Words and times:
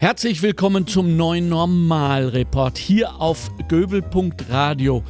Herzlich 0.00 0.42
willkommen 0.42 0.86
zum 0.86 1.16
neuen 1.16 1.48
Normalreport 1.48 2.78
hier 2.78 3.20
auf 3.20 3.50
göbel.radio. 3.66 5.02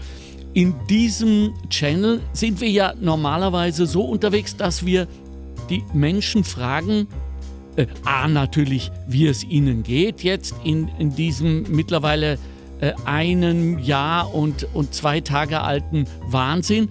In 0.54 0.74
diesem 0.88 1.52
Channel 1.68 2.22
sind 2.32 2.62
wir 2.62 2.70
ja 2.70 2.94
normalerweise 2.98 3.84
so 3.84 4.00
unterwegs, 4.04 4.56
dass 4.56 4.86
wir 4.86 5.06
die 5.68 5.84
Menschen 5.92 6.42
fragen, 6.42 7.06
äh, 7.76 7.84
A, 8.06 8.28
natürlich, 8.28 8.90
wie 9.06 9.26
es 9.26 9.44
ihnen 9.44 9.82
geht, 9.82 10.22
jetzt 10.22 10.54
in, 10.64 10.88
in 10.98 11.14
diesem 11.14 11.64
mittlerweile 11.64 12.38
äh, 12.80 12.94
einen 13.04 13.80
Jahr 13.80 14.34
und, 14.34 14.66
und 14.72 14.94
zwei 14.94 15.20
Tage 15.20 15.60
alten 15.60 16.06
Wahnsinn. 16.30 16.88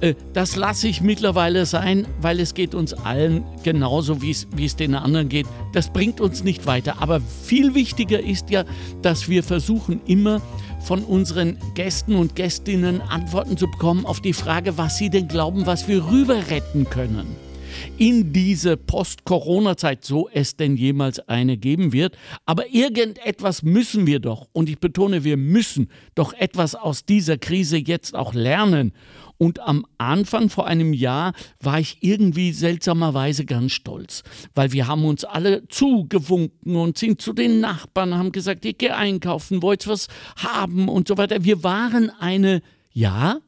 Äh, 0.00 0.14
das 0.32 0.56
lasse 0.56 0.88
ich 0.88 1.00
mittlerweile 1.00 1.66
sein, 1.66 2.06
weil 2.20 2.40
es 2.40 2.54
geht 2.54 2.74
uns 2.74 2.94
allen 2.94 3.44
genauso, 3.62 4.22
wie 4.22 4.30
es, 4.30 4.46
wie 4.54 4.64
es 4.64 4.76
den 4.76 4.94
anderen 4.94 5.28
geht. 5.28 5.46
Das 5.72 5.92
bringt 5.92 6.20
uns 6.20 6.44
nicht 6.44 6.66
weiter. 6.66 7.00
Aber 7.00 7.20
viel 7.20 7.74
wichtiger 7.74 8.20
ist 8.20 8.50
ja, 8.50 8.64
dass 9.02 9.28
wir 9.28 9.42
versuchen 9.42 10.00
immer 10.06 10.40
von 10.80 11.02
unseren 11.02 11.58
Gästen 11.74 12.14
und 12.14 12.36
Gästinnen 12.36 13.00
Antworten 13.00 13.56
zu 13.56 13.66
bekommen 13.66 14.06
auf 14.06 14.20
die 14.20 14.32
Frage, 14.32 14.78
was 14.78 14.98
sie 14.98 15.10
denn 15.10 15.28
glauben, 15.28 15.66
was 15.66 15.88
wir 15.88 16.06
rüber 16.06 16.36
retten 16.50 16.88
können 16.88 17.47
in 17.96 18.32
diese 18.32 18.76
Post-Corona-Zeit, 18.76 20.04
so 20.04 20.28
es 20.32 20.56
denn 20.56 20.76
jemals 20.76 21.20
eine 21.28 21.56
geben 21.56 21.92
wird. 21.92 22.16
Aber 22.46 22.72
irgendetwas 22.72 23.62
müssen 23.62 24.06
wir 24.06 24.20
doch, 24.20 24.48
und 24.52 24.68
ich 24.68 24.78
betone, 24.78 25.24
wir 25.24 25.36
müssen 25.36 25.90
doch 26.14 26.32
etwas 26.32 26.74
aus 26.74 27.04
dieser 27.04 27.38
Krise 27.38 27.76
jetzt 27.76 28.14
auch 28.14 28.34
lernen. 28.34 28.92
Und 29.38 29.60
am 29.60 29.86
Anfang 29.98 30.50
vor 30.50 30.66
einem 30.66 30.92
Jahr 30.92 31.32
war 31.60 31.78
ich 31.78 31.98
irgendwie 32.00 32.52
seltsamerweise 32.52 33.44
ganz 33.44 33.72
stolz, 33.72 34.24
weil 34.54 34.72
wir 34.72 34.88
haben 34.88 35.04
uns 35.04 35.24
alle 35.24 35.66
zugewunken 35.68 36.74
und 36.74 36.98
sind 36.98 37.22
zu 37.22 37.32
den 37.32 37.60
Nachbarn, 37.60 38.16
haben 38.16 38.32
gesagt, 38.32 38.64
ich 38.64 38.78
gehe 38.78 38.96
einkaufen, 38.96 39.62
wollt 39.62 39.86
was 39.86 40.08
haben 40.36 40.88
und 40.88 41.06
so 41.06 41.16
weiter. 41.16 41.44
Wir 41.44 41.62
waren 41.62 42.10
eine, 42.18 42.62
ja, 42.92 43.38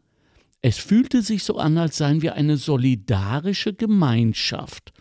es 0.63 0.79
fühlte 0.79 1.23
sich 1.23 1.45
so 1.45 1.57
an, 1.57 1.79
als 1.79 1.97
seien 1.99 2.23
wir 2.23 2.35
eine 2.35 2.57
solidarische 2.57 3.73
Gemeinschaft. 3.73 4.93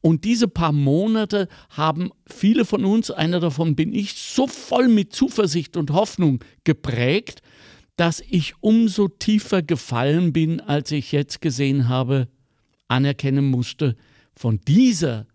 Und 0.00 0.24
diese 0.24 0.48
paar 0.48 0.72
Monate 0.72 1.48
haben 1.70 2.10
viele 2.26 2.64
von 2.64 2.84
uns, 2.84 3.10
einer 3.10 3.40
davon 3.40 3.76
bin 3.76 3.92
ich, 3.92 4.14
so 4.14 4.46
voll 4.46 4.88
mit 4.88 5.12
Zuversicht 5.12 5.76
und 5.76 5.90
Hoffnung 5.90 6.40
geprägt, 6.64 7.42
dass 7.96 8.20
ich 8.28 8.54
umso 8.60 9.08
tiefer 9.08 9.62
gefallen 9.62 10.32
bin, 10.32 10.60
als 10.60 10.90
ich 10.90 11.12
jetzt 11.12 11.40
gesehen 11.40 11.88
habe, 11.88 12.28
anerkennen 12.88 13.44
musste, 13.44 13.96
von 14.34 14.60
dieser 14.66 15.26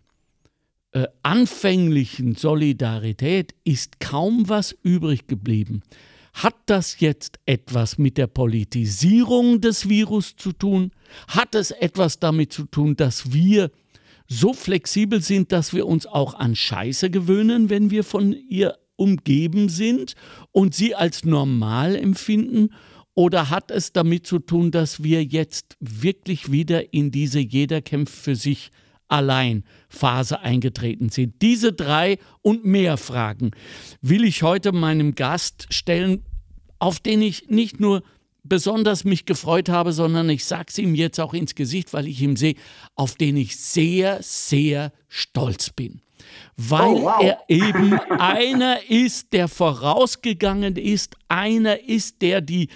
äh, 0.92 1.06
anfänglichen 1.24 2.36
Solidarität 2.36 3.54
ist 3.64 4.00
kaum 4.00 4.50
was 4.50 4.76
übrig 4.84 5.28
geblieben. 5.28 5.82
Hat 6.38 6.56
das 6.68 7.00
jetzt 7.00 7.40
etwas 7.48 7.98
mit 7.98 8.16
der 8.20 8.28
Politisierung 8.28 9.60
des 9.60 9.90
Virus 9.90 10.36
zu 10.36 10.52
tun? 10.52 10.92
Hat 11.28 11.56
es 11.56 11.72
etwas 11.72 12.20
damit 12.20 12.54
zu 12.54 12.66
tun, 12.66 12.96
dass 12.96 13.34
wir 13.34 13.72
so 14.28 14.54
flexibel 14.54 15.20
sind, 15.20 15.52
dass 15.52 15.74
wir 15.74 15.88
uns 15.88 16.06
auch 16.06 16.36
an 16.36 16.56
Scheiße 16.56 17.10
gewöhnen, 17.10 17.72
wenn 17.72 17.90
wir 17.90 18.04
von 18.04 18.34
ihr 18.34 18.78
umgeben 18.98 19.68
sind 19.68 20.14
und 20.52 20.76
sie 20.76 20.94
als 20.94 21.26
normal 21.26 21.96
empfinden? 21.96 22.70
Oder 23.16 23.50
hat 23.50 23.72
es 23.72 23.92
damit 23.92 24.28
zu 24.28 24.38
tun, 24.38 24.70
dass 24.70 25.02
wir 25.02 25.24
jetzt 25.24 25.76
wirklich 25.80 26.52
wieder 26.52 26.94
in 26.94 27.10
diese 27.10 27.40
Jeder 27.40 27.82
kämpft 27.82 28.14
für 28.14 28.36
sich 28.36 28.70
allein 29.08 29.64
Phase 29.90 30.42
eingetreten 30.42 31.10
sind? 31.10 31.42
Diese 31.42 31.74
drei 31.74 32.18
und 32.42 32.66
mehr 32.66 32.98
Fragen 32.98 33.52
will 34.02 34.24
ich 34.24 34.44
heute 34.44 34.72
meinem 34.72 35.16
Gast 35.16 35.68
stellen, 35.70 36.24
auf 36.80 37.00
den 37.00 37.22
ich 37.22 37.50
nicht 37.50 37.80
nur 37.80 38.04
besonders 38.44 39.04
mich 39.04 39.26
gefreut 39.26 39.70
habe, 39.70 39.92
sondern 39.92 40.30
ich 40.30 40.46
sage 40.46 40.66
es 40.70 40.78
ihm 40.78 40.96
jetzt 40.96 41.20
auch 41.20 41.34
ins 41.34 41.56
Gesicht, 41.56 41.94
weil 41.94 42.08
ich 42.08 42.22
ihn 42.22 42.36
sehe, 42.36 42.56
auf 42.96 43.16
den 43.16 43.36
ich 43.36 43.58
sehr, 43.58 44.20
sehr 44.22 44.94
stolz 45.08 45.70
bin 45.70 46.02
weil 46.56 46.88
oh, 46.88 47.04
wow. 47.04 47.22
er 47.22 47.44
eben 47.48 47.94
einer 47.94 48.80
ist, 48.90 49.34
der 49.34 49.48
vorausgegangen 49.48 50.76
ist, 50.76 51.16
einer 51.28 51.82
ist, 51.88 52.22
der 52.22 52.42
die 52.42 52.70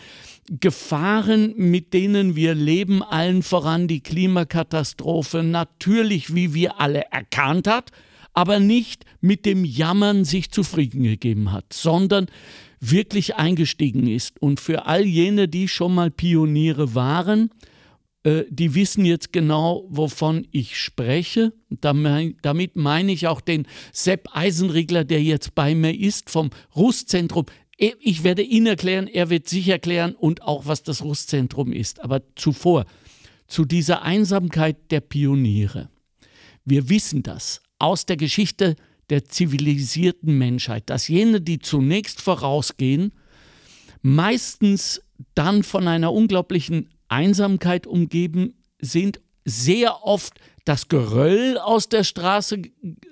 Gefahren, 0.60 1.54
mit 1.56 1.94
denen 1.94 2.36
wir 2.36 2.56
leben, 2.56 3.02
allen 3.04 3.42
voran 3.42 3.88
die 3.88 4.02
Klimakatastrophe, 4.02 5.44
natürlich, 5.44 6.36
wie 6.36 6.54
wir 6.54 6.82
alle 6.82 7.06
erkannt 7.12 7.68
hat, 7.68 7.92
aber 8.34 8.60
nicht 8.60 9.06
mit 9.22 9.46
dem 9.46 9.64
Jammern 9.64 10.26
sich 10.26 10.52
zufrieden 10.52 11.04
gegeben 11.04 11.52
hat, 11.52 11.72
sondern 11.72 12.28
wirklich 12.82 13.36
eingestiegen 13.36 14.08
ist. 14.08 14.42
Und 14.42 14.60
für 14.60 14.88
all 14.88 15.06
jene, 15.06 15.48
die 15.48 15.68
schon 15.68 15.96
mal 15.96 16.12
Pioniere 16.12 16.96
waren, 16.96 17.52
äh, 18.24 18.44
die 18.50 18.76
wissen 18.76 19.06
jetzt 19.06 19.32
genau, 19.32 19.86
wovon 19.90 20.48
ich 20.52 20.78
spreche. 20.78 21.54
Damit 21.70 22.76
meine 22.76 23.12
ich 23.12 23.28
auch 23.28 23.42
den 23.42 23.68
Sepp 23.94 24.28
Eisenriegler, 24.34 25.04
der 25.04 25.22
jetzt 25.24 25.56
bei 25.56 25.76
mir 25.76 25.98
ist, 25.98 26.30
vom 26.30 26.50
Rüstzentrum. 26.76 27.46
Ich 27.84 28.24
werde 28.24 28.44
ihn 28.44 28.68
erklären, 28.68 29.08
er 29.08 29.32
wird 29.32 29.50
sich 29.50 29.68
erklären 29.68 30.14
und 30.14 30.44
auch, 30.44 30.68
was 30.68 30.84
das 30.84 31.04
Rüstzentrum 31.04 31.74
ist. 31.74 32.04
Aber 32.04 32.22
zuvor, 32.36 32.86
zu 33.48 33.66
dieser 33.66 34.04
Einsamkeit 34.04 34.92
der 34.92 35.02
Pioniere. 35.02 35.90
Wir 36.64 36.90
wissen 36.90 37.24
das 37.24 37.64
aus 37.80 38.06
der 38.06 38.18
Geschichte 38.18 38.76
der 39.10 39.26
zivilisierten 39.26 40.38
Menschheit, 40.38 40.92
dass 40.92 41.08
jene, 41.08 41.42
die 41.42 41.58
zunächst 41.58 42.22
vorausgehen, 42.22 43.14
meistens 44.04 45.02
dann 45.34 45.64
von 45.64 45.88
einer 45.88 46.14
unglaublichen 46.14 46.88
Einsamkeit 47.08 47.88
umgeben 47.88 48.54
sind, 48.80 49.22
sehr 49.44 50.04
oft 50.04 50.40
das 50.66 50.88
Geröll 50.88 51.58
aus 51.58 51.90
der 51.90 52.04
Straße 52.04 52.62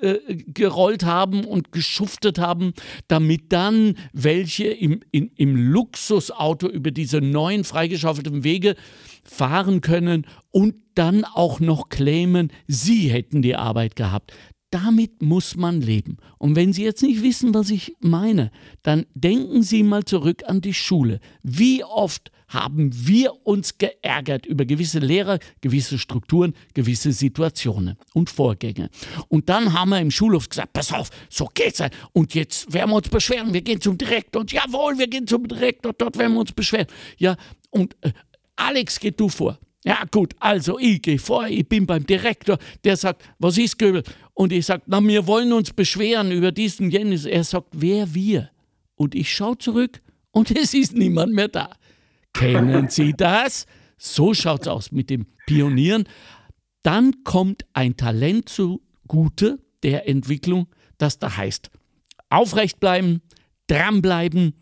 äh, 0.02 0.36
gerollt 0.48 1.04
haben 1.04 1.46
und 1.46 1.72
geschuftet 1.72 2.38
haben, 2.40 2.74
damit 3.08 3.52
dann 3.52 3.96
welche 4.14 4.68
im, 4.68 5.02
in, 5.12 5.32
im 5.36 5.56
Luxusauto 5.56 6.68
über 6.68 6.92
diese 6.92 7.22
neuen 7.22 7.64
freigeschaufelten 7.64 8.44
Wege 8.44 8.76
fahren 9.24 9.82
können 9.82 10.26
und 10.52 10.76
dann 10.96 11.24
auch 11.24 11.60
noch 11.60 11.90
claimen, 11.90 12.52
sie 12.68 13.10
hätten 13.10 13.42
die 13.42 13.56
Arbeit 13.56 13.96
gehabt. 13.96 14.34
Damit 14.72 15.22
muss 15.22 15.56
man 15.56 15.82
leben. 15.82 16.18
Und 16.38 16.56
wenn 16.56 16.74
Sie 16.74 16.84
jetzt 16.84 17.02
nicht 17.02 17.24
wissen, 17.24 17.54
was 17.54 17.72
ich 17.72 17.96
meine, 18.00 18.52
dann 18.84 19.06
denken 19.16 19.64
Sie 19.64 19.82
mal 19.82 20.06
zurück 20.06 20.44
an 20.46 20.62
die 20.62 20.76
Schule. 20.76 21.20
Wie 21.42 21.84
oft 21.84 22.32
haben 22.50 22.92
wir 22.94 23.46
uns 23.46 23.78
geärgert 23.78 24.46
über 24.46 24.66
gewisse 24.66 25.00
Lehrer, 25.00 25.40
gewisse 25.62 25.98
Strukturen, 25.98 26.54
gewisse 26.74 27.12
Situationen 27.12 27.96
und 28.14 28.30
Vorgänge. 28.30 28.90
Und 29.28 29.50
dann 29.50 29.74
haben 29.74 29.90
wir 29.90 30.00
im 30.00 30.12
Schulhof 30.12 30.50
gesagt, 30.50 30.74
pass 30.74 30.92
auf, 30.92 31.10
so 31.30 31.48
geht's 31.54 31.80
halt. 31.80 31.94
Und 32.12 32.34
jetzt 32.34 32.72
werden 32.74 32.90
wir 32.90 32.98
uns 32.98 33.10
beschweren, 33.10 33.54
wir 33.54 33.62
gehen 33.62 33.80
zum 33.80 33.98
Direktor 33.98 34.42
und 34.42 34.52
jawohl, 34.52 34.98
wir 34.98 35.08
gehen 35.08 35.28
zum 35.28 35.48
Direktor, 35.48 35.94
dort 35.94 36.18
werden 36.18 36.34
wir 36.34 36.42
uns 36.42 36.52
beschweren. 36.52 36.88
Ja, 37.18 37.38
und 37.70 37.96
äh, 38.02 38.12
Alex, 38.56 39.00
geh 39.00 39.12
du 39.12 39.30
vor. 39.30 39.60
Ja, 39.86 40.04
gut, 40.12 40.36
also 40.40 40.78
ich 40.78 41.02
gehe 41.02 41.20
vor, 41.20 41.48
ich 41.48 41.68
bin 41.68 41.86
beim 41.86 42.06
Direktor, 42.06 42.58
der 42.84 42.98
sagt, 42.98 43.24
was 43.40 43.58
ist 43.58 43.80
Göbel? 43.80 44.04
Und 44.34 44.52
ich 44.52 44.66
sage, 44.66 44.84
na, 44.88 45.02
wir 45.02 45.26
wollen 45.26 45.54
uns 45.54 45.72
beschweren 45.72 46.32
über 46.32 46.52
diesen 46.52 46.92
Jennis. 46.92 47.26
Er 47.26 47.44
sagt, 47.46 47.70
wer 47.72 48.14
wir? 48.14 48.50
Und 48.96 49.16
ich 49.16 49.34
schaue 49.34 49.58
zurück 49.58 50.02
und 50.32 50.52
es 50.56 50.74
ist 50.74 50.94
niemand 50.94 51.34
mehr 51.34 51.48
da. 51.48 51.72
Kennen 52.34 52.90
Sie 52.90 53.14
das? 53.14 53.66
So 53.98 54.34
schaut 54.34 54.62
es 54.62 54.68
aus 54.68 54.92
mit 54.92 55.10
dem 55.10 55.26
Pionieren. 55.46 56.08
Dann 56.84 57.24
kommt 57.24 57.66
ein 57.74 57.98
Talent 57.98 58.50
zugute 58.50 59.60
der 59.84 60.08
Entwicklung, 60.08 60.68
das 60.98 61.20
da 61.20 61.36
heißt, 61.36 61.70
aufrecht 62.30 62.80
bleiben, 62.80 63.22
dranbleiben, 63.68 64.54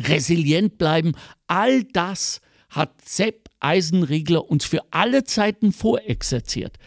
resilient 0.00 0.78
bleiben. 0.78 1.12
All 1.46 1.84
das 1.84 2.40
hat 2.70 3.00
Sepp 3.02 3.45
Eisenriegler 3.66 4.48
uns 4.48 4.64
für 4.64 4.80
alle 4.90 5.24
Zeiten 5.24 5.72
vorexerziert. 5.72 6.78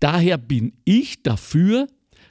Daher 0.00 0.36
bin 0.36 0.72
ich 0.84 1.22
dafür, 1.22 1.86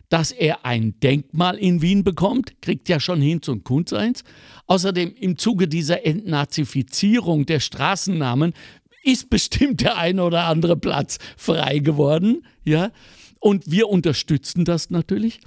dass 0.09 0.31
er 0.31 0.63
ein 0.65 0.99
Denkmal 0.99 1.57
in 1.57 1.81
Wien 1.81 2.03
bekommt, 2.03 2.61
kriegt 2.61 2.87
ja 2.87 2.99
schon 2.99 3.19
Hinz 3.19 3.47
und 3.47 3.63
Kunz 3.63 3.93
eins. 3.93 4.23
Außerdem 4.67 5.15
im 5.15 5.37
Zuge 5.37 5.67
dieser 5.67 6.05
Entnazifizierung 6.05 7.47
der 7.47 7.59
Straßennamen 7.59 8.53
ist 9.03 9.29
bestimmt 9.29 9.81
der 9.81 9.97
eine 9.97 10.23
oder 10.23 10.45
andere 10.45 10.77
Platz 10.77 11.17
frei 11.35 11.79
geworden, 11.79 12.45
ja. 12.63 12.91
Und 13.39 13.69
wir 13.71 13.89
unterstützen 13.89 14.65
das 14.65 14.89
natürlich. 14.89 15.39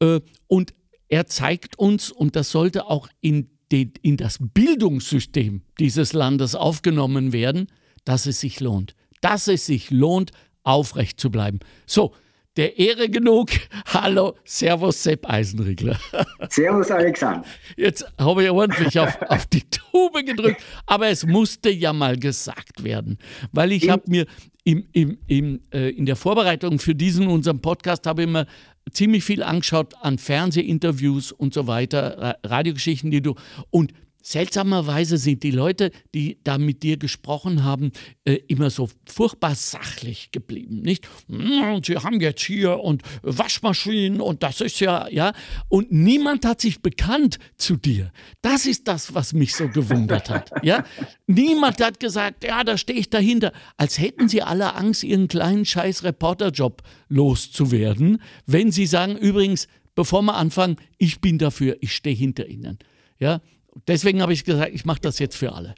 Äh, 0.00 0.20
und 0.46 0.74
er 1.08 1.26
zeigt 1.26 1.78
uns, 1.78 2.10
und 2.10 2.36
das 2.36 2.50
sollte 2.50 2.86
auch 2.86 3.08
in, 3.20 3.48
den, 3.72 3.92
in 4.02 4.16
das 4.16 4.38
Bildungssystem 4.38 5.62
dieses 5.78 6.12
Landes 6.12 6.54
aufgenommen 6.54 7.32
werden, 7.32 7.68
dass 8.04 8.26
es 8.26 8.40
sich 8.40 8.60
lohnt. 8.60 8.94
Dass 9.20 9.48
es 9.48 9.66
sich 9.66 9.90
lohnt, 9.90 10.32
aufrecht 10.62 11.20
zu 11.20 11.30
bleiben. 11.30 11.60
So, 11.86 12.14
der 12.56 12.78
Ehre 12.78 13.08
genug. 13.08 13.50
Hallo, 13.86 14.36
Servus 14.44 15.02
Sepp 15.02 15.28
Eisenriegler. 15.28 15.98
Servus 16.50 16.90
Alexander. 16.90 17.44
Jetzt 17.76 18.04
habe 18.18 18.44
ich 18.44 18.50
ordentlich 18.50 18.98
auf, 18.98 19.20
auf 19.28 19.46
die 19.46 19.62
Tube 19.62 20.24
gedrückt, 20.24 20.62
aber 20.86 21.08
es 21.08 21.26
musste 21.26 21.70
ja 21.70 21.92
mal 21.92 22.16
gesagt 22.16 22.84
werden, 22.84 23.18
weil 23.52 23.72
ich 23.72 23.88
habe 23.88 24.02
mir 24.06 24.26
im, 24.64 24.86
im, 24.92 25.18
im, 25.26 25.60
äh, 25.72 25.90
in 25.90 26.06
der 26.06 26.16
Vorbereitung 26.16 26.78
für 26.78 26.94
diesen 26.94 27.26
unseren 27.26 27.60
Podcast 27.60 28.06
habe 28.06 28.22
ich 28.22 28.28
mir 28.28 28.46
ziemlich 28.92 29.24
viel 29.24 29.42
angeschaut 29.42 29.94
an 30.00 30.18
Fernsehinterviews 30.18 31.32
und 31.32 31.54
so 31.54 31.66
weiter, 31.66 32.38
Radiogeschichten, 32.44 33.10
die 33.10 33.22
du 33.22 33.34
und 33.70 33.92
Seltsamerweise 34.26 35.18
sind 35.18 35.42
die 35.42 35.50
Leute, 35.50 35.90
die 36.14 36.38
da 36.44 36.56
mit 36.56 36.82
dir 36.82 36.96
gesprochen 36.96 37.62
haben, 37.62 37.92
äh, 38.24 38.38
immer 38.48 38.70
so 38.70 38.88
furchtbar 39.06 39.54
sachlich 39.54 40.30
geblieben, 40.32 40.80
nicht? 40.80 41.06
Hm, 41.28 41.82
sie 41.84 41.98
haben 41.98 42.18
jetzt 42.22 42.42
hier 42.42 42.80
und 42.80 43.02
Waschmaschinen 43.20 44.22
und 44.22 44.42
das 44.42 44.62
ist 44.62 44.80
ja, 44.80 45.08
ja. 45.08 45.34
Und 45.68 45.92
niemand 45.92 46.46
hat 46.46 46.62
sich 46.62 46.80
bekannt 46.80 47.38
zu 47.58 47.76
dir. 47.76 48.12
Das 48.40 48.64
ist 48.64 48.88
das, 48.88 49.12
was 49.12 49.34
mich 49.34 49.54
so 49.54 49.68
gewundert 49.68 50.30
hat, 50.30 50.50
ja. 50.62 50.84
Niemand 51.26 51.82
hat 51.82 52.00
gesagt, 52.00 52.44
ja, 52.44 52.64
da 52.64 52.78
stehe 52.78 52.98
ich 52.98 53.10
dahinter. 53.10 53.52
Als 53.76 53.98
hätten 53.98 54.30
sie 54.30 54.40
alle 54.40 54.74
Angst, 54.74 55.04
ihren 55.04 55.28
kleinen 55.28 55.66
scheiß 55.66 56.02
Reporterjob 56.02 56.82
loszuwerden, 57.08 58.22
wenn 58.46 58.72
sie 58.72 58.86
sagen, 58.86 59.18
übrigens, 59.18 59.68
bevor 59.94 60.22
wir 60.22 60.34
anfangen, 60.34 60.76
ich 60.96 61.20
bin 61.20 61.36
dafür, 61.36 61.76
ich 61.82 61.94
stehe 61.94 62.16
hinter 62.16 62.46
ihnen. 62.46 62.78
Ja, 63.18 63.42
Deswegen 63.86 64.22
habe 64.22 64.32
ich 64.32 64.44
gesagt, 64.44 64.72
ich 64.72 64.84
mache 64.84 65.00
das 65.00 65.18
jetzt 65.18 65.36
für 65.36 65.52
alle. 65.52 65.74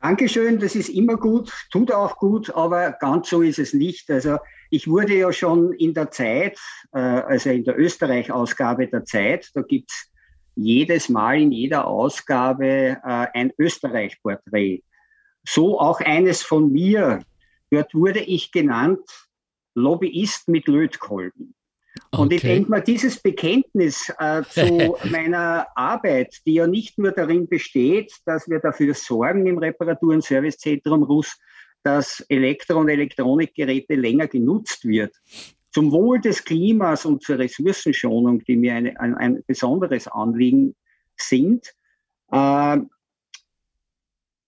Dankeschön, 0.00 0.58
das 0.58 0.74
ist 0.76 0.88
immer 0.88 1.16
gut, 1.16 1.52
tut 1.70 1.92
auch 1.92 2.16
gut, 2.16 2.54
aber 2.54 2.92
ganz 2.92 3.28
so 3.28 3.42
ist 3.42 3.58
es 3.58 3.74
nicht. 3.74 4.10
Also 4.10 4.38
ich 4.70 4.88
wurde 4.88 5.14
ja 5.14 5.30
schon 5.30 5.74
in 5.74 5.92
der 5.92 6.10
Zeit, 6.10 6.58
äh, 6.92 6.98
also 6.98 7.50
in 7.50 7.64
der 7.64 7.78
Österreich-Ausgabe 7.78 8.86
der 8.86 9.04
Zeit, 9.04 9.50
da 9.52 9.60
gibt 9.60 9.90
es 9.90 10.10
jedes 10.54 11.10
Mal 11.10 11.42
in 11.42 11.52
jeder 11.52 11.86
Ausgabe 11.86 12.66
äh, 12.66 12.96
ein 13.04 13.52
Österreich-Porträt. 13.58 14.82
So 15.46 15.78
auch 15.78 16.00
eines 16.00 16.42
von 16.42 16.72
mir. 16.72 17.20
Dort 17.70 17.94
wurde 17.94 18.20
ich 18.20 18.52
genannt 18.52 19.06
Lobbyist 19.74 20.48
mit 20.48 20.66
Lötkolben. 20.66 21.54
Und 22.12 22.26
okay. 22.26 22.36
ich 22.36 22.42
denke 22.42 22.70
mal, 22.70 22.80
dieses 22.80 23.20
Bekenntnis 23.20 24.12
äh, 24.18 24.42
zu 24.42 24.96
meiner 25.10 25.66
Arbeit, 25.76 26.40
die 26.44 26.54
ja 26.54 26.66
nicht 26.66 26.98
nur 26.98 27.12
darin 27.12 27.48
besteht, 27.48 28.12
dass 28.24 28.48
wir 28.48 28.58
dafür 28.58 28.94
sorgen 28.94 29.46
im 29.46 29.58
Reparatur- 29.58 30.14
und 30.14 30.24
Servicezentrum 30.24 31.04
Russ, 31.04 31.38
dass 31.82 32.20
Elektro- 32.28 32.80
und 32.80 32.88
Elektronikgeräte 32.88 33.94
länger 33.94 34.26
genutzt 34.26 34.84
wird, 34.84 35.14
zum 35.70 35.92
Wohl 35.92 36.20
des 36.20 36.44
Klimas 36.44 37.04
und 37.04 37.22
zur 37.22 37.38
Ressourcenschonung, 37.38 38.42
die 38.44 38.56
mir 38.56 38.74
eine, 38.74 39.00
ein, 39.00 39.14
ein, 39.14 39.44
besonderes 39.46 40.08
Anliegen 40.08 40.74
sind, 41.16 41.72
äh, 42.32 42.78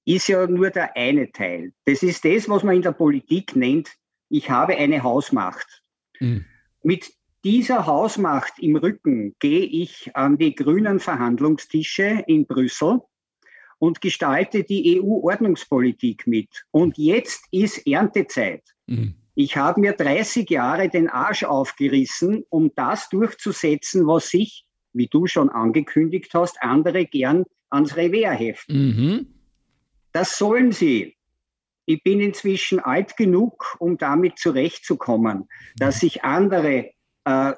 ist 0.04 0.26
ja 0.26 0.48
nur 0.48 0.70
der 0.70 0.96
eine 0.96 1.30
Teil. 1.30 1.72
Das 1.84 2.02
ist 2.02 2.24
das, 2.24 2.48
was 2.48 2.64
man 2.64 2.74
in 2.74 2.82
der 2.82 2.92
Politik 2.92 3.54
nennt, 3.54 3.88
ich 4.28 4.50
habe 4.50 4.76
eine 4.76 5.02
Hausmacht. 5.02 5.82
Mhm. 6.18 6.44
Mit 6.82 7.12
dieser 7.44 7.86
Hausmacht 7.86 8.54
im 8.58 8.76
Rücken 8.76 9.34
gehe 9.38 9.64
ich 9.64 10.14
an 10.14 10.38
die 10.38 10.54
grünen 10.54 11.00
Verhandlungstische 11.00 12.24
in 12.26 12.46
Brüssel 12.46 13.00
und 13.78 14.00
gestalte 14.00 14.62
die 14.62 15.00
EU-Ordnungspolitik 15.00 16.26
mit. 16.26 16.64
Und 16.70 16.98
jetzt 16.98 17.46
ist 17.50 17.86
Erntezeit. 17.86 18.62
Mhm. 18.86 19.14
Ich 19.34 19.56
habe 19.56 19.80
mir 19.80 19.92
30 19.92 20.48
Jahre 20.50 20.88
den 20.88 21.08
Arsch 21.08 21.42
aufgerissen, 21.42 22.44
um 22.48 22.70
das 22.76 23.08
durchzusetzen, 23.08 24.06
was 24.06 24.28
sich, 24.28 24.66
wie 24.92 25.08
du 25.08 25.26
schon 25.26 25.48
angekündigt 25.48 26.32
hast, 26.34 26.62
andere 26.62 27.06
gern 27.06 27.44
ans 27.70 27.96
Revers 27.96 28.38
heften. 28.38 28.76
Mhm. 28.76 29.26
Das 30.12 30.36
sollen 30.36 30.70
sie. 30.72 31.16
Ich 31.86 32.02
bin 32.04 32.20
inzwischen 32.20 32.78
alt 32.78 33.16
genug, 33.16 33.76
um 33.80 33.98
damit 33.98 34.38
zurechtzukommen, 34.38 35.48
dass 35.76 36.00
sich 36.00 36.22
andere 36.22 36.92
äh, 37.24 37.52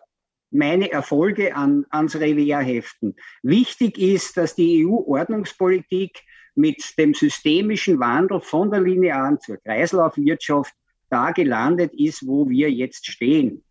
meine 0.50 0.90
Erfolge 0.92 1.54
an, 1.56 1.84
ans 1.90 2.14
Revier 2.14 2.58
heften. 2.58 3.16
Wichtig 3.42 3.98
ist, 3.98 4.36
dass 4.36 4.54
die 4.54 4.86
EU-Ordnungspolitik 4.86 6.22
mit 6.54 6.96
dem 6.96 7.12
systemischen 7.12 7.98
Wandel 7.98 8.40
von 8.40 8.70
der 8.70 8.80
linearen 8.80 9.40
zur 9.40 9.56
Kreislaufwirtschaft 9.56 10.72
da 11.10 11.32
gelandet 11.32 11.92
ist, 11.94 12.26
wo 12.26 12.48
wir 12.48 12.70
jetzt 12.70 13.06
stehen. 13.06 13.64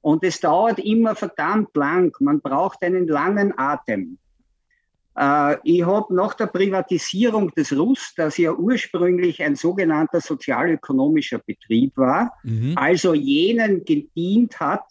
Und 0.00 0.22
es 0.24 0.40
dauert 0.40 0.78
immer 0.80 1.14
verdammt 1.14 1.74
lang. 1.76 2.14
Man 2.20 2.40
braucht 2.40 2.82
einen 2.82 3.06
langen 3.06 3.56
Atem. 3.56 4.18
Äh, 5.16 5.56
ich 5.62 5.86
habe 5.86 6.14
nach 6.14 6.34
der 6.34 6.46
Privatisierung 6.46 7.50
des 7.52 7.72
Russ, 7.72 8.12
das 8.16 8.36
ja 8.36 8.52
ursprünglich 8.52 9.42
ein 9.42 9.56
sogenannter 9.56 10.20
sozialökonomischer 10.20 11.38
Betrieb 11.38 11.96
war, 11.96 12.36
mhm. 12.42 12.74
also 12.76 13.14
jenen 13.14 13.84
gedient 13.84 14.58
hat, 14.60 14.84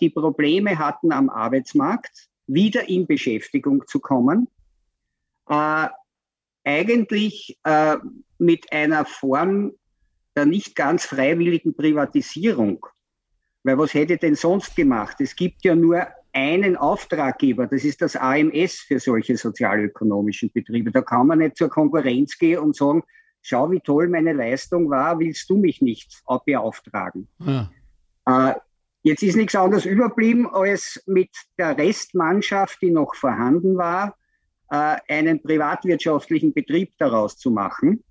die 0.00 0.10
Probleme 0.10 0.78
hatten 0.78 1.12
am 1.12 1.30
Arbeitsmarkt, 1.30 2.28
wieder 2.46 2.88
in 2.88 3.06
Beschäftigung 3.06 3.86
zu 3.86 4.00
kommen. 4.00 4.48
Äh, 5.48 5.88
eigentlich 6.64 7.58
äh, 7.64 7.96
mit 8.38 8.72
einer 8.72 9.04
Form 9.04 9.72
der 10.36 10.46
nicht 10.46 10.76
ganz 10.76 11.04
freiwilligen 11.04 11.74
Privatisierung. 11.74 12.86
Weil 13.62 13.78
was 13.78 13.94
hätte 13.94 14.16
denn 14.16 14.36
sonst 14.36 14.76
gemacht? 14.76 15.16
Es 15.20 15.36
gibt 15.36 15.64
ja 15.64 15.74
nur 15.74 16.06
einen 16.32 16.76
Auftraggeber, 16.76 17.66
das 17.66 17.84
ist 17.84 18.00
das 18.00 18.14
AMS 18.14 18.76
für 18.76 19.00
solche 19.00 19.36
sozialökonomischen 19.36 20.50
Betriebe. 20.52 20.92
Da 20.92 21.02
kann 21.02 21.26
man 21.26 21.40
nicht 21.40 21.56
zur 21.56 21.68
Konkurrenz 21.68 22.38
gehen 22.38 22.60
und 22.60 22.76
sagen, 22.76 23.02
schau, 23.42 23.70
wie 23.70 23.80
toll 23.80 24.08
meine 24.08 24.32
Leistung 24.32 24.88
war, 24.88 25.18
willst 25.18 25.50
du 25.50 25.56
mich 25.56 25.82
nicht 25.82 26.22
beauftragen? 26.46 27.28
Ja. 27.40 27.70
Äh, 28.26 28.54
Jetzt 29.02 29.22
ist 29.22 29.36
nichts 29.36 29.54
anderes 29.54 29.86
überblieben, 29.86 30.46
als 30.46 31.02
mit 31.06 31.30
der 31.58 31.76
Restmannschaft, 31.78 32.82
die 32.82 32.90
noch 32.90 33.14
vorhanden 33.14 33.76
war, 33.76 34.16
äh, 34.70 34.96
einen 35.08 35.42
privatwirtschaftlichen 35.42 36.52
Betrieb 36.52 36.92
daraus 36.98 37.38
zu 37.38 37.50
machen. 37.50 38.04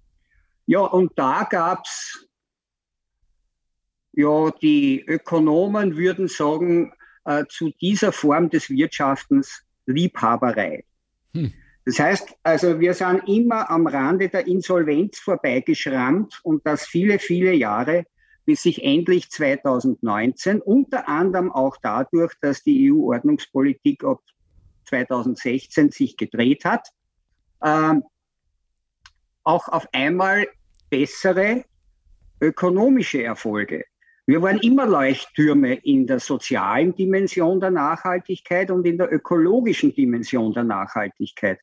Ja, 0.66 0.82
und 0.82 1.12
da 1.16 1.48
gab 1.50 1.86
es, 1.86 2.28
ja, 4.14 4.52
die 4.62 5.04
Ökonomen 5.06 5.96
würden 5.96 6.28
sagen, 6.28 6.94
äh, 7.26 7.46
zu 7.48 7.72
dieser 7.82 8.12
Form 8.12 8.50
des 8.50 8.70
Wirtschaftens 8.70 9.64
Liebhaberei. 9.86 10.84
Hm. 11.34 11.54
Das 11.86 12.00
heißt, 12.00 12.36
also 12.44 12.80
wir 12.80 12.94
sind 12.94 13.28
immer 13.28 13.70
am 13.70 13.88
Rande 13.88 14.30
der 14.30 14.48
Insolvenz 14.48 15.20
vorbeigeschrammt 15.20 16.40
und 16.44 16.66
das 16.66 16.86
viele, 16.86 17.20
viele 17.20 17.54
Jahre 17.54 18.06
bis 18.50 18.64
sich 18.64 18.84
endlich 18.84 19.30
2019, 19.30 20.60
unter 20.60 21.08
anderem 21.08 21.52
auch 21.52 21.78
dadurch, 21.84 22.34
dass 22.42 22.64
die 22.64 22.92
EU-Ordnungspolitik 22.92 24.04
ab 24.04 24.22
2016 24.86 25.92
sich 25.92 26.18
gedreht 26.18 26.66
hat, 26.66 26.88
äh, 27.62 27.94
auch 29.44 29.68
auf 29.68 29.88
einmal 29.94 30.48
bessere 30.90 31.64
ökonomische 32.42 33.22
Erfolge. 33.22 33.86
Wir 34.26 34.42
waren 34.42 34.58
immer 34.58 34.88
Leuchttürme 34.88 35.76
in 35.76 36.08
der 36.08 36.20
sozialen 36.20 36.96
Dimension 36.96 37.60
der 37.60 37.70
Nachhaltigkeit 37.70 38.72
und 38.72 38.84
in 38.88 38.98
der 38.98 39.14
ökologischen 39.14 39.94
Dimension 39.94 40.54
der 40.54 40.64
Nachhaltigkeit. 40.64 41.60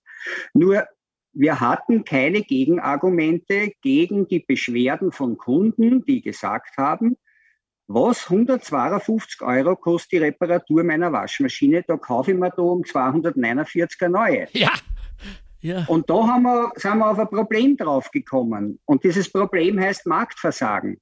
Nur 0.54 0.86
wir 1.38 1.60
hatten 1.60 2.04
keine 2.04 2.40
Gegenargumente 2.40 3.72
gegen 3.82 4.26
die 4.26 4.40
Beschwerden 4.40 5.12
von 5.12 5.36
Kunden, 5.36 6.02
die 6.06 6.22
gesagt 6.22 6.78
haben, 6.78 7.16
was 7.88 8.30
152 8.30 9.42
Euro 9.42 9.76
kostet 9.76 10.12
die 10.12 10.18
Reparatur 10.18 10.82
meiner 10.82 11.12
Waschmaschine, 11.12 11.84
da 11.86 11.98
kaufe 11.98 12.32
ich 12.32 12.38
mir 12.38 12.50
da 12.50 12.62
um 12.62 12.84
249 12.84 14.00
eine 14.00 14.10
neue. 14.10 14.48
Ja. 14.52 14.72
ja. 15.60 15.84
Und 15.86 16.08
da 16.08 16.26
haben 16.26 16.44
wir, 16.44 16.72
sind 16.76 16.98
wir 16.98 17.10
auf 17.10 17.18
ein 17.18 17.28
Problem 17.28 17.76
draufgekommen. 17.76 18.80
Und 18.86 19.04
dieses 19.04 19.30
Problem 19.30 19.78
heißt 19.78 20.06
Marktversagen. 20.06 20.98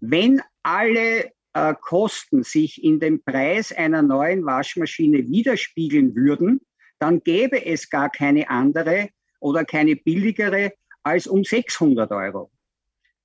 Wenn 0.00 0.42
alle 0.64 1.30
äh, 1.52 1.74
Kosten 1.80 2.42
sich 2.42 2.82
in 2.82 2.98
dem 2.98 3.22
Preis 3.22 3.72
einer 3.72 4.02
neuen 4.02 4.44
Waschmaschine 4.44 5.28
widerspiegeln 5.28 6.16
würden, 6.16 6.60
dann 6.98 7.20
gäbe 7.20 7.64
es 7.64 7.88
gar 7.88 8.10
keine 8.10 8.50
andere 8.50 9.10
oder 9.40 9.64
keine 9.64 9.96
billigere 9.96 10.72
als 11.02 11.26
um 11.26 11.44
600 11.44 12.10
Euro. 12.12 12.50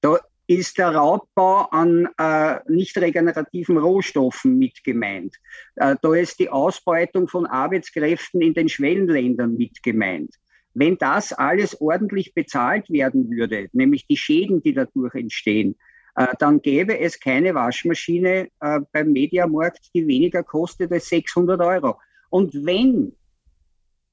Da 0.02 0.18
ist 0.48 0.78
der 0.78 0.96
Raubbau 0.96 1.68
an 1.72 2.08
äh, 2.18 2.60
nicht 2.68 2.98
regenerativen 2.98 3.78
Rohstoffen 3.78 4.58
mit 4.58 4.84
gemeint. 4.84 5.36
Äh, 5.76 5.96
da 6.02 6.14
ist 6.14 6.40
die 6.40 6.50
Ausbeutung 6.50 7.28
von 7.28 7.46
Arbeitskräften 7.46 8.42
in 8.42 8.54
den 8.54 8.70
Schwellenländern 8.70 9.56
mit 9.56 9.82
gemeint. 9.82 10.36
Wenn 10.74 10.98
das 10.98 11.34
alles 11.34 11.80
ordentlich 11.80 12.34
bezahlt 12.34 12.90
werden 12.90 13.30
würde, 13.32 13.70
nämlich 13.72 14.06
die 14.08 14.18
Schäden, 14.18 14.62
die 14.62 14.74
dadurch 14.74 15.16
entstehen, 15.16 15.76
äh, 16.16 16.28
dann 16.40 16.62
gäbe 16.62 17.00
es 17.00 17.20
keine 17.20 17.56
Waschmaschine 17.56 18.50
äh, 18.60 18.80
beim 18.92 19.12
Mediamarkt, 19.12 19.90
die 19.94 20.08
weniger 20.08 20.44
kostet 20.44 20.92
als 20.92 21.10
600 21.10 21.60
Euro. 21.62 22.00
Und 22.30 22.54
wenn 22.66 23.16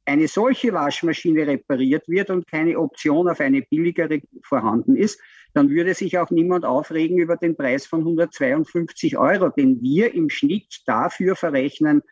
eine 0.05 0.29
solche 0.29 0.73
Waschmaschine 0.73 1.47
repariert 1.47 2.09
wird 2.09 2.31
und 2.31 2.47
keine 2.47 2.79
Option 2.79 3.29
auf 3.29 3.41
eine 3.41 3.63
billigere 3.63 4.21
vorhanden 4.43 4.97
ist, 4.97 5.21
dann 5.55 5.71
würde 5.71 5.95
sich 5.95 6.19
auch 6.19 6.31
niemand 6.31 6.65
aufregen 6.65 7.19
über 7.19 7.37
den 7.37 7.57
Preis 7.57 7.87
von 7.87 8.01
152 8.01 9.19
Euro, 9.19 9.51
den 9.51 9.81
wir 9.83 10.15
im 10.15 10.31
Schnitt 10.31 10.83
dafür 10.87 11.37
verrechnen, 11.37 12.03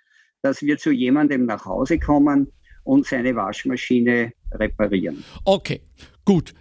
dass 0.42 0.62
wir 0.62 0.78
zu 0.78 0.90
jemandem 0.90 1.46
nach 1.46 1.64
Hause 1.64 1.98
kommen 1.98 2.52
und 2.84 3.06
seine 3.06 3.34
Waschmaschine 3.34 4.32
reparieren. 4.52 5.24
Okay, 5.44 5.82
gut. 6.24 6.54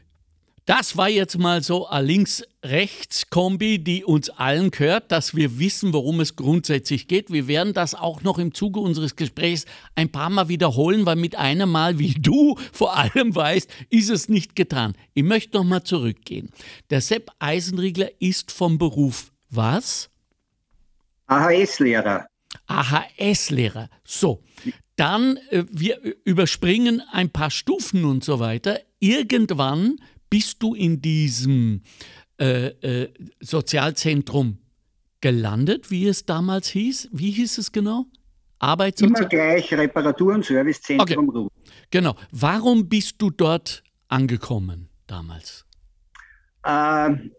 Das 0.69 0.97
war 0.97 1.09
jetzt 1.09 1.39
mal 1.39 1.63
so 1.63 1.87
eine 1.87 2.05
Links-Rechts-Kombi, 2.05 3.79
die 3.79 4.05
uns 4.05 4.29
allen 4.29 4.69
gehört, 4.69 5.11
dass 5.11 5.35
wir 5.35 5.57
wissen, 5.57 5.93
worum 5.93 6.19
es 6.19 6.35
grundsätzlich 6.35 7.07
geht. 7.07 7.33
Wir 7.33 7.47
werden 7.47 7.73
das 7.73 7.95
auch 7.95 8.21
noch 8.21 8.37
im 8.37 8.53
Zuge 8.53 8.79
unseres 8.79 9.15
Gesprächs 9.15 9.65
ein 9.95 10.11
paar 10.11 10.29
Mal 10.29 10.47
wiederholen, 10.47 11.07
weil 11.07 11.15
mit 11.15 11.35
einem 11.35 11.71
Mal, 11.71 11.97
wie 11.97 12.13
du 12.13 12.55
vor 12.71 12.95
allem 12.95 13.33
weißt, 13.33 13.67
ist 13.89 14.11
es 14.11 14.29
nicht 14.29 14.55
getan. 14.55 14.93
Ich 15.15 15.23
möchte 15.23 15.57
noch 15.57 15.63
mal 15.63 15.83
zurückgehen. 15.83 16.51
Der 16.91 17.01
Sepp 17.01 17.31
Eisenriegler 17.39 18.11
ist 18.19 18.51
vom 18.51 18.77
Beruf 18.77 19.31
was? 19.49 20.11
AHS-Lehrer. 21.25 22.27
AHS-Lehrer. 22.67 23.89
So, 24.03 24.43
dann 24.97 25.37
äh, 25.49 25.63
wir 25.71 25.99
überspringen 26.25 27.01
ein 27.11 27.31
paar 27.31 27.49
Stufen 27.49 28.05
und 28.05 28.23
so 28.23 28.39
weiter. 28.39 28.79
Irgendwann 28.99 29.95
bist 30.29 30.61
du 30.61 30.75
in 30.75 31.01
diesem 31.01 31.81
äh, 32.39 32.67
äh, 32.67 33.13
Sozialzentrum 33.39 34.59
gelandet, 35.21 35.91
wie 35.91 36.07
es 36.07 36.25
damals 36.25 36.69
hieß? 36.69 37.09
Wie 37.11 37.31
hieß 37.31 37.57
es 37.57 37.71
genau? 37.71 38.05
Arbeitssozial 38.59 39.19
Immer 39.19 39.29
gleich 39.29 39.73
Reparatur- 39.73 40.35
und 40.35 40.45
Servicezentrum 40.45 41.29
okay. 41.29 41.47
Genau. 41.91 42.15
Warum 42.31 42.87
bist 42.87 43.15
du 43.21 43.29
dort 43.29 43.83
angekommen 44.09 44.89
damals? 45.07 45.65
Ähm, 46.65 47.31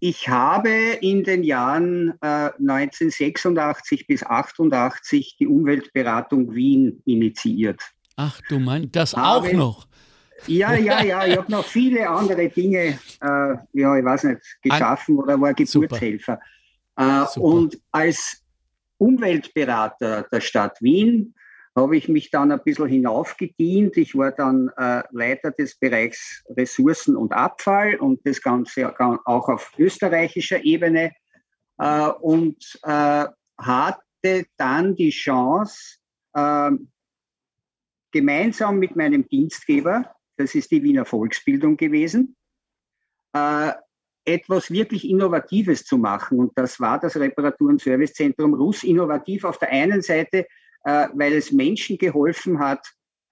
ich 0.00 0.28
habe 0.28 0.70
in 1.00 1.24
den 1.24 1.44
Jahren 1.44 2.12
äh, 2.20 2.50
1986 2.60 4.06
bis 4.06 4.22
88 4.22 5.36
die 5.38 5.46
Umweltberatung 5.46 6.54
Wien 6.54 7.00
initiiert. 7.06 7.80
Ach, 8.16 8.38
du 8.48 8.58
meinst 8.58 8.94
das 8.94 9.14
habe, 9.14 9.48
auch 9.48 9.52
noch? 9.52 9.88
Ja, 10.46 10.74
ja, 10.74 11.02
ja. 11.02 11.26
Ich 11.26 11.36
habe 11.36 11.50
noch 11.50 11.64
viele 11.64 12.08
andere 12.08 12.48
Dinge, 12.48 12.98
äh, 13.20 13.56
ja, 13.72 13.96
ich 13.96 14.04
weiß 14.04 14.24
nicht, 14.24 14.40
geschaffen 14.62 15.18
oder 15.18 15.40
war 15.40 15.54
Geburtshelfer. 15.54 16.40
Äh, 16.96 17.24
und 17.38 17.78
als 17.90 18.42
Umweltberater 18.98 20.26
der 20.30 20.40
Stadt 20.40 20.80
Wien 20.80 21.34
habe 21.76 21.96
ich 21.96 22.08
mich 22.08 22.30
dann 22.30 22.52
ein 22.52 22.62
bisschen 22.62 22.86
hinaufgedient. 22.86 23.96
Ich 23.96 24.16
war 24.16 24.30
dann 24.30 24.70
äh, 24.76 25.02
Leiter 25.10 25.50
des 25.50 25.76
Bereichs 25.76 26.44
Ressourcen 26.48 27.16
und 27.16 27.32
Abfall 27.32 27.96
und 27.96 28.20
das 28.24 28.40
Ganze 28.40 28.94
auch 29.24 29.48
auf 29.48 29.72
österreichischer 29.76 30.64
Ebene 30.64 31.12
äh, 31.78 32.08
und 32.08 32.78
äh, 32.84 33.26
hatte 33.58 34.44
dann 34.56 34.94
die 34.94 35.10
Chance, 35.10 35.98
ähm, 36.36 36.90
gemeinsam 38.12 38.78
mit 38.78 38.94
meinem 38.94 39.28
Dienstgeber, 39.28 40.13
das 40.36 40.54
ist 40.54 40.70
die 40.70 40.82
Wiener 40.82 41.04
Volksbildung 41.04 41.76
gewesen, 41.76 42.36
äh, 43.32 43.72
etwas 44.24 44.70
wirklich 44.70 45.08
Innovatives 45.08 45.84
zu 45.84 45.98
machen. 45.98 46.38
Und 46.38 46.52
das 46.56 46.80
war 46.80 46.98
das 46.98 47.16
Reparatur- 47.16 47.68
und 47.68 47.80
Servicezentrum 47.80 48.54
Russ. 48.54 48.82
Innovativ 48.82 49.44
auf 49.44 49.58
der 49.58 49.70
einen 49.70 50.02
Seite, 50.02 50.46
äh, 50.84 51.08
weil 51.14 51.34
es 51.34 51.52
Menschen 51.52 51.98
geholfen 51.98 52.58
hat, 52.58 52.86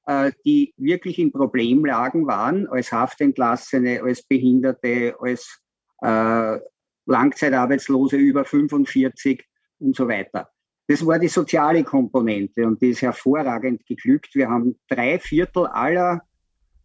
äh, 0.07 0.33
die 0.45 0.75
wirklich 0.77 1.19
in 1.19 1.33
Problemlagen 1.33 2.27
waren, 2.27 2.67
als 2.69 2.93
Haftentlassene, 2.93 4.03
als 4.03 4.23
Behinderte, 4.23 5.15
als 5.19 5.61
äh, 6.03 6.59
Langzeitarbeitslose 7.07 8.17
über 8.17 8.45
45 8.45 9.45
und 9.79 9.97
so 9.97 10.09
weiter. 10.09 10.49
Das 10.89 11.05
war 11.07 11.19
die 11.19 11.29
soziale 11.29 11.85
Komponente 11.85 12.67
und 12.67 12.83
die 12.83 12.91
ist 12.91 13.03
hervorragend 13.03 13.87
geglückt. 13.87 14.35
Wir 14.35 14.49
haben 14.51 14.79
drei 14.89 15.19
Viertel 15.19 15.67
aller 15.67 16.23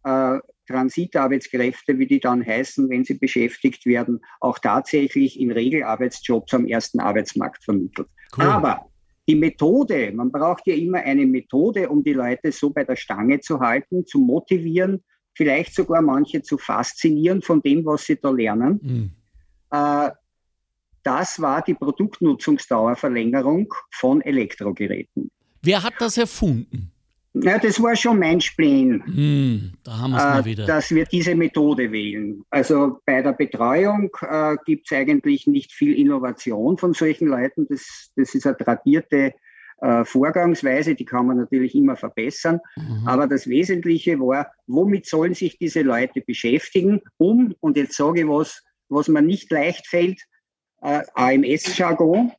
äh, 0.08 0.40
Transitarbeitskräfte, 0.66 1.98
wie 1.98 2.06
die 2.06 2.20
dann 2.20 2.44
heißen, 2.44 2.88
wenn 2.90 3.04
sie 3.04 3.14
beschäftigt 3.14 3.86
werden, 3.86 4.20
auch 4.40 4.58
tatsächlich 4.58 5.40
in 5.40 5.50
Regelarbeitsjobs 5.50 6.52
am 6.54 6.66
ersten 6.66 7.00
Arbeitsmarkt 7.00 7.64
vermittelt. 7.64 8.08
Cool. 8.36 8.44
Aber 8.44 8.90
die 9.26 9.34
Methode, 9.34 10.12
man 10.12 10.30
braucht 10.30 10.66
ja 10.66 10.74
immer 10.74 10.98
eine 10.98 11.26
Methode, 11.26 11.88
um 11.88 12.02
die 12.04 12.12
Leute 12.12 12.52
so 12.52 12.70
bei 12.70 12.84
der 12.84 12.96
Stange 12.96 13.40
zu 13.40 13.60
halten, 13.60 14.06
zu 14.06 14.18
motivieren, 14.18 15.02
vielleicht 15.34 15.74
sogar 15.74 16.02
manche 16.02 16.42
zu 16.42 16.58
faszinieren 16.58 17.42
von 17.42 17.62
dem, 17.62 17.84
was 17.84 18.04
sie 18.04 18.16
da 18.20 18.30
lernen. 18.30 18.80
Mhm. 18.82 19.10
Äh, 19.70 20.10
das 21.02 21.40
war 21.40 21.62
die 21.62 21.74
Produktnutzungsdauerverlängerung 21.74 23.72
von 23.92 24.20
Elektrogeräten. 24.20 25.30
Wer 25.62 25.82
hat 25.82 25.94
das 25.98 26.18
erfunden? 26.18 26.92
Ja, 27.42 27.58
das 27.58 27.82
war 27.82 27.94
schon 27.96 28.18
mein 28.18 28.40
Spleen, 28.40 29.02
hm, 29.04 29.72
da 29.84 29.98
haben 29.98 30.14
äh, 30.14 30.44
wieder. 30.44 30.66
dass 30.66 30.90
wir 30.90 31.04
diese 31.04 31.34
Methode 31.34 31.92
wählen. 31.92 32.42
Also 32.50 32.98
bei 33.04 33.22
der 33.22 33.32
Betreuung 33.32 34.10
äh, 34.22 34.56
gibt 34.64 34.90
es 34.90 34.96
eigentlich 34.96 35.46
nicht 35.46 35.72
viel 35.72 35.94
Innovation 35.94 36.78
von 36.78 36.94
solchen 36.94 37.28
Leuten. 37.28 37.66
Das, 37.68 38.10
das 38.16 38.34
ist 38.34 38.46
eine 38.46 38.56
tradierte 38.56 39.34
äh, 39.80 40.04
Vorgangsweise, 40.04 40.94
die 40.94 41.04
kann 41.04 41.26
man 41.26 41.36
natürlich 41.36 41.74
immer 41.74 41.96
verbessern. 41.96 42.60
Mhm. 42.76 43.06
Aber 43.06 43.26
das 43.26 43.46
Wesentliche 43.48 44.18
war, 44.18 44.50
womit 44.66 45.06
sollen 45.06 45.34
sich 45.34 45.58
diese 45.58 45.82
Leute 45.82 46.20
beschäftigen, 46.20 47.00
um, 47.16 47.54
und 47.60 47.76
jetzt 47.76 47.96
sage 47.96 48.20
ich 48.20 48.26
was, 48.28 48.62
was 48.88 49.08
mir 49.08 49.22
nicht 49.22 49.50
leicht 49.50 49.86
fällt, 49.86 50.20
äh, 50.82 51.02
AMS-Jargon, 51.14 52.32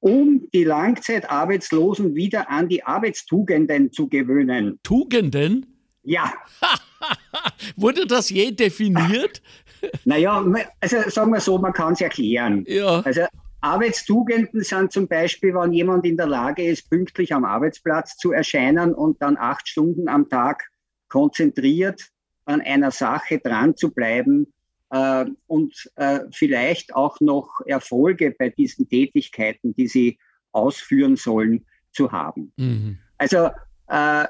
um 0.00 0.48
die 0.52 0.64
Langzeitarbeitslosen 0.64 2.14
wieder 2.14 2.50
an 2.50 2.68
die 2.68 2.84
Arbeitstugenden 2.84 3.92
zu 3.92 4.08
gewöhnen. 4.08 4.78
Tugenden? 4.82 5.66
Ja. 6.02 6.32
Wurde 7.76 8.06
das 8.06 8.30
je 8.30 8.52
definiert? 8.52 9.42
naja, 10.04 10.44
also 10.80 10.96
sagen 11.08 11.32
wir 11.32 11.40
so, 11.40 11.58
man 11.58 11.72
kann 11.72 11.92
es 11.92 12.00
erklären. 12.00 12.64
Ja. 12.66 13.00
Also 13.00 13.22
Arbeitstugenden 13.60 14.62
sind 14.62 14.92
zum 14.92 15.08
Beispiel, 15.08 15.54
wenn 15.54 15.72
jemand 15.72 16.06
in 16.06 16.16
der 16.16 16.26
Lage 16.26 16.64
ist, 16.64 16.88
pünktlich 16.88 17.34
am 17.34 17.44
Arbeitsplatz 17.44 18.16
zu 18.16 18.32
erscheinen 18.32 18.94
und 18.94 19.20
dann 19.20 19.36
acht 19.36 19.66
Stunden 19.68 20.08
am 20.08 20.28
Tag 20.28 20.64
konzentriert 21.08 22.08
an 22.44 22.60
einer 22.60 22.90
Sache 22.90 23.38
dran 23.38 23.76
zu 23.76 23.92
bleiben, 23.92 24.52
und 24.90 25.90
äh, 25.96 26.20
vielleicht 26.32 26.94
auch 26.94 27.20
noch 27.20 27.60
Erfolge 27.66 28.34
bei 28.38 28.48
diesen 28.48 28.88
Tätigkeiten, 28.88 29.74
die 29.74 29.86
sie 29.86 30.18
ausführen 30.52 31.16
sollen, 31.16 31.66
zu 31.92 32.10
haben. 32.10 32.52
Mhm. 32.56 32.98
Also 33.18 33.50
äh, 33.88 34.24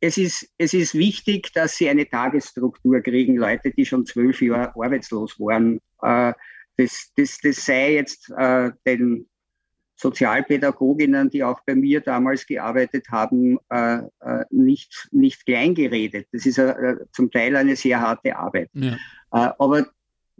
es 0.00 0.18
ist, 0.18 0.50
es 0.58 0.74
ist 0.74 0.94
wichtig, 0.94 1.52
dass 1.54 1.76
sie 1.76 1.88
eine 1.88 2.08
Tagesstruktur 2.08 3.00
kriegen, 3.00 3.36
Leute, 3.36 3.70
die 3.70 3.86
schon 3.86 4.04
zwölf 4.04 4.42
Jahre 4.42 4.74
arbeitslos 4.74 5.38
waren. 5.40 5.80
Äh, 6.02 6.34
das, 6.76 7.12
das, 7.16 7.38
das 7.42 7.64
sei 7.64 7.94
jetzt 7.94 8.32
den 8.86 9.28
Sozialpädagoginnen, 9.96 11.28
die 11.28 11.44
auch 11.44 11.60
bei 11.66 11.74
mir 11.74 12.00
damals 12.00 12.46
gearbeitet 12.46 13.08
haben, 13.10 13.58
nicht, 14.48 15.08
nicht 15.12 15.44
kleingeredet. 15.44 16.28
Das 16.32 16.46
ist 16.46 16.58
zum 17.12 17.30
Teil 17.30 17.56
eine 17.56 17.76
sehr 17.76 18.00
harte 18.00 18.34
Arbeit. 18.34 18.70
Ja. 18.72 18.96
Aber 19.30 19.86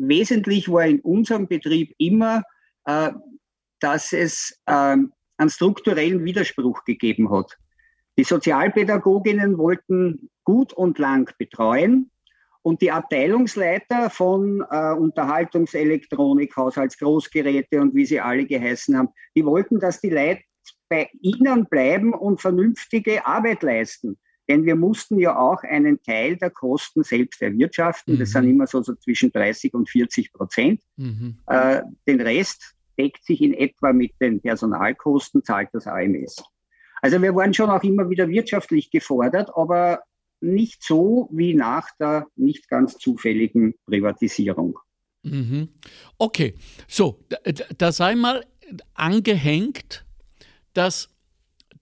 wesentlich 0.08 0.70
war 0.70 0.84
in 0.86 1.00
unserem 1.00 1.46
Betrieb 1.46 1.94
immer, 1.98 2.42
äh, 2.84 3.10
dass 3.80 4.12
es 4.12 4.58
äh, 4.66 4.96
einen 5.36 5.50
strukturellen 5.50 6.24
Widerspruch 6.24 6.84
gegeben 6.84 7.30
hat. 7.30 7.56
Die 8.18 8.24
Sozialpädagoginnen 8.24 9.58
wollten 9.58 10.30
gut 10.44 10.72
und 10.72 10.98
lang 10.98 11.32
betreuen 11.38 12.10
und 12.62 12.82
die 12.82 12.90
Abteilungsleiter 12.90 14.10
von 14.10 14.64
äh, 14.70 14.92
Unterhaltungselektronik, 14.92 16.56
Haushaltsgroßgeräte 16.56 17.80
und 17.80 17.94
wie 17.94 18.06
sie 18.06 18.20
alle 18.20 18.44
geheißen 18.44 18.96
haben, 18.96 19.08
die 19.34 19.44
wollten, 19.44 19.80
dass 19.80 20.00
die 20.00 20.10
Leute 20.10 20.42
bei 20.88 21.08
ihnen 21.20 21.66
bleiben 21.66 22.12
und 22.12 22.40
vernünftige 22.40 23.24
Arbeit 23.26 23.62
leisten. 23.62 24.18
Denn 24.48 24.64
wir 24.64 24.76
mussten 24.76 25.18
ja 25.18 25.38
auch 25.38 25.62
einen 25.62 26.02
Teil 26.02 26.36
der 26.36 26.50
Kosten 26.50 27.04
selbst 27.04 27.40
erwirtschaften. 27.42 28.14
Mhm. 28.14 28.18
Das 28.18 28.30
sind 28.30 28.48
immer 28.48 28.66
so, 28.66 28.82
so 28.82 28.94
zwischen 28.94 29.30
30 29.30 29.72
und 29.74 29.88
40 29.88 30.32
Prozent. 30.32 30.80
Mhm. 30.96 31.38
Äh, 31.46 31.82
den 32.06 32.20
Rest 32.20 32.74
deckt 32.98 33.24
sich 33.24 33.40
in 33.40 33.54
etwa 33.54 33.92
mit 33.92 34.12
den 34.20 34.40
Personalkosten, 34.40 35.44
zahlt 35.44 35.70
das 35.72 35.86
AMS. 35.86 36.42
Also 37.00 37.20
wir 37.20 37.34
waren 37.34 37.54
schon 37.54 37.70
auch 37.70 37.82
immer 37.82 38.08
wieder 38.10 38.28
wirtschaftlich 38.28 38.90
gefordert, 38.90 39.50
aber 39.54 40.02
nicht 40.40 40.82
so 40.82 41.28
wie 41.32 41.54
nach 41.54 41.88
der 41.98 42.26
nicht 42.36 42.68
ganz 42.68 42.98
zufälligen 42.98 43.74
Privatisierung. 43.86 44.78
Mhm. 45.22 45.68
Okay, 46.18 46.54
so, 46.88 47.24
da, 47.28 47.38
da 47.78 47.92
sei 47.92 48.16
mal 48.16 48.44
angehängt, 48.94 50.04
dass 50.74 51.11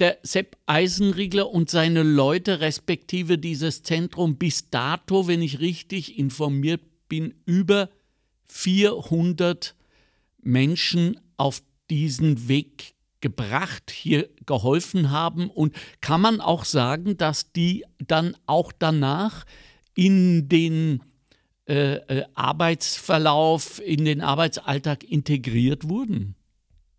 der 0.01 0.19
Sepp 0.23 0.57
Eisenriegler 0.67 1.51
und 1.51 1.71
seine 1.71 2.03
Leute 2.03 2.61
respektive 2.61 3.39
dieses 3.39 3.83
Zentrum 3.83 4.37
bis 4.37 4.71
dato, 4.71 5.29
wenn 5.29 5.43
ich 5.43 5.61
richtig 5.61 6.19
informiert 6.19 6.81
bin, 7.09 7.35
über 7.45 7.91
400 8.47 9.75
Menschen 10.43 11.21
auf 11.37 11.63
diesen 11.91 12.49
Weg 12.49 12.95
gebracht, 13.21 13.91
hier 13.91 14.29
geholfen 14.47 15.11
haben. 15.11 15.51
Und 15.51 15.75
kann 16.01 16.21
man 16.21 16.41
auch 16.41 16.65
sagen, 16.65 17.17
dass 17.17 17.53
die 17.53 17.85
dann 17.99 18.37
auch 18.47 18.73
danach 18.73 19.45
in 19.95 20.49
den 20.49 21.03
äh, 21.69 21.97
äh, 21.97 22.25
Arbeitsverlauf, 22.35 23.81
in 23.85 24.05
den 24.05 24.23
Arbeitsalltag 24.23 25.05
integriert 25.05 25.89
wurden? 25.89 26.35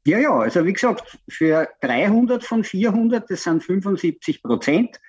Ja, 0.06 0.18
ja, 0.18 0.32
also 0.32 0.66
wie 0.66 0.74
gesagt, 0.74 1.20
für 1.30 1.70
300 1.82 2.44
von 2.44 2.64
400, 2.64 3.30
das 3.30 3.44
sind 3.44 3.64
75 3.64 4.42
Prozent, 4.42 5.00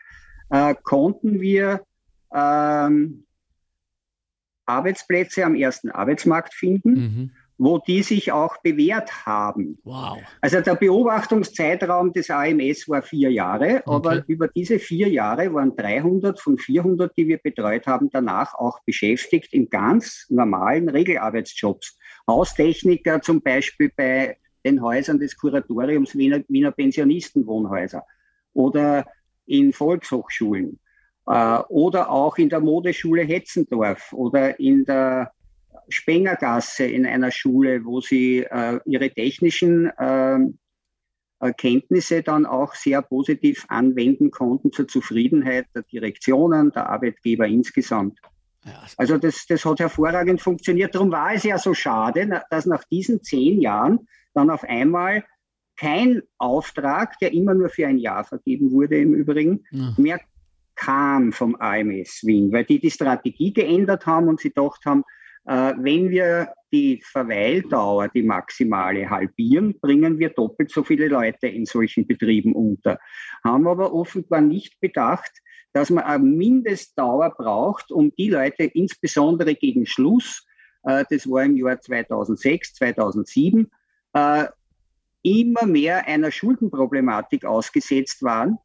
äh, 0.50 0.74
konnten 0.82 1.40
wir 1.40 1.82
ähm, 2.34 3.24
Arbeitsplätze 4.66 5.44
am 5.44 5.54
ersten 5.54 5.90
Arbeitsmarkt 5.90 6.54
finden. 6.54 6.92
Mhm 6.92 7.30
wo 7.62 7.78
die 7.78 8.02
sich 8.02 8.32
auch 8.32 8.56
bewährt 8.62 9.24
haben. 9.24 9.78
Wow. 9.84 10.18
Also 10.40 10.60
der 10.60 10.74
Beobachtungszeitraum 10.74 12.12
des 12.12 12.28
AMS 12.28 12.88
war 12.88 13.02
vier 13.02 13.30
Jahre, 13.30 13.82
okay. 13.84 13.94
aber 13.94 14.24
über 14.26 14.48
diese 14.48 14.80
vier 14.80 15.08
Jahre 15.08 15.52
waren 15.54 15.76
300 15.76 16.40
von 16.40 16.58
400, 16.58 17.16
die 17.16 17.28
wir 17.28 17.38
betreut 17.38 17.86
haben, 17.86 18.10
danach 18.10 18.54
auch 18.54 18.80
beschäftigt 18.84 19.52
in 19.52 19.68
ganz 19.70 20.26
normalen 20.28 20.88
Regelarbeitsjobs. 20.88 21.96
Haustechniker 22.26 23.20
zum 23.20 23.40
Beispiel 23.40 23.92
bei 23.96 24.38
den 24.64 24.82
Häusern 24.82 25.18
des 25.18 25.36
Kuratoriums 25.36 26.16
Wiener, 26.16 26.42
Wiener 26.48 26.70
Pensionistenwohnhäuser 26.70 28.04
oder 28.54 29.06
in 29.46 29.72
Volkshochschulen 29.72 30.78
äh, 31.26 31.58
oder 31.68 32.10
auch 32.10 32.38
in 32.38 32.48
der 32.48 32.60
Modeschule 32.60 33.22
Hetzendorf 33.22 34.12
oder 34.12 34.58
in 34.58 34.84
der 34.84 35.32
Spengergasse 35.88 36.84
in 36.84 37.06
einer 37.06 37.30
Schule, 37.30 37.84
wo 37.84 38.00
sie 38.00 38.40
äh, 38.40 38.78
ihre 38.86 39.10
technischen 39.10 39.90
äh, 39.98 40.38
Kenntnisse 41.56 42.22
dann 42.22 42.46
auch 42.46 42.74
sehr 42.74 43.02
positiv 43.02 43.64
anwenden 43.68 44.30
konnten 44.30 44.70
zur 44.70 44.86
Zufriedenheit 44.86 45.66
der 45.74 45.82
Direktionen, 45.82 46.70
der 46.70 46.88
Arbeitgeber 46.88 47.46
insgesamt. 47.46 48.20
Also 48.96 49.18
das, 49.18 49.46
das 49.46 49.64
hat 49.64 49.80
hervorragend 49.80 50.40
funktioniert. 50.40 50.94
Darum 50.94 51.10
war 51.10 51.34
es 51.34 51.42
ja 51.42 51.58
so 51.58 51.74
schade, 51.74 52.42
dass 52.50 52.66
nach 52.66 52.84
diesen 52.84 53.22
zehn 53.22 53.60
Jahren 53.60 54.06
dann 54.34 54.50
auf 54.50 54.64
einmal 54.64 55.24
kein 55.76 56.22
Auftrag, 56.38 57.18
der 57.18 57.32
immer 57.32 57.54
nur 57.54 57.68
für 57.68 57.86
ein 57.86 57.98
Jahr 57.98 58.24
vergeben 58.24 58.70
wurde 58.70 58.98
im 58.98 59.14
Übrigen, 59.14 59.64
ja. 59.70 59.94
mehr 59.96 60.20
kam 60.74 61.32
vom 61.32 61.56
AMS 61.56 62.22
Wien, 62.24 62.52
weil 62.52 62.64
die 62.64 62.80
die 62.80 62.90
Strategie 62.90 63.52
geändert 63.52 64.06
haben 64.06 64.28
und 64.28 64.40
sie 64.40 64.48
gedacht 64.48 64.84
haben, 64.86 65.02
äh, 65.44 65.74
wenn 65.78 66.10
wir 66.10 66.52
die 66.72 67.02
Verweildauer, 67.04 68.08
die 68.08 68.22
maximale, 68.22 69.08
halbieren, 69.10 69.78
bringen 69.80 70.18
wir 70.18 70.30
doppelt 70.30 70.70
so 70.70 70.82
viele 70.82 71.08
Leute 71.08 71.48
in 71.48 71.66
solchen 71.66 72.06
Betrieben 72.06 72.54
unter. 72.54 72.98
Haben 73.44 73.66
aber 73.66 73.92
offenbar 73.92 74.40
nicht 74.40 74.80
bedacht, 74.80 75.32
dass 75.72 75.90
man 75.90 76.04
eine 76.04 76.22
Mindestdauer 76.24 77.34
braucht, 77.36 77.90
um 77.90 78.14
die 78.16 78.30
Leute 78.30 78.64
insbesondere 78.64 79.54
gegen 79.54 79.86
Schluss, 79.86 80.46
äh, 80.84 81.04
das 81.10 81.28
war 81.28 81.44
im 81.44 81.56
Jahr 81.56 81.80
2006, 81.80 82.74
2007, 82.74 83.70
äh, 84.12 84.44
immer 85.22 85.66
mehr 85.66 86.06
einer 86.06 86.30
Schuldenproblematik 86.30 87.44
ausgesetzt 87.44 88.22
waren, 88.22 88.58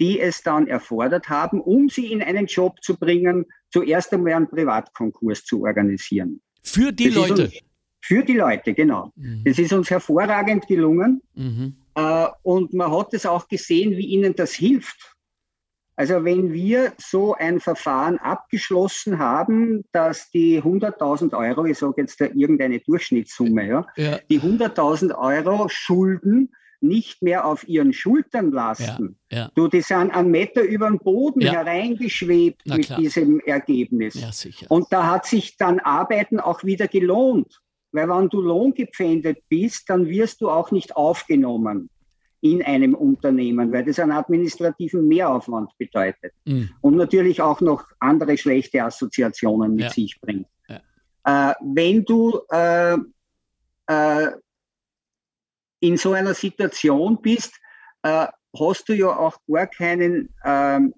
die 0.00 0.20
es 0.20 0.42
dann 0.42 0.66
erfordert 0.66 1.28
haben, 1.28 1.60
um 1.60 1.88
sie 1.88 2.12
in 2.12 2.22
einen 2.22 2.46
Job 2.46 2.82
zu 2.82 2.96
bringen, 2.96 3.46
zuerst 3.70 4.12
einmal 4.12 4.34
einen 4.34 4.48
Privatkonkurs 4.48 5.44
zu 5.44 5.62
organisieren. 5.62 6.40
Für 6.62 6.92
die 6.92 7.06
das 7.06 7.14
Leute? 7.14 7.44
Uns, 7.44 7.54
für 8.00 8.24
die 8.24 8.36
Leute, 8.36 8.74
genau. 8.74 9.12
Mhm. 9.16 9.42
Das 9.44 9.58
ist 9.58 9.72
uns 9.72 9.90
hervorragend 9.90 10.66
gelungen. 10.66 11.22
Mhm. 11.34 11.76
Äh, 11.94 12.26
und 12.42 12.74
man 12.74 12.90
hat 12.90 13.14
es 13.14 13.26
auch 13.26 13.48
gesehen, 13.48 13.92
wie 13.92 14.06
ihnen 14.06 14.34
das 14.34 14.52
hilft. 14.52 15.14
Also 16.02 16.24
wenn 16.24 16.52
wir 16.52 16.94
so 16.98 17.34
ein 17.34 17.60
Verfahren 17.60 18.18
abgeschlossen 18.18 19.20
haben, 19.20 19.84
dass 19.92 20.32
die 20.32 20.60
100.000 20.60 21.32
Euro, 21.32 21.64
ich 21.64 21.78
sage 21.78 21.94
jetzt 21.98 22.20
da 22.20 22.24
irgendeine 22.24 22.80
Durchschnittssumme, 22.80 23.68
ja, 23.68 23.86
ja. 23.94 24.18
die 24.28 24.40
100.000 24.40 25.16
Euro 25.16 25.68
Schulden 25.68 26.52
nicht 26.80 27.22
mehr 27.22 27.46
auf 27.46 27.68
ihren 27.68 27.92
Schultern 27.92 28.50
lasten. 28.50 29.16
Ja. 29.30 29.52
Du, 29.54 29.68
die 29.68 29.80
sind 29.80 30.10
einen 30.10 30.32
Meter 30.32 30.62
über 30.62 30.88
den 30.88 30.98
Boden 30.98 31.40
hereingeschwebt 31.40 32.66
mit 32.66 32.98
diesem 32.98 33.38
Ergebnis. 33.38 34.16
Und 34.68 34.88
da 34.90 35.06
hat 35.06 35.26
sich 35.26 35.56
dann 35.56 35.78
Arbeiten 35.78 36.40
auch 36.40 36.64
wieder 36.64 36.88
gelohnt. 36.88 37.60
Weil 37.92 38.08
wenn 38.08 38.28
du 38.28 38.40
lohngepfändet 38.40 39.38
bist, 39.48 39.88
dann 39.88 40.08
wirst 40.08 40.40
du 40.40 40.50
auch 40.50 40.72
nicht 40.72 40.96
aufgenommen 40.96 41.90
in 42.42 42.62
einem 42.62 42.94
Unternehmen, 42.94 43.72
weil 43.72 43.84
das 43.84 43.98
einen 43.98 44.12
administrativen 44.12 45.06
Mehraufwand 45.06 45.70
bedeutet. 45.78 46.34
Mhm. 46.44 46.70
Und 46.80 46.96
natürlich 46.96 47.40
auch 47.40 47.60
noch 47.60 47.84
andere 48.00 48.36
schlechte 48.36 48.82
Assoziationen 48.82 49.74
mit 49.76 49.92
sich 49.92 50.20
bringt. 50.20 50.46
Äh, 51.24 51.52
wenn 51.60 52.04
du 52.04 52.40
äh, 52.50 52.96
äh, 53.86 54.30
in 55.80 55.96
so 55.96 56.12
einer 56.12 56.34
Situation 56.34 57.20
bist, 57.22 57.54
äh, 58.02 58.26
hast 58.58 58.88
du 58.88 58.94
ja 58.94 59.16
auch 59.16 59.36
gar 59.48 59.66
keinen, 59.68 60.34
ähm, 60.44 60.94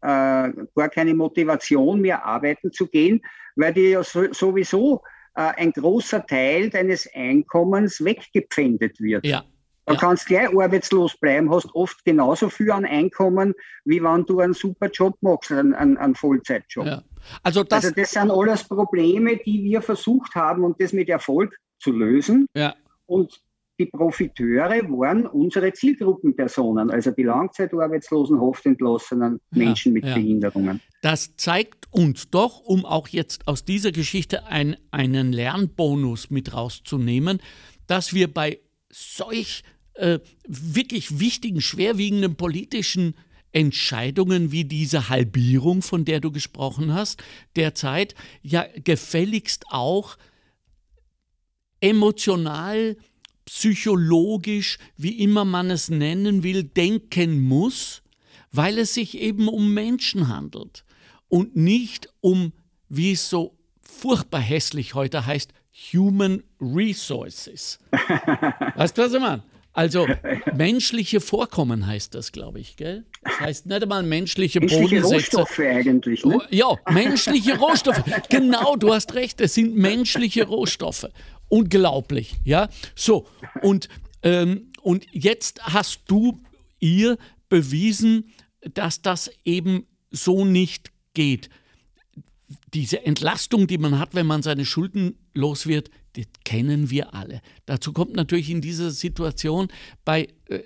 äh, 0.00 0.50
gar 0.74 0.88
keine 0.90 1.14
Motivation 1.14 2.00
mehr 2.00 2.24
arbeiten 2.24 2.72
zu 2.72 2.86
gehen, 2.86 3.20
weil 3.56 3.74
dir 3.74 3.88
ja 3.90 4.02
so, 4.02 4.32
sowieso 4.32 5.02
äh, 5.34 5.42
ein 5.42 5.72
großer 5.72 6.26
Teil 6.26 6.70
deines 6.70 7.08
Einkommens 7.14 8.02
weggepfändet 8.02 8.98
wird. 8.98 9.26
Ja. 9.26 9.44
Du 9.86 9.94
ja. 9.94 10.00
kannst 10.00 10.26
gleich 10.26 10.48
arbeitslos 10.48 11.16
bleiben, 11.16 11.50
hast 11.50 11.74
oft 11.74 12.04
genauso 12.04 12.48
viel 12.48 12.70
an 12.70 12.84
Einkommen, 12.84 13.54
wie 13.84 14.02
wenn 14.02 14.24
du 14.24 14.40
einen 14.40 14.52
super 14.52 14.88
Job 14.88 15.16
machst, 15.20 15.50
einen, 15.50 15.74
einen, 15.74 15.96
einen 15.96 16.14
Vollzeitjob. 16.14 16.86
Ja. 16.86 17.02
Also, 17.42 17.64
das 17.64 17.84
also 17.84 17.94
das 17.96 18.10
sind 18.12 18.30
alles 18.30 18.64
Probleme, 18.64 19.36
die 19.38 19.64
wir 19.64 19.82
versucht 19.82 20.34
haben 20.34 20.64
und 20.64 20.80
das 20.80 20.92
mit 20.92 21.08
Erfolg 21.08 21.56
zu 21.78 21.92
lösen. 21.92 22.46
Ja. 22.54 22.74
Und 23.06 23.40
die 23.80 23.86
Profiteure 23.86 24.82
waren 24.90 25.26
unsere 25.26 25.72
Zielgruppenpersonen, 25.72 26.90
also 26.90 27.12
die 27.12 27.22
Langzeitarbeitslosen, 27.22 28.38
Haftentlassenen, 28.38 29.40
Menschen 29.50 29.92
ja, 29.92 29.94
mit 29.94 30.04
ja. 30.04 30.14
Behinderungen. 30.14 30.80
Das 31.00 31.34
zeigt 31.36 31.86
uns 31.90 32.28
doch, 32.30 32.60
um 32.60 32.84
auch 32.84 33.08
jetzt 33.08 33.48
aus 33.48 33.64
dieser 33.64 33.90
Geschichte 33.90 34.46
ein, 34.46 34.76
einen 34.90 35.32
Lernbonus 35.32 36.28
mit 36.28 36.52
rauszunehmen, 36.52 37.40
dass 37.86 38.12
wir 38.12 38.32
bei 38.32 38.60
solch 38.90 39.62
äh, 39.94 40.18
wirklich 40.46 41.18
wichtigen, 41.18 41.60
schwerwiegenden 41.60 42.36
politischen 42.36 43.14
Entscheidungen 43.52 44.52
wie 44.52 44.64
diese 44.64 45.08
Halbierung, 45.08 45.82
von 45.82 46.04
der 46.04 46.20
du 46.20 46.30
gesprochen 46.30 46.94
hast, 46.94 47.22
derzeit 47.56 48.14
ja 48.42 48.66
gefälligst 48.84 49.64
auch 49.70 50.16
emotional 51.80 52.96
psychologisch, 53.44 54.78
wie 54.96 55.18
immer 55.18 55.44
man 55.44 55.70
es 55.70 55.88
nennen 55.88 56.42
will, 56.42 56.62
denken 56.62 57.40
muss, 57.40 58.02
weil 58.52 58.78
es 58.78 58.94
sich 58.94 59.18
eben 59.18 59.48
um 59.48 59.74
Menschen 59.74 60.28
handelt 60.28 60.84
und 61.28 61.56
nicht 61.56 62.08
um, 62.20 62.52
wie 62.88 63.12
es 63.12 63.28
so 63.28 63.58
furchtbar 63.80 64.40
hässlich 64.40 64.94
heute 64.94 65.26
heißt, 65.26 65.52
Human 65.92 66.42
Resources. 66.60 67.78
weißt 68.76 68.98
du, 68.98 69.02
was 69.02 69.14
ich 69.14 69.20
meine? 69.20 69.42
Also 69.72 70.06
menschliche 70.54 71.20
Vorkommen 71.20 71.86
heißt 71.86 72.14
das, 72.14 72.32
glaube 72.32 72.58
ich, 72.58 72.76
gell? 72.76 73.04
Das 73.22 73.40
heißt 73.40 73.66
nicht 73.66 73.82
einmal 73.82 74.02
menschliche, 74.02 74.58
menschliche 74.58 75.02
Rohstoffe 75.02 75.58
eigentlich. 75.60 76.24
Ne? 76.24 76.40
Ja, 76.50 76.74
menschliche 76.90 77.56
Rohstoffe. 77.56 78.02
Genau, 78.28 78.76
du 78.76 78.92
hast 78.92 79.14
recht, 79.14 79.40
es 79.40 79.54
sind 79.54 79.76
menschliche 79.76 80.44
Rohstoffe. 80.44 81.06
Unglaublich, 81.48 82.36
ja. 82.44 82.68
So, 82.96 83.28
und, 83.62 83.88
ähm, 84.22 84.72
und 84.82 85.06
jetzt 85.12 85.62
hast 85.62 86.02
du 86.08 86.40
ihr 86.80 87.16
bewiesen, 87.48 88.32
dass 88.74 89.02
das 89.02 89.30
eben 89.44 89.86
so 90.10 90.44
nicht 90.44 90.90
geht. 91.14 91.48
Diese 92.74 93.04
Entlastung, 93.04 93.68
die 93.68 93.78
man 93.78 93.98
hat, 93.98 94.14
wenn 94.14 94.26
man 94.26 94.42
seine 94.42 94.64
Schulden 94.64 95.16
los 95.34 95.66
wird, 95.66 95.90
das 96.14 96.26
kennen 96.44 96.90
wir 96.90 97.14
alle. 97.14 97.40
Dazu 97.66 97.92
kommt 97.92 98.14
natürlich 98.14 98.50
in 98.50 98.60
dieser 98.60 98.90
Situation 98.90 99.68
bei 100.04 100.28
äh, 100.46 100.60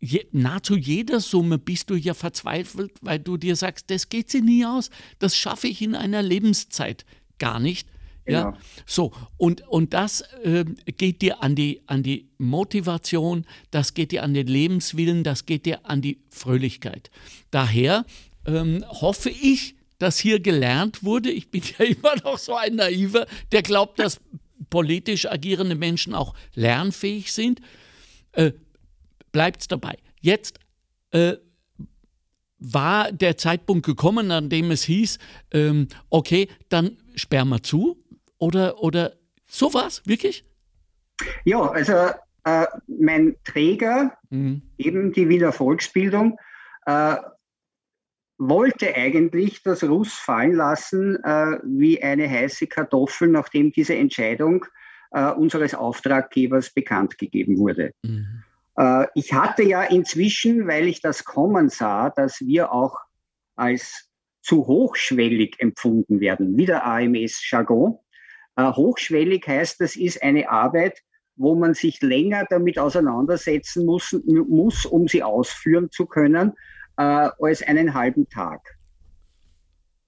je, 0.00 0.26
nahezu 0.32 0.76
jeder 0.76 1.20
Summe 1.20 1.58
bist 1.58 1.90
du 1.90 1.94
ja 1.94 2.14
verzweifelt, 2.14 2.92
weil 3.00 3.18
du 3.18 3.36
dir 3.36 3.56
sagst, 3.56 3.90
das 3.90 4.08
geht 4.08 4.30
sie 4.30 4.40
nie 4.40 4.64
aus. 4.64 4.90
Das 5.18 5.36
schaffe 5.36 5.68
ich 5.68 5.82
in 5.82 5.94
einer 5.94 6.22
Lebenszeit 6.22 7.04
gar 7.38 7.60
nicht. 7.60 7.88
Genau. 8.24 8.38
Ja, 8.38 8.58
so 8.84 9.12
und, 9.38 9.66
und 9.68 9.94
das 9.94 10.20
äh, 10.42 10.66
geht 10.98 11.22
dir 11.22 11.42
an 11.42 11.54
die, 11.54 11.80
an 11.86 12.02
die 12.02 12.28
Motivation, 12.36 13.46
das 13.70 13.94
geht 13.94 14.12
dir 14.12 14.22
an 14.22 14.34
den 14.34 14.46
Lebenswillen, 14.46 15.24
das 15.24 15.46
geht 15.46 15.64
dir 15.64 15.86
an 15.86 16.02
die 16.02 16.20
Fröhlichkeit. 16.28 17.10
Daher 17.50 18.04
ähm, 18.44 18.84
hoffe 18.86 19.30
ich, 19.30 19.76
dass 19.98 20.18
hier 20.18 20.40
gelernt 20.40 21.04
wurde. 21.04 21.30
Ich 21.30 21.50
bin 21.50 21.62
ja 21.78 21.84
immer 21.84 22.14
noch 22.24 22.38
so 22.38 22.54
ein 22.54 22.76
Naiver, 22.76 23.26
der 23.52 23.62
glaubt, 23.62 23.98
dass 23.98 24.20
politisch 24.70 25.26
agierende 25.26 25.74
Menschen 25.74 26.14
auch 26.14 26.34
lernfähig 26.54 27.32
sind. 27.32 27.60
Äh, 28.32 28.52
Bleibt 29.30 29.70
dabei. 29.70 29.98
Jetzt 30.20 30.58
äh, 31.10 31.34
war 32.58 33.12
der 33.12 33.36
Zeitpunkt 33.36 33.86
gekommen, 33.86 34.30
an 34.30 34.48
dem 34.48 34.70
es 34.70 34.82
hieß, 34.84 35.18
ähm, 35.52 35.88
okay, 36.10 36.48
dann 36.68 36.96
sperren 37.14 37.48
wir 37.50 37.62
zu 37.62 38.02
oder, 38.38 38.82
oder 38.82 39.14
sowas, 39.46 40.02
wirklich? 40.06 40.44
Ja, 41.44 41.70
also 41.70 41.92
äh, 42.44 42.66
mein 42.86 43.36
Träger, 43.44 44.16
mhm. 44.30 44.62
eben 44.78 45.12
die 45.12 45.28
Wiener 45.28 45.52
Volksbildung, 45.52 46.38
äh, 46.86 47.16
wollte 48.38 48.94
eigentlich 48.94 49.62
das 49.62 49.82
Russ 49.82 50.14
fallen 50.14 50.54
lassen 50.54 51.16
äh, 51.24 51.58
wie 51.64 52.02
eine 52.02 52.30
heiße 52.30 52.68
Kartoffel, 52.68 53.28
nachdem 53.28 53.72
diese 53.72 53.96
Entscheidung 53.96 54.64
äh, 55.10 55.30
unseres 55.32 55.74
Auftraggebers 55.74 56.70
bekannt 56.70 57.18
gegeben 57.18 57.58
wurde. 57.58 57.92
Mhm. 58.02 58.44
Äh, 58.76 59.06
ich 59.14 59.32
hatte 59.32 59.64
ja 59.64 59.82
inzwischen, 59.82 60.66
weil 60.68 60.86
ich 60.86 61.00
das 61.00 61.24
kommen 61.24 61.68
sah, 61.68 62.10
dass 62.10 62.40
wir 62.40 62.72
auch 62.72 62.96
als 63.56 64.08
zu 64.40 64.66
hochschwellig 64.66 65.56
empfunden 65.58 66.20
werden, 66.20 66.56
wie 66.56 66.66
der 66.66 66.86
AMS-Jargon. 66.86 67.98
Äh, 68.56 68.72
hochschwellig 68.72 69.46
heißt, 69.46 69.80
das 69.80 69.96
ist 69.96 70.22
eine 70.22 70.48
Arbeit, 70.48 71.00
wo 71.36 71.54
man 71.54 71.74
sich 71.74 72.00
länger 72.02 72.46
damit 72.48 72.78
auseinandersetzen 72.78 73.84
muss, 73.84 74.12
muss 74.24 74.86
um 74.86 75.06
sie 75.06 75.22
ausführen 75.22 75.90
zu 75.90 76.06
können, 76.06 76.52
äh, 76.98 77.30
als 77.40 77.62
einen 77.62 77.94
halben 77.94 78.28
Tag. 78.28 78.60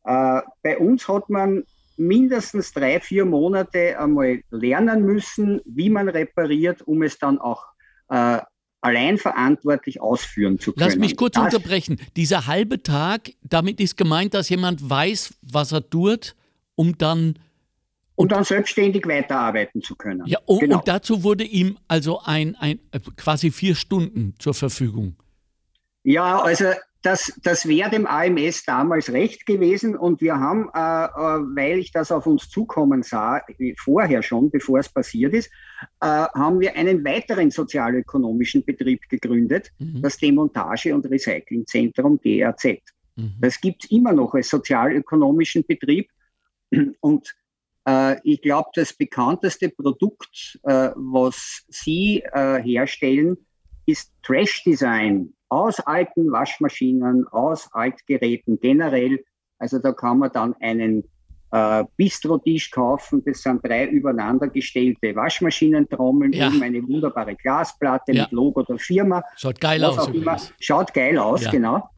Äh, 0.05 0.41
bei 0.63 0.77
uns 0.79 1.09
hat 1.09 1.31
man 1.31 1.65
mindestens 1.97 2.73
drei, 2.73 3.01
vier 3.01 3.25
Monate 3.25 3.99
einmal 3.99 4.43
lernen 4.51 5.05
müssen, 5.05 5.61
wie 5.65 5.89
man 5.89 6.09
repariert, 6.09 6.83
um 6.83 7.03
es 7.03 7.19
dann 7.19 7.39
auch 7.39 7.65
äh, 8.09 8.39
allein 8.81 9.19
verantwortlich 9.19 10.01
ausführen 10.01 10.59
zu 10.59 10.73
können. 10.73 10.87
Lass 10.87 10.97
mich 10.97 11.17
kurz 11.17 11.35
das, 11.35 11.45
unterbrechen. 11.45 12.01
Dieser 12.17 12.47
halbe 12.47 12.83
Tag, 12.83 13.31
damit 13.43 13.81
ist 13.81 13.97
gemeint, 13.97 14.35
dass 14.35 14.49
jemand 14.49 14.89
weiß, 14.89 15.35
was 15.43 15.73
er 15.73 15.89
tut, 15.89 16.35
um 16.75 16.97
dann 16.99 17.39
um 18.17 18.29
dann 18.29 18.45
selbstständig 18.45 19.07
weiterarbeiten 19.07 19.81
zu 19.81 19.95
können. 19.95 20.27
Ja, 20.27 20.39
und, 20.45 20.61
genau. 20.61 20.79
und 20.79 20.89
dazu 20.89 21.23
wurde 21.23 21.45
ihm 21.45 21.79
also 21.89 22.21
ein, 22.23 22.55
ein 22.57 22.79
quasi 23.17 23.51
vier 23.51 23.75
Stunden 23.75 24.35
zur 24.39 24.53
Verfügung. 24.53 25.17
Ja, 26.03 26.41
also 26.41 26.67
das, 27.03 27.33
das 27.43 27.67
wäre 27.67 27.91
dem 27.91 28.07
AMS 28.07 28.65
damals 28.65 29.11
recht 29.11 29.47
gewesen 29.47 29.97
und 29.97 30.21
wir 30.21 30.39
haben, 30.39 30.69
äh, 30.75 31.05
äh, 31.05 31.57
weil 31.57 31.79
ich 31.79 31.93
das 31.93 32.13
auf 32.13 32.27
uns 32.27 32.51
zukommen 32.51 33.03
sah, 33.03 33.41
vorher 33.79 34.23
schon, 34.23 34.51
bevor 34.51 34.81
es 34.81 34.89
passiert 34.89 35.33
ist, 35.33 35.51
äh, 36.01 36.07
haben 36.07 36.61
wir 36.61 36.77
einen 36.77 37.05
weiteren 37.05 37.51
sozialökonomischen 37.51 38.65
Betrieb 38.65 39.09
gegründet, 39.09 39.73
mhm. 39.79 40.03
das 40.03 40.19
Demontage- 40.19 40.95
und 40.95 41.07
Recyclingzentrum 41.07 42.21
DRZ. 42.21 42.81
Mhm. 43.17 43.35
Das 43.41 43.61
gibt 43.61 43.85
es 43.85 43.91
immer 43.91 44.13
noch 44.13 44.35
als 44.35 44.51
sozialökonomischen 44.51 45.65
Betrieb 45.67 46.11
und 47.01 47.35
äh, 47.89 48.17
ich 48.25 48.43
glaube, 48.43 48.71
das 48.75 48.93
bekannteste 48.93 49.71
Produkt, 49.71 50.61
äh, 50.65 50.91
was 50.95 51.65
Sie 51.69 52.23
äh, 52.33 52.63
herstellen, 52.63 53.39
ist 53.87 54.13
Trash 54.23 54.65
Design 54.65 55.33
aus 55.51 55.81
alten 55.81 56.33
Waschmaschinen, 56.33 57.27
aus 57.29 57.69
Altgeräten 57.73 58.59
generell. 58.61 59.23
Also 59.59 59.79
da 59.79 59.93
kann 59.93 60.19
man 60.19 60.31
dann 60.33 60.55
einen 60.61 61.05
äh, 61.51 61.85
Bistrotisch 61.97 62.71
kaufen. 62.71 63.23
Das 63.25 63.43
sind 63.43 63.65
drei 63.67 63.87
übereinander 63.87 64.49
gestellte 64.49 65.15
Waschmaschinentrommeln, 65.15 66.33
ja. 66.33 66.49
oben 66.49 66.63
eine 66.63 66.83
wunderbare 66.83 67.35
Glasplatte 67.35 68.13
ja. 68.13 68.23
mit 68.23 68.33
Logo 68.33 68.63
der 68.63 68.79
Firma. 68.79 69.23
Schaut 69.37 69.61
geil 69.61 69.85
aus. 69.85 70.09
Schaut 70.61 70.95
geil 70.95 71.19
aus, 71.19 71.43
ja. 71.43 71.51
genau. 71.51 71.91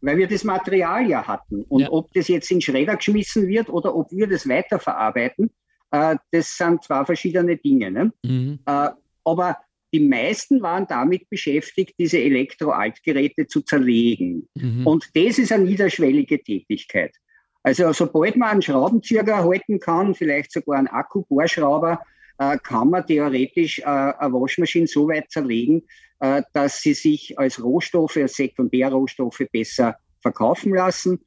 Weil 0.00 0.16
wir 0.18 0.28
das 0.28 0.44
Material 0.44 1.06
ja 1.06 1.26
hatten. 1.26 1.62
Und 1.68 1.82
ja. 1.82 1.90
ob 1.90 2.12
das 2.14 2.28
jetzt 2.28 2.50
in 2.50 2.60
Schredder 2.60 2.96
geschmissen 2.96 3.46
wird 3.46 3.68
oder 3.68 3.94
ob 3.94 4.10
wir 4.10 4.26
das 4.26 4.48
weiterverarbeiten, 4.48 5.50
äh, 5.90 6.16
das 6.32 6.56
sind 6.56 6.82
zwei 6.82 7.04
verschiedene 7.04 7.56
Dinge. 7.56 7.90
Ne? 7.90 8.12
Mhm. 8.22 8.58
Äh, 8.64 8.88
aber 9.24 9.56
die 9.94 10.00
meisten 10.00 10.60
waren 10.60 10.88
damit 10.88 11.30
beschäftigt, 11.30 11.94
diese 12.00 12.18
Elektroaltgeräte 12.18 13.46
zu 13.46 13.60
zerlegen. 13.60 14.48
Mhm. 14.54 14.84
Und 14.84 15.08
das 15.14 15.38
ist 15.38 15.52
eine 15.52 15.62
niederschwellige 15.62 16.42
Tätigkeit. 16.42 17.14
Also 17.62 17.92
sobald 17.92 18.34
man 18.36 18.48
einen 18.48 18.62
Schraubenzieher 18.62 19.24
halten 19.24 19.78
kann, 19.78 20.16
vielleicht 20.16 20.50
sogar 20.50 20.78
einen 20.78 20.88
Akku-Bohrschrauber, 20.88 22.00
äh, 22.38 22.58
kann 22.58 22.90
man 22.90 23.06
theoretisch 23.06 23.78
äh, 23.78 23.84
eine 23.84 24.32
Waschmaschine 24.32 24.88
so 24.88 25.06
weit 25.06 25.30
zerlegen, 25.30 25.82
äh, 26.18 26.42
dass 26.52 26.80
sie 26.80 26.94
sich 26.94 27.38
als 27.38 27.62
Rohstoffe, 27.62 28.16
als 28.16 28.34
Sekundärrohstoffe 28.34 29.44
besser 29.52 29.96
verkaufen 30.20 30.74
lassen. 30.74 31.20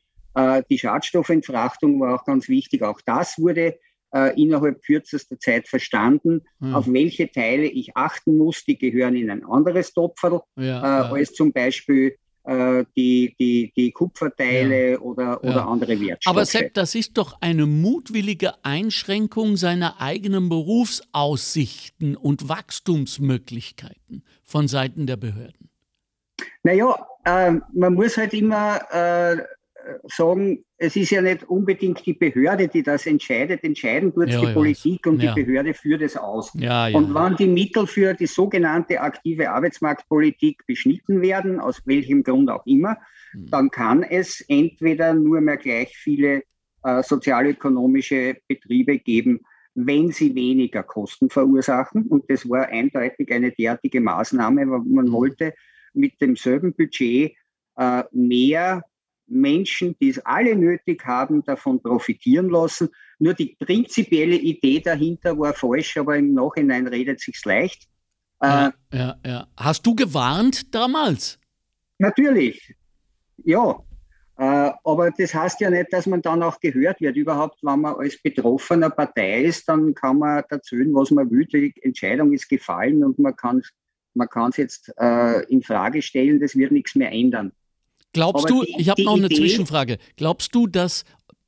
Die 0.69 0.77
Schadstoffentfrachtung 0.77 1.99
war 1.99 2.13
auch 2.13 2.23
ganz 2.23 2.47
wichtig. 2.47 2.83
Auch 2.83 3.01
das 3.03 3.39
wurde 3.39 3.79
äh, 4.13 4.41
innerhalb 4.41 4.81
kürzester 4.83 5.39
Zeit 5.39 5.67
verstanden, 5.67 6.41
mhm. 6.59 6.75
auf 6.75 6.91
welche 6.91 7.31
Teile 7.31 7.65
ich 7.65 7.95
achten 7.95 8.37
muss. 8.37 8.63
Die 8.63 8.77
gehören 8.77 9.15
in 9.15 9.29
ein 9.29 9.45
anderes 9.45 9.93
Topferl, 9.93 10.41
ja, 10.55 10.61
äh, 10.61 10.63
ja. 10.63 11.11
als 11.11 11.33
zum 11.33 11.51
Beispiel 11.51 12.15
äh, 12.47 12.85
die, 12.95 13.35
die, 13.37 13.73
die 13.75 13.91
Kupferteile 13.91 14.91
ja. 14.91 14.99
oder, 14.99 15.43
oder 15.43 15.67
andere 15.67 15.99
Wertstoffe. 15.99 16.33
Aber 16.33 16.45
Sepp, 16.45 16.73
das 16.73 16.95
ist 16.95 17.17
doch 17.17 17.41
eine 17.41 17.65
mutwillige 17.65 18.53
Einschränkung 18.63 19.57
seiner 19.57 19.99
eigenen 19.99 20.47
Berufsaussichten 20.47 22.15
und 22.15 22.47
Wachstumsmöglichkeiten 22.47 24.23
von 24.43 24.69
Seiten 24.69 25.07
der 25.07 25.17
Behörden. 25.17 25.69
Naja, 26.63 26.95
äh, 27.25 27.53
man 27.73 27.93
muss 27.93 28.15
halt 28.15 28.33
immer 28.33 28.79
äh, 28.91 29.43
sagen, 30.07 30.63
es 30.79 30.95
ist 30.95 31.09
ja 31.09 31.21
nicht 31.21 31.43
unbedingt 31.43 32.05
die 32.05 32.13
Behörde, 32.13 32.67
die 32.67 32.83
das 32.83 33.07
entscheidet. 33.07 33.63
Entscheiden 33.63 34.13
tut 34.13 34.29
ja, 34.29 34.39
die 34.39 34.45
ja, 34.45 34.53
Politik 34.53 35.07
und 35.07 35.21
ja. 35.21 35.33
die 35.33 35.43
Behörde 35.43 35.73
führt 35.73 36.01
es 36.03 36.15
aus. 36.15 36.53
und 36.95 37.13
wann 37.13 37.35
die 37.35 37.47
Mittel 37.47 37.87
für 37.87 38.13
die 38.13 38.27
sogenannte 38.27 39.01
aktive 39.01 39.49
Arbeitsmarktpolitik 39.49 40.65
beschnitten 40.67 41.21
werden, 41.21 41.59
aus 41.59 41.81
welchem 41.85 42.23
Grund 42.23 42.51
auch 42.51 42.65
immer, 42.67 42.97
hm. 43.31 43.49
dann 43.49 43.71
kann 43.71 44.03
es 44.03 44.41
entweder 44.47 45.13
nur 45.15 45.41
mehr 45.41 45.57
gleich 45.57 45.97
viele 45.97 46.43
äh, 46.83 47.01
sozialökonomische 47.01 48.37
Betriebe 48.47 48.99
geben, 48.99 49.41
wenn 49.73 50.11
sie 50.11 50.35
weniger 50.35 50.83
Kosten 50.83 51.31
verursachen. 51.31 52.03
Und 52.03 52.29
das 52.29 52.47
war 52.47 52.67
eindeutig 52.67 53.31
eine 53.31 53.51
derartige 53.51 53.99
Maßnahme, 53.99 54.69
weil 54.69 54.81
man 54.81 55.07
hm. 55.07 55.11
wollte 55.11 55.53
mit 55.93 56.21
demselben 56.21 56.75
Budget 56.75 57.33
äh, 57.77 58.03
mehr 58.11 58.83
Menschen, 59.27 59.95
die 59.99 60.09
es 60.09 60.19
alle 60.19 60.55
nötig 60.55 61.05
haben, 61.05 61.43
davon 61.43 61.81
profitieren 61.81 62.49
lassen. 62.49 62.89
Nur 63.19 63.33
die 63.33 63.57
prinzipielle 63.59 64.35
Idee 64.35 64.79
dahinter 64.79 65.37
war 65.37 65.53
falsch, 65.53 65.97
aber 65.97 66.17
im 66.17 66.33
Nachhinein 66.33 66.87
redet 66.87 67.19
sich's 67.19 67.45
leicht. 67.45 67.87
Ja, 68.41 68.67
äh, 68.67 68.97
ja, 68.97 69.15
ja. 69.25 69.47
Hast 69.57 69.85
du 69.85 69.95
gewarnt 69.95 70.73
damals? 70.73 71.39
Natürlich, 71.97 72.75
ja. 73.43 73.75
Äh, 74.39 74.71
aber 74.83 75.09
das 75.17 75.33
heißt 75.33 75.59
ja 75.61 75.71
nicht, 75.71 75.91
dass 75.91 76.05
man 76.05 76.21
dann 76.21 76.43
auch 76.43 76.59
gehört 76.59 77.01
wird. 77.01 77.15
Überhaupt, 77.17 77.57
wenn 77.63 77.81
man 77.81 77.95
als 77.95 78.21
betroffener 78.21 78.91
Partei 78.91 79.45
ist, 79.45 79.67
dann 79.67 79.95
kann 79.95 80.19
man 80.19 80.43
erzählen, 80.47 80.93
was 80.93 81.09
man 81.09 81.29
will. 81.31 81.45
Die 81.45 81.73
Entscheidung 81.81 82.33
ist 82.33 82.47
gefallen 82.47 83.03
und 83.03 83.17
man 83.17 83.35
kann 83.35 83.63
man 84.13 84.49
es 84.49 84.57
jetzt 84.57 84.93
äh, 84.99 85.43
in 85.45 85.63
Frage 85.63 86.01
stellen. 86.01 86.39
Das 86.39 86.55
wird 86.55 86.71
nichts 86.71 86.95
mehr 86.95 87.11
ändern. 87.11 87.51
Glaubst 88.13 88.45
Aber 88.45 88.55
du, 88.55 88.63
die, 88.63 88.81
ich 88.81 88.89
habe 88.89 89.03
noch 89.03 89.15
eine 89.15 89.27
Idee, 89.27 89.35
Zwischenfrage, 89.35 89.97
glaubst 90.15 90.53
du, 90.55 90.67
dass 90.67 91.05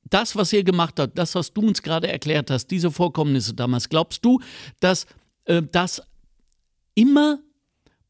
das, 0.10 0.36
was 0.36 0.54
ihr 0.54 0.64
gemacht 0.64 1.00
habt, 1.00 1.18
das, 1.18 1.36
was 1.36 1.54
du 1.54 1.62
uns 1.62 1.82
gerade 1.82 2.08
erklärt 2.08 2.52
hast, 2.52 2.68
diese 2.68 2.92
Vorkommnisse 2.92 3.54
damals, 3.54 3.90
glaubst 3.90 4.26
du, 4.26 4.40
dass 4.80 5.06
äh, 5.46 5.62
das 5.72 6.02
immer 6.96 7.40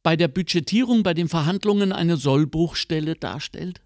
bei 0.03 0.15
der 0.15 0.27
Budgetierung, 0.27 1.03
bei 1.03 1.13
den 1.13 1.27
Verhandlungen 1.27 1.91
eine 1.91 2.17
Sollbruchstelle 2.17 3.15
darstellt? 3.15 3.81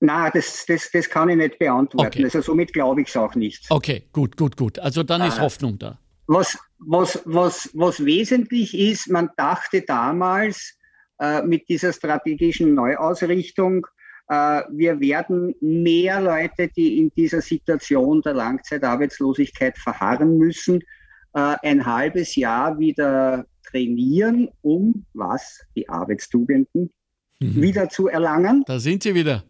Na, 0.00 0.28
das, 0.30 0.66
das, 0.66 0.90
das 0.92 1.08
kann 1.08 1.30
ich 1.30 1.36
nicht 1.36 1.58
beantworten. 1.58 2.08
Okay. 2.08 2.24
Also 2.24 2.42
somit 2.42 2.74
glaube 2.74 3.00
ich 3.00 3.08
es 3.08 3.16
auch 3.16 3.34
nicht. 3.34 3.64
Okay, 3.70 4.04
gut, 4.12 4.36
gut, 4.36 4.56
gut. 4.56 4.78
Also 4.78 5.02
dann 5.02 5.22
ist 5.22 5.38
äh, 5.38 5.40
Hoffnung 5.40 5.78
da. 5.78 5.98
Was, 6.26 6.58
was, 6.78 7.22
was, 7.24 7.70
was 7.74 8.04
wesentlich 8.04 8.76
ist, 8.78 9.10
man 9.10 9.30
dachte 9.36 9.82
damals, 9.82 10.78
äh, 11.20 11.42
mit 11.42 11.68
dieser 11.68 11.92
strategischen 11.92 12.74
Neuausrichtung. 12.74 13.86
Äh, 14.28 14.62
wir 14.72 14.98
werden 15.00 15.54
mehr 15.60 16.20
Leute, 16.20 16.68
die 16.68 16.98
in 16.98 17.10
dieser 17.16 17.40
Situation 17.40 18.20
der 18.22 18.34
Langzeitarbeitslosigkeit 18.34 19.78
verharren 19.78 20.38
müssen, 20.38 20.80
äh, 21.34 21.56
ein 21.62 21.86
halbes 21.86 22.34
Jahr 22.34 22.78
wieder 22.78 23.46
trainieren, 23.70 24.48
um 24.62 25.06
was? 25.14 25.60
Die 25.76 25.88
Arbeitstugenden 25.88 26.90
mhm. 27.40 27.62
wieder 27.62 27.88
zu 27.88 28.08
erlangen. 28.08 28.64
Da 28.66 28.80
sind 28.80 29.04
sie 29.04 29.14
wieder. 29.14 29.44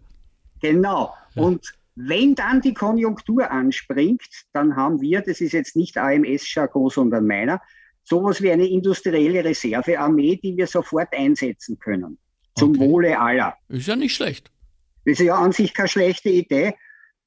Genau. 0.61 1.15
Ja. 1.35 1.43
Und 1.43 1.75
wenn 1.97 2.35
dann 2.35 2.61
die 2.61 2.75
Konjunktur 2.75 3.51
anspringt, 3.51 4.47
dann 4.53 4.77
haben 4.77 5.01
wir, 5.01 5.21
das 5.21 5.41
ist 5.41 5.53
jetzt 5.53 5.77
nicht 5.77 5.97
AMS-Jargon, 5.97 6.91
sondern 6.91 7.27
meiner, 7.27 7.61
sowas 8.03 8.43
wie 8.43 8.51
eine 8.51 8.67
industrielle 8.67 9.45
Reservearmee, 9.45 10.37
die 10.37 10.57
wir 10.57 10.67
sofort 10.67 11.13
einsetzen 11.13 11.79
können. 11.79 12.19
Zum 12.57 12.71
okay. 12.71 12.81
Wohle 12.81 13.19
aller. 13.19 13.57
Ist 13.69 13.89
ja 13.89 13.97
nicht 13.97 14.15
schlecht. 14.15 14.51
Das 15.05 15.21
ist 15.21 15.27
ja 15.27 15.37
an 15.37 15.53
sich 15.53 15.75
keine 15.75 15.89
schlechte 15.89 16.31
Idee. 16.31 16.75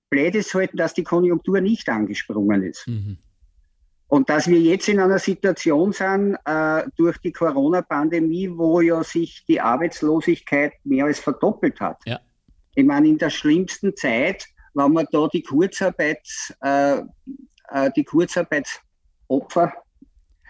Blöd 0.09 0.35
ist 0.35 0.53
halt, 0.53 0.71
dass 0.73 0.93
die 0.93 1.03
Konjunktur 1.03 1.61
nicht 1.61 1.89
angesprungen 1.89 2.63
ist. 2.63 2.87
Mhm. 2.87 3.17
Und 4.09 4.29
dass 4.29 4.47
wir 4.47 4.59
jetzt 4.59 4.87
in 4.87 5.01
einer 5.01 5.19
Situation 5.19 5.91
sind, 5.91 6.37
äh, 6.45 6.83
durch 6.95 7.17
die 7.17 7.33
Corona-Pandemie, 7.33 8.49
wo 8.49 8.79
ja 8.79 9.03
sich 9.03 9.43
die 9.47 9.59
Arbeitslosigkeit 9.59 10.73
mehr 10.85 11.05
als 11.05 11.19
verdoppelt 11.19 11.81
hat. 11.81 11.97
Ja. 12.05 12.21
Ich 12.75 12.85
meine, 12.85 13.09
in 13.09 13.17
der 13.17 13.29
schlimmsten 13.29 13.97
Zeit, 13.97 14.47
wenn 14.77 14.93
man 14.93 15.07
da 15.11 15.27
die 15.27 15.41
Kurzarbeits, 15.41 16.53
äh, 16.61 16.99
äh, 17.69 17.91
die 17.95 18.03
Kurzarbeitsopfer 18.03 19.73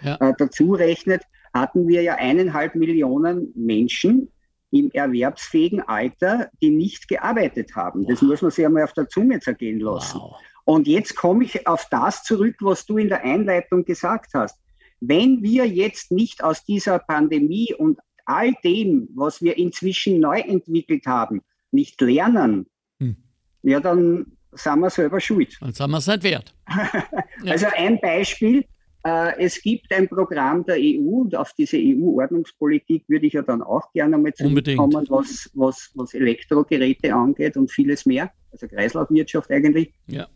ja. 0.02 0.16
äh, 0.16 0.34
dazu 0.38 0.74
rechnet, 0.74 1.24
hatten 1.54 1.88
wir 1.88 2.04
ja 2.04 2.16
eineinhalb 2.16 2.76
Millionen 2.76 3.52
Menschen 3.56 4.32
im 4.72 4.92
erwerbsfähigen 4.92 5.82
Alter, 5.82 6.50
die 6.62 6.70
nicht 6.70 7.08
gearbeitet 7.08 7.76
haben. 7.76 8.02
Wow. 8.02 8.10
Das 8.10 8.22
muss 8.22 8.42
man 8.42 8.52
sich 8.52 8.66
einmal 8.66 8.84
auf 8.84 8.94
der 8.94 9.08
Zunge 9.08 9.40
zergehen 9.40 9.80
lassen. 9.80 10.20
Wow. 10.20 10.36
Und 10.66 10.88
jetzt 10.88 11.16
komme 11.16 11.46
ich 11.46 11.66
auf 11.66 11.88
das 11.90 12.24
zurück, 12.24 12.58
was 12.60 12.86
du 12.86 12.98
in 12.98 13.08
der 13.08 13.24
Einleitung 13.24 13.86
gesagt 13.86 14.34
hast. 14.34 14.60
Wenn 15.00 15.42
wir 15.42 15.66
jetzt 15.66 16.12
nicht 16.12 16.44
aus 16.44 16.66
dieser 16.66 17.00
Pandemie 17.00 17.74
und 17.74 18.00
all 18.26 18.54
dem, 18.64 19.08
was 19.16 19.42
wir 19.42 19.58
inzwischen 19.58 20.20
neu 20.20 20.40
entwickelt 20.40 21.06
haben, 21.06 21.42
nicht 21.72 22.02
lernen. 22.02 22.68
Ja, 23.64 23.80
dann 23.80 24.26
sind 24.52 24.80
wir 24.80 24.90
selber 24.90 25.20
schuld. 25.20 25.58
Dann 25.60 25.74
sind 25.74 25.90
wir 25.92 25.98
es 25.98 26.08
nicht 26.08 26.24
wert. 26.24 26.54
also 27.46 27.68
ein 27.76 28.00
Beispiel, 28.00 28.66
äh, 29.04 29.40
es 29.40 29.62
gibt 29.62 29.92
ein 29.94 30.08
Programm 30.08 30.66
der 30.66 30.78
EU 30.80 31.22
und 31.22 31.36
auf 31.36 31.54
diese 31.54 31.78
EU-Ordnungspolitik 31.78 33.04
würde 33.08 33.28
ich 33.28 33.34
ja 33.34 33.42
dann 33.42 33.62
auch 33.62 33.92
gerne 33.94 34.18
mal 34.18 34.34
zurückkommen, 34.34 35.06
was, 35.10 35.50
was, 35.54 35.92
was 35.96 36.14
Elektrogeräte 36.14 37.14
angeht 37.14 37.58
und 37.58 37.72
vieles 37.72 38.06
mehr, 38.06 38.32
also 38.52 38.68
Kreislaufwirtschaft 38.68 39.52
eigentlich. 39.52 39.94
Ja. 40.08 40.28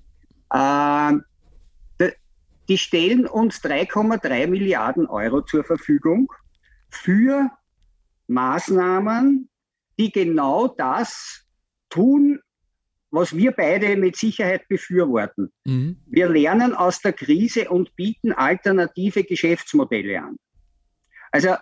Äh, 0.53 1.19
die 2.71 2.77
stellen 2.77 3.25
uns 3.27 3.57
3,3 3.63 4.47
Milliarden 4.47 5.05
Euro 5.07 5.41
zur 5.41 5.65
Verfügung 5.65 6.31
für 6.89 7.49
Maßnahmen, 8.27 9.49
die 9.99 10.09
genau 10.09 10.69
das 10.69 11.45
tun, 11.89 12.39
was 13.11 13.35
wir 13.35 13.51
beide 13.51 13.95
mit 13.97 14.15
Sicherheit 14.15 14.67
befürworten. 14.67 15.51
Mhm. 15.65 15.97
Wir 16.07 16.29
lernen 16.29 16.73
aus 16.73 17.01
der 17.01 17.13
Krise 17.13 17.69
und 17.69 17.95
bieten 17.95 18.31
alternative 18.31 19.23
Geschäftsmodelle 19.23 20.21
an. 20.21 20.37
Also 21.31 21.55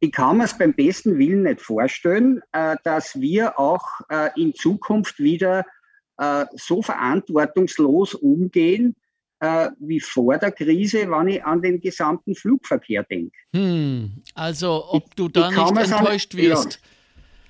ich 0.00 0.12
kann 0.12 0.38
mir 0.38 0.44
es 0.44 0.56
beim 0.56 0.74
besten 0.74 1.18
Willen 1.18 1.44
nicht 1.44 1.60
vorstellen, 1.60 2.42
äh, 2.52 2.76
dass 2.84 3.18
wir 3.20 3.58
auch 3.58 3.86
äh, 4.08 4.28
in 4.36 4.54
Zukunft 4.54 5.18
wieder 5.18 5.64
äh, 6.18 6.44
so 6.54 6.82
verantwortungslos 6.82 8.14
umgehen, 8.14 8.96
wie 9.78 10.00
vor 10.00 10.38
der 10.38 10.50
Krise, 10.50 11.10
wenn 11.10 11.28
ich 11.28 11.44
an 11.44 11.60
den 11.60 11.78
gesamten 11.78 12.34
Flugverkehr 12.34 13.02
denke. 13.02 13.36
Hm, 13.54 14.22
also 14.34 14.86
ob 14.88 15.14
du 15.14 15.28
da 15.28 15.50
ich, 15.50 15.56
ich 15.58 15.70
nicht 15.72 15.92
enttäuscht 15.92 16.32
nicht, 16.32 16.48
wirst. 16.48 16.72
Ja, 16.72 16.88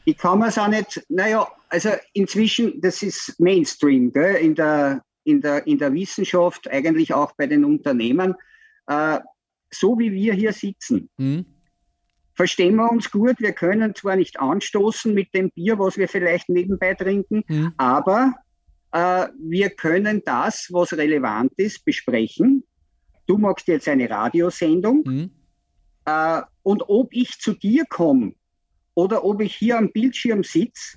ich 0.07 0.17
kann 0.17 0.39
mir 0.39 0.47
es 0.47 0.57
auch 0.57 0.69
nicht, 0.69 1.05
naja, 1.09 1.49
also 1.69 1.91
inzwischen, 2.13 2.81
das 2.81 3.03
ist 3.03 3.39
Mainstream 3.41 4.13
gell, 4.13 4.37
in, 4.37 4.55
der, 4.55 5.03
in, 5.25 5.41
der, 5.41 5.67
in 5.67 5.79
der 5.79 5.93
Wissenschaft, 5.93 6.71
eigentlich 6.71 7.13
auch 7.13 7.33
bei 7.33 7.49
den 7.49 7.65
Unternehmen. 7.65 8.35
Äh, 8.87 9.19
so 9.69 9.99
wie 9.99 10.13
wir 10.13 10.33
hier 10.33 10.53
sitzen, 10.53 11.11
hm. 11.19 11.45
verstehen 12.35 12.77
wir 12.77 12.89
uns 12.89 13.11
gut. 13.11 13.41
Wir 13.41 13.53
können 13.53 13.97
zwar 13.97 14.15
nicht 14.15 14.39
anstoßen 14.39 15.13
mit 15.13 15.35
dem 15.35 15.51
Bier, 15.51 15.77
was 15.81 15.99
wir 15.99 16.09
vielleicht 16.09 16.49
nebenbei 16.49 16.95
trinken, 16.95 17.43
hm. 17.49 17.73
aber 17.77 18.33
äh, 18.93 19.27
wir 19.41 19.71
können 19.71 20.23
das, 20.25 20.69
was 20.71 20.93
relevant 20.93 21.53
ist, 21.57 21.85
besprechen. 21.85 22.63
Du 23.27 23.39
magst 23.39 23.67
jetzt 23.67 23.89
eine 23.89 24.09
Radiosendung. 24.09 25.03
Hm. 25.05 25.31
Äh, 26.05 26.43
und 26.63 26.85
ob 26.89 27.13
ich 27.13 27.41
zu 27.41 27.55
dir 27.55 27.85
komme 27.87 28.35
oder 28.97 29.25
ob 29.25 29.43
ich 29.43 29.55
hier 29.55 29.79
am 29.79 29.93
Bildschirm 29.93 30.43
sitze, 30.43 30.97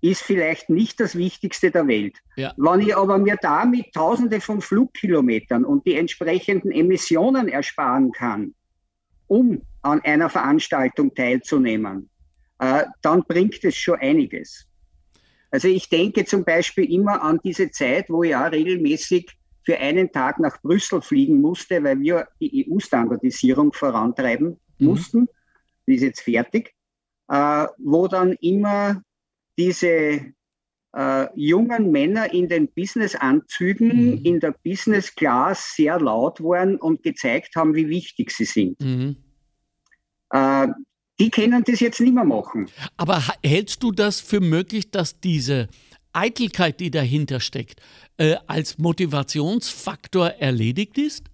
ist 0.00 0.22
vielleicht 0.22 0.70
nicht 0.70 1.00
das 1.00 1.16
Wichtigste 1.16 1.70
der 1.70 1.88
Welt. 1.88 2.18
Ja. 2.36 2.54
Wenn 2.56 2.80
ich 2.80 2.96
aber 2.96 3.18
mir 3.18 3.36
damit 3.40 3.92
Tausende 3.92 4.40
von 4.40 4.60
Flugkilometern 4.60 5.64
und 5.64 5.86
die 5.86 5.96
entsprechenden 5.96 6.70
Emissionen 6.70 7.48
ersparen 7.48 8.12
kann, 8.12 8.54
um 9.26 9.62
an 9.82 10.00
einer 10.02 10.30
Veranstaltung 10.30 11.14
teilzunehmen, 11.14 12.10
äh, 12.58 12.84
dann 13.02 13.22
bringt 13.22 13.64
es 13.64 13.76
schon 13.76 13.98
einiges. 13.98 14.66
Also 15.50 15.68
ich 15.68 15.88
denke 15.88 16.24
zum 16.24 16.44
Beispiel 16.44 16.92
immer 16.92 17.22
an 17.22 17.40
diese 17.42 17.70
Zeit, 17.70 18.08
wo 18.08 18.22
ich 18.22 18.36
auch 18.36 18.52
regelmäßig 18.52 19.36
für 19.64 19.78
einen 19.78 20.12
Tag 20.12 20.38
nach 20.38 20.60
Brüssel 20.62 21.00
fliegen 21.00 21.40
musste, 21.40 21.82
weil 21.82 21.98
wir 22.00 22.28
die 22.40 22.68
EU-Standardisierung 22.68 23.72
vorantreiben 23.72 24.60
mhm. 24.78 24.86
mussten. 24.86 25.28
Die 25.86 25.94
ist 25.94 26.02
jetzt 26.02 26.20
fertig 26.20 26.74
äh, 27.28 27.66
wo 27.78 28.08
dann 28.08 28.32
immer 28.40 29.02
diese 29.58 30.32
äh, 30.96 31.26
jungen 31.34 31.90
Männer 31.90 32.32
in 32.32 32.48
den 32.48 32.68
Businessanzügen 32.68 34.12
mhm. 34.18 34.24
in 34.24 34.40
der 34.40 34.54
Business 34.64 35.14
Class 35.14 35.74
sehr 35.76 35.98
laut 35.98 36.40
waren 36.40 36.76
und 36.76 37.02
gezeigt 37.02 37.56
haben, 37.56 37.74
wie 37.74 37.88
wichtig 37.88 38.30
sie 38.30 38.44
sind. 38.44 38.80
Mhm. 38.80 39.16
Äh, 40.30 40.68
die 41.20 41.30
können 41.30 41.62
das 41.64 41.80
jetzt 41.80 42.00
nicht 42.00 42.14
mehr 42.14 42.24
machen. 42.24 42.68
Aber 42.96 43.22
hältst 43.44 43.82
du 43.82 43.92
das 43.92 44.20
für 44.20 44.40
möglich, 44.40 44.90
dass 44.90 45.20
diese 45.20 45.68
Eitelkeit, 46.12 46.80
die 46.80 46.90
dahinter 46.90 47.40
steckt, 47.40 47.80
äh, 48.16 48.36
als 48.46 48.78
Motivationsfaktor 48.78 50.28
erledigt 50.28 50.98
ist? 50.98 51.24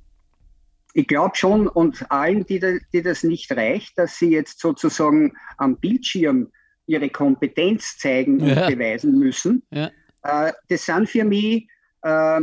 Ich 0.95 1.07
glaube 1.07 1.37
schon, 1.37 1.69
und 1.69 2.11
allen, 2.11 2.45
die, 2.47 2.81
die 2.93 3.03
das 3.03 3.23
nicht 3.23 3.51
reicht, 3.53 3.97
dass 3.99 4.19
sie 4.19 4.31
jetzt 4.31 4.61
sozusagen 4.61 5.37
am 5.57 5.77
Bildschirm 5.77 6.51
ihre 6.87 7.09
Kompetenz 7.09 7.97
zeigen 7.99 8.41
und 8.41 8.49
ja. 8.49 8.69
beweisen 8.69 9.19
müssen, 9.19 9.63
ja. 9.71 9.91
äh, 10.23 10.53
das 10.69 10.87
sind 10.87 11.09
für 11.09 11.25
mich 11.25 11.69
äh, 12.03 12.41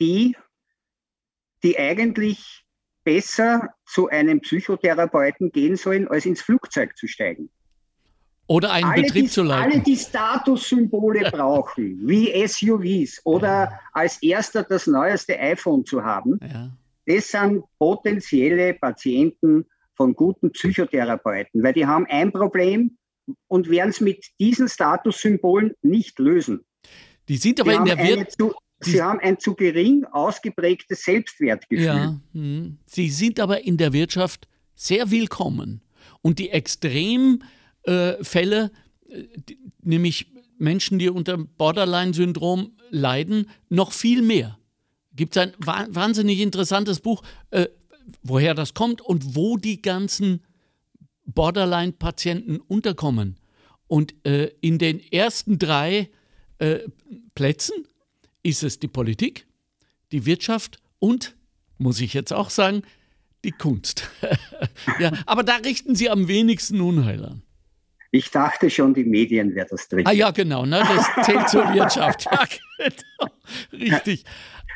die, 0.00 0.36
die 1.62 1.78
eigentlich 1.78 2.64
besser 3.04 3.70
zu 3.86 4.08
einem 4.08 4.40
Psychotherapeuten 4.40 5.52
gehen 5.52 5.76
sollen, 5.76 6.08
als 6.08 6.26
ins 6.26 6.42
Flugzeug 6.42 6.96
zu 6.96 7.06
steigen. 7.06 7.48
Oder 8.48 8.72
einen 8.72 8.90
alle 8.90 9.02
Betrieb 9.02 9.24
die, 9.24 9.30
zu 9.30 9.42
leiten. 9.42 9.72
Alle, 9.72 9.82
die 9.82 9.96
Statussymbole 9.96 11.30
brauchen, 11.30 12.00
wie 12.06 12.46
SUVs 12.46 13.20
oder 13.24 13.48
ja. 13.48 13.80
als 13.92 14.20
erster 14.22 14.64
das 14.64 14.86
neueste 14.86 15.38
iPhone 15.38 15.84
zu 15.84 16.04
haben, 16.04 16.38
ja 16.42 16.70
das 17.06 17.28
sind 17.28 17.62
potenzielle 17.78 18.74
Patienten 18.74 19.64
von 19.94 20.14
guten 20.14 20.52
Psychotherapeuten, 20.52 21.62
weil 21.62 21.72
die 21.72 21.86
haben 21.86 22.06
ein 22.08 22.32
Problem 22.32 22.98
und 23.48 23.70
werden 23.70 23.90
es 23.90 24.00
mit 24.00 24.26
diesen 24.38 24.68
Statussymbolen 24.68 25.72
nicht 25.82 26.18
lösen. 26.18 26.66
Die 27.28 27.36
sind 27.36 27.60
aber 27.60 27.72
die 27.72 27.76
in 27.78 27.84
der 27.84 27.98
Wirtschaft. 27.98 28.56
Sie 28.80 29.02
haben 29.02 29.20
ein 29.20 29.38
zu 29.38 29.54
gering 29.54 30.04
ausgeprägtes 30.04 31.02
Selbstwertgefühl. 31.02 31.86
Ja, 31.86 32.20
hm. 32.32 32.76
sie 32.84 33.08
sind 33.08 33.40
aber 33.40 33.64
in 33.64 33.78
der 33.78 33.94
Wirtschaft 33.94 34.48
sehr 34.74 35.10
willkommen. 35.10 35.80
Und 36.20 36.38
die 36.38 36.50
Extremfälle, 36.50 37.40
äh, 39.08 39.24
nämlich 39.80 40.30
Menschen, 40.58 40.98
die 40.98 41.08
unter 41.08 41.38
Borderline-Syndrom 41.38 42.76
leiden, 42.90 43.48
noch 43.70 43.92
viel 43.92 44.20
mehr 44.20 44.58
gibt 45.16 45.36
es 45.36 45.42
ein 45.42 45.52
wahnsinnig 45.58 46.40
interessantes 46.40 47.00
Buch, 47.00 47.22
äh, 47.50 47.66
woher 48.22 48.54
das 48.54 48.74
kommt 48.74 49.00
und 49.00 49.34
wo 49.34 49.56
die 49.56 49.82
ganzen 49.82 50.42
Borderline-Patienten 51.26 52.58
unterkommen. 52.60 53.36
Und 53.88 54.14
äh, 54.26 54.50
in 54.60 54.78
den 54.78 55.00
ersten 55.12 55.58
drei 55.58 56.10
äh, 56.58 56.80
Plätzen 57.34 57.86
ist 58.42 58.62
es 58.62 58.78
die 58.78 58.88
Politik, 58.88 59.46
die 60.12 60.26
Wirtschaft 60.26 60.78
und, 60.98 61.36
muss 61.78 62.00
ich 62.00 62.14
jetzt 62.14 62.32
auch 62.32 62.50
sagen, 62.50 62.82
Die 63.44 63.52
Kunst. 63.52 64.08
ja, 64.98 65.12
aber 65.26 65.44
da 65.44 65.56
richten 65.56 65.94
Sie 65.94 66.10
am 66.10 66.26
wenigsten 66.26 66.80
Unheil 66.80 67.24
an. 67.24 67.42
Ich 68.10 68.30
dachte 68.30 68.70
schon, 68.70 68.94
die 68.94 69.04
Medien 69.04 69.54
wäre 69.54 69.66
das 69.70 69.88
drin. 69.88 70.06
Ah 70.06 70.12
ja, 70.12 70.30
genau, 70.30 70.64
ne? 70.64 70.80
das 70.80 71.26
zählt 71.26 71.48
zur 71.48 71.72
Wirtschaft. 71.74 72.26
Ja, 72.78 72.88
genau. 72.88 73.32
Richtig. 73.72 74.24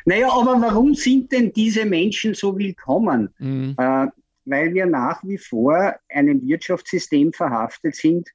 Naja, 0.04 0.28
aber 0.30 0.60
warum 0.60 0.94
sind 0.94 1.32
denn 1.32 1.52
diese 1.52 1.84
Menschen 1.84 2.34
so 2.34 2.56
willkommen? 2.58 3.32
Mhm. 3.38 3.74
Äh, 3.78 4.06
weil 4.44 4.74
wir 4.74 4.86
nach 4.86 5.22
wie 5.22 5.38
vor 5.38 5.94
einem 6.08 6.42
Wirtschaftssystem 6.42 7.32
verhaftet 7.32 7.94
sind, 7.94 8.28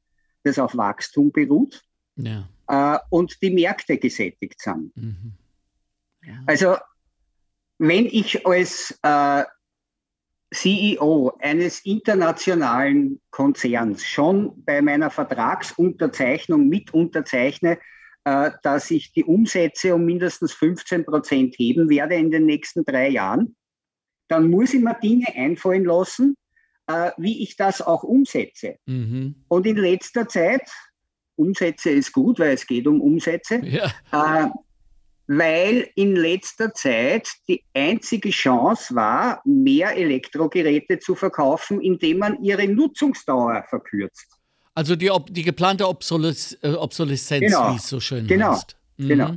das 0.44 0.60
auf 0.60 0.78
Wachstum 0.78 1.32
beruht 1.32 1.84
ja. 2.16 2.48
äh, 2.68 3.00
und 3.10 3.42
die 3.42 3.50
Märkte 3.50 3.98
gesättigt 3.98 4.62
sind. 4.62 4.96
Mhm. 4.96 5.34
Ja. 6.24 6.44
Also 6.46 6.78
wenn 7.78 8.06
ich 8.06 8.46
als 8.46 8.98
äh, 9.02 9.44
CEO 10.54 11.36
eines 11.40 11.86
internationalen 11.86 13.20
Konzerns 13.32 14.06
schon 14.06 14.64
bei 14.64 14.82
meiner 14.82 15.10
Vertragsunterzeichnung 15.10 16.70
mit 16.70 16.94
unterzeichne, 16.94 17.80
dass 18.26 18.90
ich 18.90 19.12
die 19.12 19.24
Umsätze 19.24 19.94
um 19.94 20.04
mindestens 20.04 20.52
15 20.54 21.06
Prozent 21.06 21.56
heben 21.60 21.90
werde 21.90 22.16
in 22.16 22.32
den 22.32 22.48
nächsten 22.48 22.84
drei 22.84 23.10
Jahren, 23.10 23.56
dann 24.28 24.50
muss 24.50 24.74
ich 24.74 24.82
mir 24.82 24.96
Dinge 24.96 25.28
einfallen 25.36 25.86
lassen, 25.86 26.36
äh, 26.88 27.12
wie 27.18 27.44
ich 27.44 27.56
das 27.56 27.82
auch 27.82 28.04
umsetze. 28.04 28.78
Mhm. 28.86 29.36
Und 29.48 29.66
in 29.66 29.78
letzter 29.78 30.28
Zeit, 30.28 30.70
Umsätze 31.36 31.92
ist 31.92 32.12
gut, 32.12 32.40
weil 32.40 32.54
es 32.54 32.66
geht 32.66 32.88
um 32.88 33.02
Umsätze, 33.02 33.62
ja. 33.64 33.92
äh, 34.12 34.50
weil 35.28 35.90
in 35.96 36.16
letzter 36.16 36.74
Zeit 36.74 37.28
die 37.48 37.64
einzige 37.74 38.30
Chance 38.30 38.96
war, 38.96 39.42
mehr 39.44 39.96
Elektrogeräte 39.96 41.00
zu 41.00 41.16
verkaufen, 41.16 41.82
indem 41.82 42.20
man 42.20 42.44
ihre 42.44 42.68
Nutzungsdauer 42.68 43.66
verkürzt. 43.68 44.35
Also 44.76 44.96
die, 44.96 45.10
die 45.30 45.42
geplante 45.42 45.88
Obsoles 45.88 46.58
äh, 46.62 46.70
Obsoleszenz, 46.70 47.46
genau. 47.46 47.72
wie 47.74 47.78
es 47.78 47.88
so 47.88 48.00
schön 48.00 48.28
genau. 48.28 48.54
heißt. 48.54 48.76
Mhm. 48.98 49.08
Genau. 49.08 49.36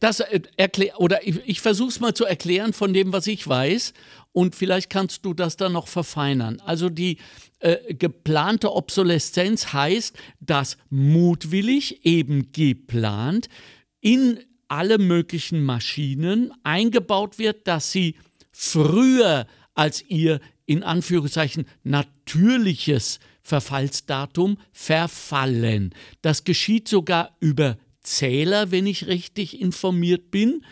Das 0.00 0.18
äh, 0.18 0.40
erklär 0.56 1.00
oder 1.00 1.24
ich, 1.24 1.40
ich 1.46 1.60
versuche 1.60 1.90
es 1.90 2.00
mal 2.00 2.12
zu 2.12 2.24
erklären 2.24 2.72
von 2.72 2.92
dem, 2.92 3.12
was 3.12 3.28
ich 3.28 3.46
weiß, 3.46 3.92
und 4.32 4.54
vielleicht 4.54 4.90
kannst 4.90 5.24
du 5.24 5.34
das 5.34 5.56
dann 5.56 5.72
noch 5.72 5.88
verfeinern. 5.88 6.60
Also 6.64 6.88
die 6.88 7.18
äh, 7.60 7.94
geplante 7.94 8.72
Obsoleszenz 8.72 9.72
heißt, 9.72 10.16
dass 10.40 10.76
mutwillig 10.90 12.04
eben 12.04 12.52
geplant 12.52 13.48
in 14.00 14.40
alle 14.68 14.98
möglichen 14.98 15.64
Maschinen 15.64 16.52
eingebaut 16.62 17.38
wird, 17.38 17.66
dass 17.66 17.90
sie 17.90 18.16
früher 18.52 19.46
als 19.74 20.04
ihr 20.08 20.40
in 20.66 20.82
Anführungszeichen 20.82 21.66
natürliches 21.82 23.18
Verfallsdatum 23.48 24.58
verfallen. 24.72 25.94
Das 26.20 26.44
geschieht 26.44 26.86
sogar 26.86 27.36
über 27.40 27.78
Zähler, 28.02 28.70
wenn 28.70 28.86
ich 28.86 29.06
richtig 29.06 29.60
informiert 29.60 30.30
bin, 30.30 30.64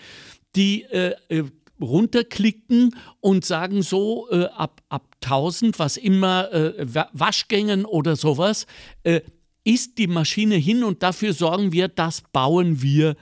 die 0.54 0.82
äh, 0.84 1.14
äh 1.28 1.44
runterklicken 1.78 2.96
und 3.20 3.44
sagen 3.44 3.82
so 3.82 4.30
äh, 4.30 4.44
ab, 4.46 4.80
ab 4.88 5.14
1000, 5.22 5.78
was 5.78 5.98
immer, 5.98 6.50
äh, 6.50 6.86
Waschgängen 7.12 7.84
oder 7.84 8.16
sowas, 8.16 8.66
äh, 9.02 9.20
ist 9.62 9.98
die 9.98 10.06
Maschine 10.06 10.54
hin 10.54 10.84
und 10.84 11.02
dafür 11.02 11.34
sorgen 11.34 11.72
wir, 11.72 11.88
das 11.88 12.22
bauen 12.32 12.80
wir 12.80 13.14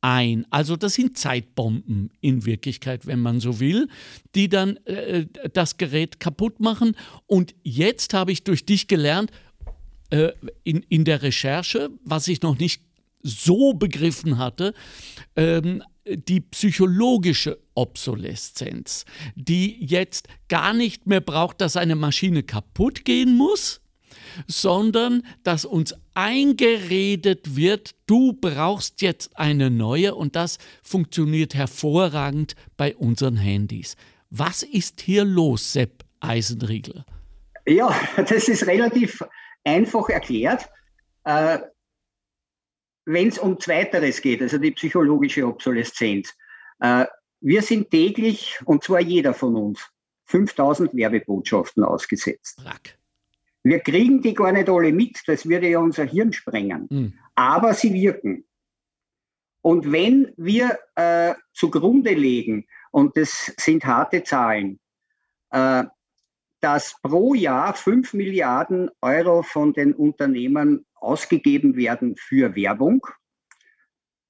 ein. 0.00 0.46
Also 0.50 0.76
das 0.76 0.94
sind 0.94 1.18
Zeitbomben 1.18 2.10
in 2.20 2.46
Wirklichkeit, 2.46 3.06
wenn 3.06 3.20
man 3.20 3.40
so 3.40 3.60
will, 3.60 3.88
die 4.34 4.48
dann 4.48 4.76
äh, 4.86 5.26
das 5.52 5.76
Gerät 5.76 6.20
kaputt 6.20 6.60
machen. 6.60 6.96
Und 7.26 7.54
jetzt 7.62 8.14
habe 8.14 8.32
ich 8.32 8.44
durch 8.44 8.64
dich 8.64 8.88
gelernt, 8.88 9.30
äh, 10.10 10.32
in, 10.64 10.82
in 10.88 11.04
der 11.04 11.22
Recherche, 11.22 11.90
was 12.04 12.28
ich 12.28 12.42
noch 12.42 12.58
nicht 12.58 12.82
so 13.22 13.74
begriffen 13.74 14.38
hatte, 14.38 14.74
ähm, 15.36 15.82
die 16.06 16.40
psychologische 16.40 17.58
Obsoleszenz, 17.74 19.04
die 19.34 19.84
jetzt 19.84 20.28
gar 20.48 20.72
nicht 20.72 21.06
mehr 21.06 21.20
braucht, 21.20 21.60
dass 21.60 21.76
eine 21.76 21.94
Maschine 21.94 22.42
kaputt 22.42 23.04
gehen 23.04 23.36
muss, 23.36 23.79
sondern 24.46 25.22
dass 25.42 25.64
uns 25.64 25.94
eingeredet 26.14 27.56
wird, 27.56 27.94
du 28.06 28.32
brauchst 28.32 29.02
jetzt 29.02 29.36
eine 29.36 29.70
neue 29.70 30.14
und 30.14 30.36
das 30.36 30.58
funktioniert 30.82 31.54
hervorragend 31.54 32.54
bei 32.76 32.96
unseren 32.96 33.36
Handys. 33.36 33.96
Was 34.30 34.62
ist 34.62 35.00
hier 35.00 35.24
los, 35.24 35.72
Sepp 35.72 36.04
Eisenriegel? 36.20 37.04
Ja, 37.66 37.94
das 38.16 38.48
ist 38.48 38.66
relativ 38.66 39.22
einfach 39.64 40.08
erklärt. 40.08 40.68
Äh, 41.24 41.58
Wenn 43.04 43.28
es 43.28 43.38
um 43.38 43.58
Zweiteres 43.58 44.20
geht, 44.20 44.42
also 44.42 44.58
die 44.58 44.70
psychologische 44.72 45.46
Obsoleszenz, 45.46 46.32
äh, 46.80 47.06
wir 47.40 47.62
sind 47.62 47.90
täglich, 47.90 48.58
und 48.66 48.84
zwar 48.84 49.00
jeder 49.00 49.32
von 49.34 49.56
uns, 49.56 49.90
5000 50.26 50.94
Werbebotschaften 50.94 51.82
ausgesetzt. 51.82 52.62
Rack. 52.64 52.96
Wir 53.62 53.80
kriegen 53.80 54.22
die 54.22 54.34
gar 54.34 54.52
nicht 54.52 54.68
alle 54.68 54.92
mit, 54.92 55.20
das 55.26 55.46
würde 55.48 55.68
ja 55.68 55.78
unser 55.78 56.04
Hirn 56.04 56.32
sprengen. 56.32 56.86
Mhm. 56.90 57.12
Aber 57.34 57.74
sie 57.74 57.92
wirken. 57.92 58.44
Und 59.62 59.92
wenn 59.92 60.32
wir 60.36 60.78
äh, 60.94 61.34
zugrunde 61.52 62.14
legen, 62.14 62.66
und 62.90 63.16
das 63.16 63.52
sind 63.58 63.84
harte 63.84 64.22
Zahlen, 64.22 64.80
äh, 65.50 65.84
dass 66.60 66.96
pro 67.02 67.34
Jahr 67.34 67.74
5 67.74 68.14
Milliarden 68.14 68.90
Euro 69.00 69.42
von 69.42 69.72
den 69.72 69.94
Unternehmen 69.94 70.86
ausgegeben 70.94 71.76
werden 71.76 72.16
für 72.16 72.54
Werbung, 72.54 73.06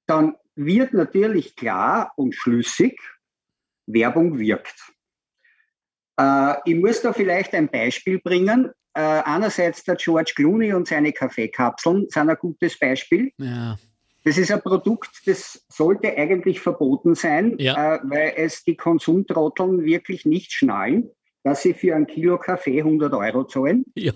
dann 0.05 0.35
wird 0.55 0.93
natürlich 0.93 1.55
klar 1.55 2.11
und 2.17 2.35
schlüssig, 2.35 2.99
Werbung 3.85 4.39
wirkt. 4.39 4.93
Äh, 6.17 6.55
ich 6.65 6.75
muss 6.75 7.01
da 7.01 7.13
vielleicht 7.13 7.53
ein 7.53 7.69
Beispiel 7.69 8.19
bringen 8.19 8.71
äh, 8.93 8.99
einerseits 8.99 9.83
der 9.83 9.95
George 9.95 10.33
Clooney 10.35 10.73
und 10.73 10.87
seine 10.87 11.13
Kaffeekapseln 11.13 12.07
sind 12.09 12.29
ein 12.29 12.37
gutes 12.37 12.77
Beispiel. 12.77 13.31
Ja. 13.37 13.77
Das 14.23 14.37
ist 14.37 14.51
ein 14.51 14.61
Produkt, 14.61 15.09
das 15.25 15.65
sollte 15.69 16.15
eigentlich 16.15 16.59
verboten 16.59 17.15
sein, 17.15 17.55
ja. 17.57 17.95
äh, 17.95 17.99
weil 18.03 18.33
es 18.35 18.63
die 18.63 18.75
Konsumtrotteln 18.75 19.83
wirklich 19.83 20.25
nicht 20.25 20.51
schnallen, 20.51 21.09
dass 21.43 21.63
sie 21.63 21.73
für 21.73 21.95
ein 21.95 22.05
Kilo 22.05 22.37
Kaffee 22.37 22.79
100 22.79 23.13
Euro 23.13 23.45
zahlen. 23.45 23.85
Ja. 23.95 24.13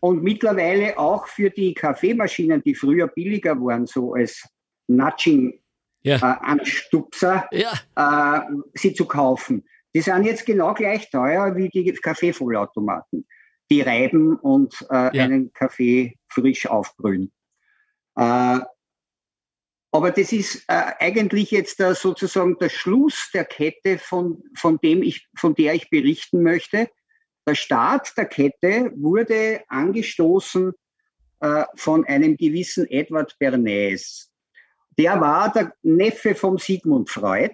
Und 0.00 0.22
mittlerweile 0.22 0.98
auch 0.98 1.28
für 1.28 1.48
die 1.48 1.72
Kaffeemaschinen, 1.72 2.62
die 2.62 2.74
früher 2.74 3.06
billiger 3.06 3.54
waren, 3.60 3.86
so 3.86 4.14
als 4.14 4.46
Nudging 4.88 5.60
ja. 6.02 6.16
äh, 6.16 6.44
Anstupser, 6.44 7.48
ja. 7.52 7.72
äh, 7.96 8.40
sie 8.74 8.92
zu 8.92 9.06
kaufen. 9.06 9.64
Die 9.94 10.00
sind 10.00 10.24
jetzt 10.24 10.44
genau 10.44 10.74
gleich 10.74 11.10
teuer 11.10 11.54
wie 11.56 11.68
die 11.68 11.92
Kaffeevollautomaten 11.92 13.26
die 13.70 13.80
reiben 13.80 14.36
und 14.36 14.74
äh, 14.90 15.16
ja. 15.16 15.24
einen 15.24 15.52
Kaffee 15.52 16.18
frisch 16.28 16.66
aufbrühen. 16.66 17.32
Äh, 18.16 18.60
aber 19.94 20.10
das 20.10 20.32
ist 20.32 20.64
äh, 20.68 20.92
eigentlich 21.00 21.50
jetzt 21.50 21.78
äh, 21.80 21.94
sozusagen 21.94 22.56
der 22.58 22.70
Schluss 22.70 23.30
der 23.34 23.44
Kette, 23.44 23.98
von, 23.98 24.42
von, 24.56 24.78
dem 24.78 25.02
ich, 25.02 25.28
von 25.36 25.54
der 25.54 25.74
ich 25.74 25.90
berichten 25.90 26.42
möchte. 26.42 26.88
Der 27.46 27.54
Start 27.54 28.16
der 28.16 28.24
Kette 28.24 28.92
wurde 28.96 29.62
angestoßen 29.68 30.72
äh, 31.40 31.64
von 31.74 32.06
einem 32.06 32.36
gewissen 32.38 32.88
Edward 32.88 33.36
Bernays. 33.38 34.30
Der 34.98 35.20
war 35.20 35.52
der 35.52 35.74
Neffe 35.82 36.34
von 36.34 36.56
Sigmund 36.56 37.10
Freud 37.10 37.52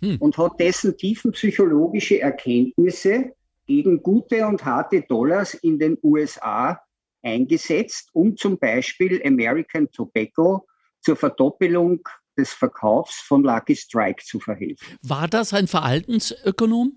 hm. 0.00 0.16
und 0.18 0.38
hat 0.38 0.60
dessen 0.60 0.96
tiefenpsychologische 0.96 2.20
Erkenntnisse 2.20 3.32
gegen 3.70 4.02
gute 4.02 4.44
und 4.48 4.64
harte 4.64 5.02
Dollars 5.02 5.54
in 5.54 5.78
den 5.78 5.96
USA 6.02 6.82
eingesetzt, 7.22 8.08
um 8.14 8.36
zum 8.36 8.58
Beispiel 8.58 9.22
American 9.24 9.88
Tobacco 9.92 10.66
zur 11.02 11.14
Verdoppelung 11.14 12.00
des 12.36 12.52
Verkaufs 12.52 13.20
von 13.20 13.44
Lucky 13.44 13.76
Strike 13.76 14.24
zu 14.24 14.40
verhelfen. 14.40 14.98
War 15.02 15.28
das 15.28 15.54
ein 15.54 15.68
Verhaltensökonom? 15.68 16.94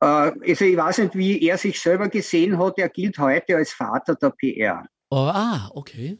Äh, 0.00 0.06
also 0.06 0.64
ich 0.64 0.76
weiß 0.78 0.98
nicht, 0.98 1.14
wie 1.14 1.42
er 1.46 1.58
sich 1.58 1.78
selber 1.78 2.08
gesehen 2.08 2.56
hat. 2.56 2.78
Er 2.78 2.88
gilt 2.88 3.18
heute 3.18 3.56
als 3.56 3.74
Vater 3.74 4.14
der 4.14 4.30
PR. 4.30 4.86
Oh, 5.10 5.16
ah, 5.16 5.70
okay. 5.74 6.16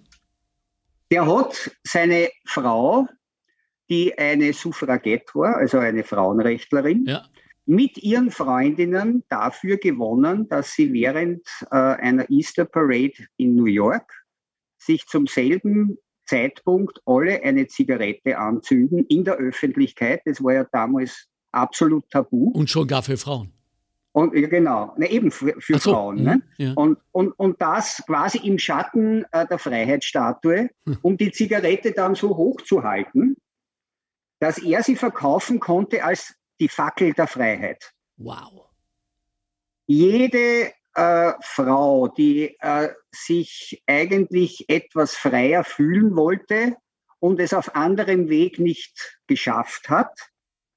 Der 1.11 1.27
hat 1.27 1.71
seine 1.85 2.29
Frau, 2.45 3.07
die 3.89 4.17
eine 4.19 4.53
Suffragette 4.53 5.33
war, 5.33 5.57
also 5.57 5.79
eine 5.79 6.05
Frauenrechtlerin, 6.05 7.07
ja 7.07 7.25
mit 7.67 7.99
ihren 7.99 8.31
Freundinnen 8.31 9.25
dafür 9.29 9.77
gewonnen, 9.77 10.49
dass 10.49 10.73
sie 10.73 10.93
während 10.93 11.47
äh, 11.71 11.77
einer 11.77 12.29
Easter 12.31 12.65
Parade 12.65 13.27
in 13.37 13.55
New 13.55 13.67
York 13.67 14.25
sich 14.79 15.07
zum 15.07 15.27
selben 15.27 15.99
Zeitpunkt 16.27 17.01
alle 17.05 17.43
eine 17.43 17.67
Zigarette 17.67 18.39
anzünden 18.39 19.05
in 19.07 19.25
der 19.25 19.35
Öffentlichkeit. 19.35 20.23
Das 20.25 20.43
war 20.43 20.55
ja 20.55 20.65
damals 20.73 21.29
absolut 21.53 22.09
tabu. 22.11 22.51
Und 22.53 22.71
schon 22.71 22.87
gar 22.87 23.03
für 23.03 23.17
Frauen. 23.17 23.53
Und 24.13 24.35
ja, 24.35 24.49
genau, 24.49 24.93
ne, 24.97 25.09
eben 25.11 25.31
für, 25.31 25.55
für 25.61 25.79
so, 25.79 25.93
Frauen. 25.93 26.23
Ne? 26.23 26.43
Ja. 26.59 26.73
Und, 26.75 26.99
und, 27.13 27.31
und 27.39 27.61
das 27.61 28.03
quasi 28.07 28.39
im 28.39 28.59
Schatten 28.59 29.25
äh, 29.31 29.47
der 29.47 29.59
Freiheitsstatue, 29.59 30.71
hm. 30.87 30.99
um 31.03 31.17
die 31.17 31.31
Zigarette 31.31 31.93
dann 31.93 32.17
so 32.17 32.37
hoch 32.37 32.61
zu 32.63 32.83
halten, 32.83 33.37
dass 34.41 34.59
er 34.59 34.83
sie 34.83 34.97
verkaufen 34.97 35.61
konnte 35.61 36.03
als 36.03 36.35
die 36.61 36.69
Fackel 36.69 37.13
der 37.13 37.27
Freiheit. 37.27 37.93
Wow. 38.17 38.69
Jede 39.87 40.73
äh, 40.95 41.33
Frau, 41.43 42.09
die 42.09 42.57
äh, 42.61 42.91
sich 43.11 43.83
eigentlich 43.87 44.69
etwas 44.69 45.17
freier 45.17 45.65
fühlen 45.65 46.15
wollte 46.15 46.77
und 47.19 47.41
es 47.41 47.53
auf 47.53 47.75
anderem 47.75 48.29
Weg 48.29 48.59
nicht 48.59 49.19
geschafft 49.27 49.89
hat, 49.89 50.31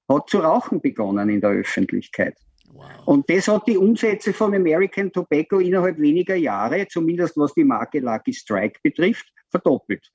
hat 0.10 0.30
zu 0.30 0.40
rauchen 0.40 0.82
begonnen 0.82 1.30
in 1.30 1.42
der 1.42 1.52
Öffentlichkeit. 1.52 2.38
Wow. 2.68 3.06
Und 3.06 3.30
das 3.30 3.48
hat 3.48 3.68
die 3.68 3.78
Umsätze 3.78 4.34
von 4.34 4.54
American 4.56 5.12
Tobacco 5.12 5.60
innerhalb 5.60 6.00
weniger 6.00 6.36
Jahre, 6.36 6.88
zumindest 6.88 7.38
was 7.38 7.54
die 7.54 7.64
Marke 7.64 8.00
Lucky 8.00 8.34
Strike 8.34 8.80
betrifft, 8.82 9.32
verdoppelt. 9.50 10.12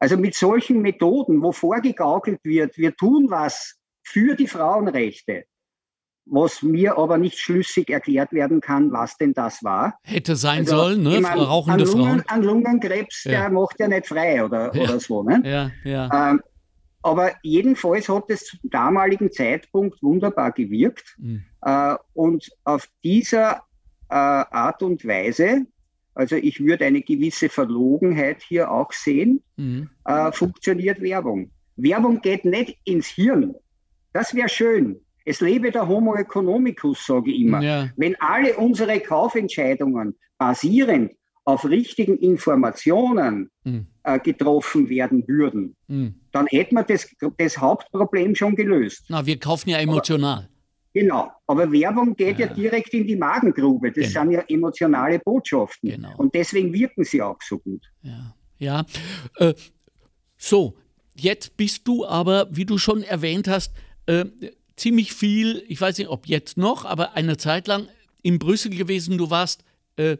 Also 0.00 0.16
mit 0.16 0.34
solchen 0.34 0.80
Methoden, 0.80 1.42
wo 1.42 1.52
vorgegaukelt 1.52 2.40
wird, 2.42 2.76
wir 2.76 2.96
tun 2.96 3.26
was 3.28 3.79
für 4.10 4.34
die 4.34 4.46
Frauenrechte, 4.46 5.44
was 6.26 6.62
mir 6.62 6.98
aber 6.98 7.18
nicht 7.18 7.38
schlüssig 7.38 7.90
erklärt 7.90 8.32
werden 8.32 8.60
kann, 8.60 8.92
was 8.92 9.16
denn 9.16 9.32
das 9.32 9.62
war. 9.62 9.98
Hätte 10.02 10.36
sein 10.36 10.60
also, 10.60 10.76
sollen, 10.76 11.02
ne? 11.02 11.20
Meine, 11.20 11.42
Rauchende 11.42 11.84
an 11.84 11.90
Lungen, 11.90 12.04
Frauen. 12.04 12.24
An 12.26 12.42
Lungenkrebs, 12.42 13.24
ja. 13.24 13.30
der 13.30 13.50
macht 13.50 13.78
ja 13.78 13.88
nicht 13.88 14.06
frei 14.06 14.44
oder, 14.44 14.74
ja. 14.74 14.82
oder 14.82 15.00
so. 15.00 15.22
Ne? 15.22 15.42
Ja, 15.44 15.70
ja. 15.84 16.30
Ähm, 16.30 16.40
aber 17.02 17.32
jedenfalls 17.42 18.08
hat 18.08 18.24
es 18.28 18.44
zum 18.44 18.60
damaligen 18.64 19.32
Zeitpunkt 19.32 20.02
wunderbar 20.02 20.52
gewirkt. 20.52 21.16
Mhm. 21.18 21.44
Äh, 21.62 21.96
und 22.12 22.50
auf 22.64 22.88
dieser 23.02 23.62
äh, 24.10 24.14
Art 24.14 24.82
und 24.82 25.06
Weise, 25.06 25.66
also 26.14 26.36
ich 26.36 26.60
würde 26.60 26.84
eine 26.84 27.00
gewisse 27.00 27.48
Verlogenheit 27.48 28.42
hier 28.42 28.70
auch 28.70 28.92
sehen, 28.92 29.42
mhm. 29.56 29.88
äh, 30.04 30.30
funktioniert 30.32 31.00
Werbung. 31.00 31.50
Werbung 31.76 32.20
geht 32.20 32.44
nicht 32.44 32.78
ins 32.84 33.06
Hirn. 33.06 33.54
Das 34.12 34.34
wäre 34.34 34.48
schön. 34.48 35.00
Es 35.24 35.40
lebe 35.40 35.70
der 35.70 35.86
Homo 35.86 36.16
economicus, 36.16 37.06
sage 37.06 37.30
ich 37.30 37.40
immer. 37.40 37.62
Ja. 37.62 37.88
Wenn 37.96 38.16
alle 38.20 38.56
unsere 38.56 38.98
Kaufentscheidungen 39.00 40.18
basierend 40.38 41.12
auf 41.44 41.64
richtigen 41.64 42.16
Informationen 42.18 43.50
mhm. 43.64 43.86
äh, 44.02 44.18
getroffen 44.18 44.88
werden 44.88 45.26
würden, 45.26 45.76
mhm. 45.88 46.14
dann 46.32 46.46
hätten 46.46 46.74
wir 46.74 46.84
das, 46.84 47.08
das, 47.38 47.58
Hauptproblem 47.58 48.34
schon 48.34 48.56
gelöst. 48.56 49.04
Na, 49.08 49.24
wir 49.24 49.38
kaufen 49.38 49.70
ja 49.70 49.78
emotional. 49.78 50.38
Aber, 50.38 50.48
genau, 50.92 51.32
aber 51.46 51.70
Werbung 51.72 52.16
geht 52.16 52.38
ja. 52.38 52.46
ja. 52.46 52.54
direkt 52.54 52.94
in 52.94 53.06
die 53.06 53.16
Magengrube. 53.16 53.92
Das 53.92 54.08
genau. 54.08 54.22
sind 54.22 54.30
ja 54.32 54.44
emotionale 54.48 55.18
Botschaften. 55.18 55.90
Genau. 55.90 56.16
Und 56.16 56.34
deswegen 56.34 56.72
wirken 56.72 57.04
sie 57.04 57.20
auch 57.20 57.38
so 57.40 57.58
gut. 57.58 57.82
Ja, 58.02 58.34
ja. 58.58 58.86
Äh, 59.36 59.54
so, 60.36 60.74
jetzt 61.14 61.56
bist 61.56 61.86
du 61.86 62.06
aber, 62.06 62.48
wie 62.50 62.64
du 62.64 62.78
schon 62.78 63.02
erwähnt 63.02 63.48
hast, 63.48 63.72
äh, 64.10 64.24
ziemlich 64.76 65.12
viel, 65.12 65.64
ich 65.68 65.80
weiß 65.80 65.98
nicht, 65.98 66.08
ob 66.08 66.26
jetzt 66.26 66.56
noch, 66.56 66.84
aber 66.84 67.14
eine 67.14 67.36
Zeit 67.36 67.68
lang 67.68 67.88
in 68.22 68.38
Brüssel 68.38 68.74
gewesen. 68.74 69.18
Du 69.18 69.30
warst 69.30 69.62
äh, 69.96 70.16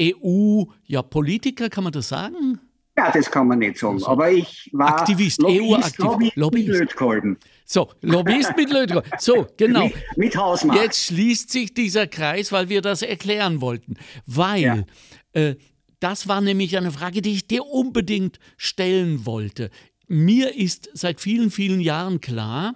EU, 0.00 0.64
ja, 0.86 1.02
kann 1.02 1.84
man 1.84 1.92
das 1.92 2.08
sagen? 2.08 2.60
Ja, 2.96 3.10
das 3.10 3.30
kann 3.30 3.48
man 3.48 3.58
nicht 3.58 3.78
sagen. 3.78 3.94
Also, 3.94 4.08
aber 4.08 4.30
ich 4.30 4.68
war 4.72 4.98
Aktivist, 5.00 5.42
EU-Aktivist. 5.42 6.36
Lobbyist. 6.36 6.68
Mit 6.68 6.78
Lötkolben. 6.78 7.38
So, 7.64 7.90
Lobbyist 8.02 8.56
mit 8.56 8.70
Lötkolben. 8.70 9.10
So, 9.18 9.46
genau. 9.56 9.84
mit, 9.84 9.94
mit 10.16 10.36
Hausmarkt. 10.36 10.82
Jetzt 10.82 11.06
schließt 11.06 11.50
sich 11.50 11.72
dieser 11.72 12.06
Kreis, 12.06 12.52
weil 12.52 12.68
wir 12.68 12.82
das 12.82 13.02
erklären 13.02 13.60
wollten. 13.60 13.96
Weil 14.26 14.86
ja. 15.34 15.40
äh, 15.40 15.56
das 16.00 16.28
war 16.28 16.40
nämlich 16.40 16.76
eine 16.76 16.90
Frage, 16.90 17.22
die 17.22 17.32
ich 17.32 17.46
dir 17.46 17.64
unbedingt 17.64 18.38
stellen 18.56 19.24
wollte. 19.26 19.70
Mir 20.08 20.56
ist 20.56 20.90
seit 20.92 21.20
vielen, 21.20 21.50
vielen 21.50 21.80
Jahren 21.80 22.20
klar, 22.20 22.74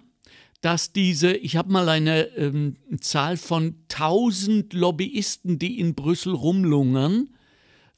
dass 0.65 0.93
diese, 0.93 1.35
ich 1.35 1.57
habe 1.57 1.71
mal 1.71 1.91
eine 1.91 2.23
ähm, 2.39 2.77
Zahl 3.01 3.37
von 3.37 3.75
1000 3.93 4.73
Lobbyisten, 4.73 5.59
die 5.59 5.79
in 5.79 5.95
Brüssel 5.95 6.33
rumlungern, 6.33 7.29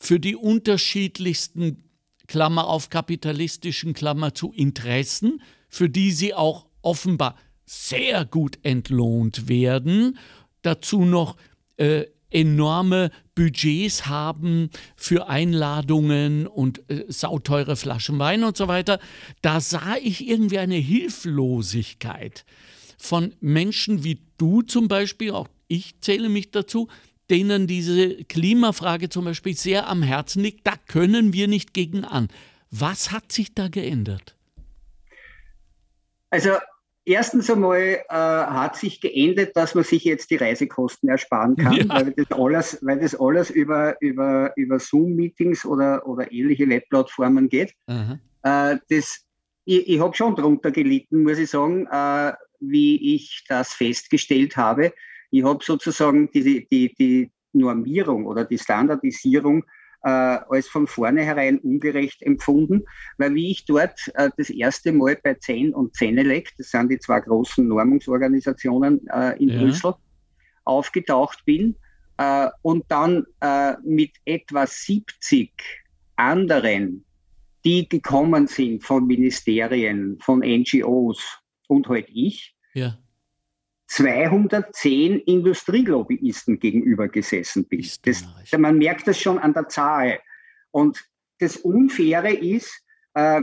für 0.01 0.19
die 0.19 0.35
unterschiedlichsten 0.35 1.85
Klammer 2.27 2.67
auf 2.67 2.91
kapitalistischen 2.91 3.95
Klammer 3.95 4.35
zu 4.35 4.53
Interessen, 4.53 5.41
für 5.69 5.89
die 5.89 6.11
sie 6.11 6.35
auch 6.35 6.67
offenbar 6.83 7.37
sehr 7.67 8.25
gut 8.25 8.59
entlohnt 8.65 9.49
werden. 9.49 10.19
Dazu 10.63 11.05
noch 11.05 11.37
äh, 11.77 12.07
enorme 12.31 13.13
Budgets 13.37 14.07
haben 14.07 14.71
für 14.97 15.29
Einladungen 15.29 16.49
und 16.49 16.83
äh, 16.91 17.05
sauteure 17.07 17.77
Flaschen 17.77 18.19
Wein 18.19 18.43
und 18.43 18.57
so 18.57 18.67
weiter, 18.67 18.99
da 19.43 19.61
sah 19.61 19.97
ich 20.03 20.27
irgendwie 20.27 20.59
eine 20.59 20.75
Hilflosigkeit 20.75 22.45
von 22.99 23.35
Menschen 23.41 24.03
wie 24.03 24.23
du 24.39 24.63
zum 24.63 24.89
Beispiel, 24.89 25.31
auch 25.31 25.49
ich 25.69 26.01
zähle 26.01 26.29
mich 26.29 26.51
dazu, 26.51 26.89
denen 27.31 27.67
diese 27.67 28.25
Klimafrage 28.25 29.09
zum 29.09 29.27
Beispiel 29.27 29.57
sehr 29.57 29.89
am 29.89 30.03
Herzen 30.03 30.43
liegt. 30.43 30.67
Da 30.67 30.75
können 30.87 31.33
wir 31.33 31.49
nicht 31.49 31.75
gegen 31.75 32.05
an. 32.05 32.29
Was 32.71 33.11
hat 33.11 33.33
sich 33.33 33.55
da 33.55 33.69
geändert? 33.69 34.37
Also 36.31 36.51
Erstens 37.09 37.49
einmal 37.49 37.79
äh, 37.79 38.03
hat 38.09 38.75
sich 38.75 39.01
geändert, 39.01 39.57
dass 39.57 39.77
man 39.77 39.85
sich 39.85 40.03
jetzt 40.03 40.29
die 40.29 40.37
Reisekosten 40.37 41.09
ersparen 41.09 41.55
kann, 41.55 41.75
ja. 41.75 41.89
weil, 41.89 42.13
das 42.13 42.33
alles, 42.33 42.79
weil 42.83 42.99
das 42.99 43.15
alles 43.15 43.49
über, 43.51 43.97
über, 44.03 44.53
über 44.57 44.81
Zoom-Meetings 44.81 45.65
oder, 45.65 46.05
oder 46.05 46.33
ähnliche 46.33 46.69
Webplattformen 46.69 47.49
geht. 47.49 47.73
Äh, 48.43 48.79
das, 48.91 49.25
ich 49.65 49.89
ich 49.89 50.01
habe 50.01 50.17
schon 50.17 50.35
darunter 50.35 50.73
gelitten, 50.73 51.23
muss 51.23 51.39
ich 51.39 51.49
sagen, 51.49 51.87
äh, 51.87 52.33
wie 52.59 53.15
ich 53.15 53.45
das 53.47 53.73
festgestellt 53.73 54.57
habe. 54.57 54.93
Ich 55.31 55.45
habe 55.45 55.65
sozusagen 55.65 56.29
die, 56.33 56.67
die, 56.69 56.93
die 56.93 57.31
Normierung 57.53 58.27
oder 58.27 58.45
die 58.45 58.59
Standardisierung 58.59 59.65
äh, 60.07 60.39
als 60.49 60.69
von 60.69 60.87
vornherein 60.87 61.59
ungerecht 61.59 62.23
empfunden, 62.23 62.85
weil 63.19 63.35
wie 63.35 63.51
ich 63.51 63.65
dort 63.65 64.13
äh, 64.15 64.31
das 64.37 64.51
erste 64.51 64.93
Mal 64.93 65.19
bei 65.21 65.35
CEN 65.35 65.75
und 65.75 65.97
CENELEC, 65.97 66.53
das 66.57 66.71
sind 66.71 66.93
die 66.93 66.99
zwei 67.01 67.19
großen 67.21 67.67
Normungsorganisationen 67.67 69.05
äh, 69.09 69.37
in 69.43 69.49
ja. 69.49 69.59
Brüssel, 69.59 69.95
aufgetaucht 70.65 71.45
bin 71.45 71.75
äh, 72.19 72.49
und 72.63 72.85
dann 72.89 73.25
äh, 73.41 73.75
mit 73.83 74.13
etwa 74.25 74.65
70 74.65 75.51
anderen, 76.15 77.05
die 77.65 77.89
gekommen 77.89 78.47
sind 78.47 78.85
von 78.85 79.09
Ministerien, 79.09 80.19
von 80.21 80.39
NGOs 80.39 81.41
und 81.67 81.89
halt 81.89 82.07
ich, 82.11 82.55
ja. 82.75 82.97
210 83.89 85.21
Industrielobbyisten 85.21 86.59
gegenüber 86.59 87.09
gesessen 87.09 87.67
bist. 87.67 88.07
Das, 88.07 88.25
man 88.57 88.79
merkt 88.79 89.07
das 89.07 89.21
schon 89.21 89.39
an 89.39 89.55
der 89.55 89.69
Zahl. 89.69 90.19
Und 90.71 91.05
das 91.39 91.57
Unfaire 91.57 92.33
ist, 92.33 92.83
äh, 93.15 93.43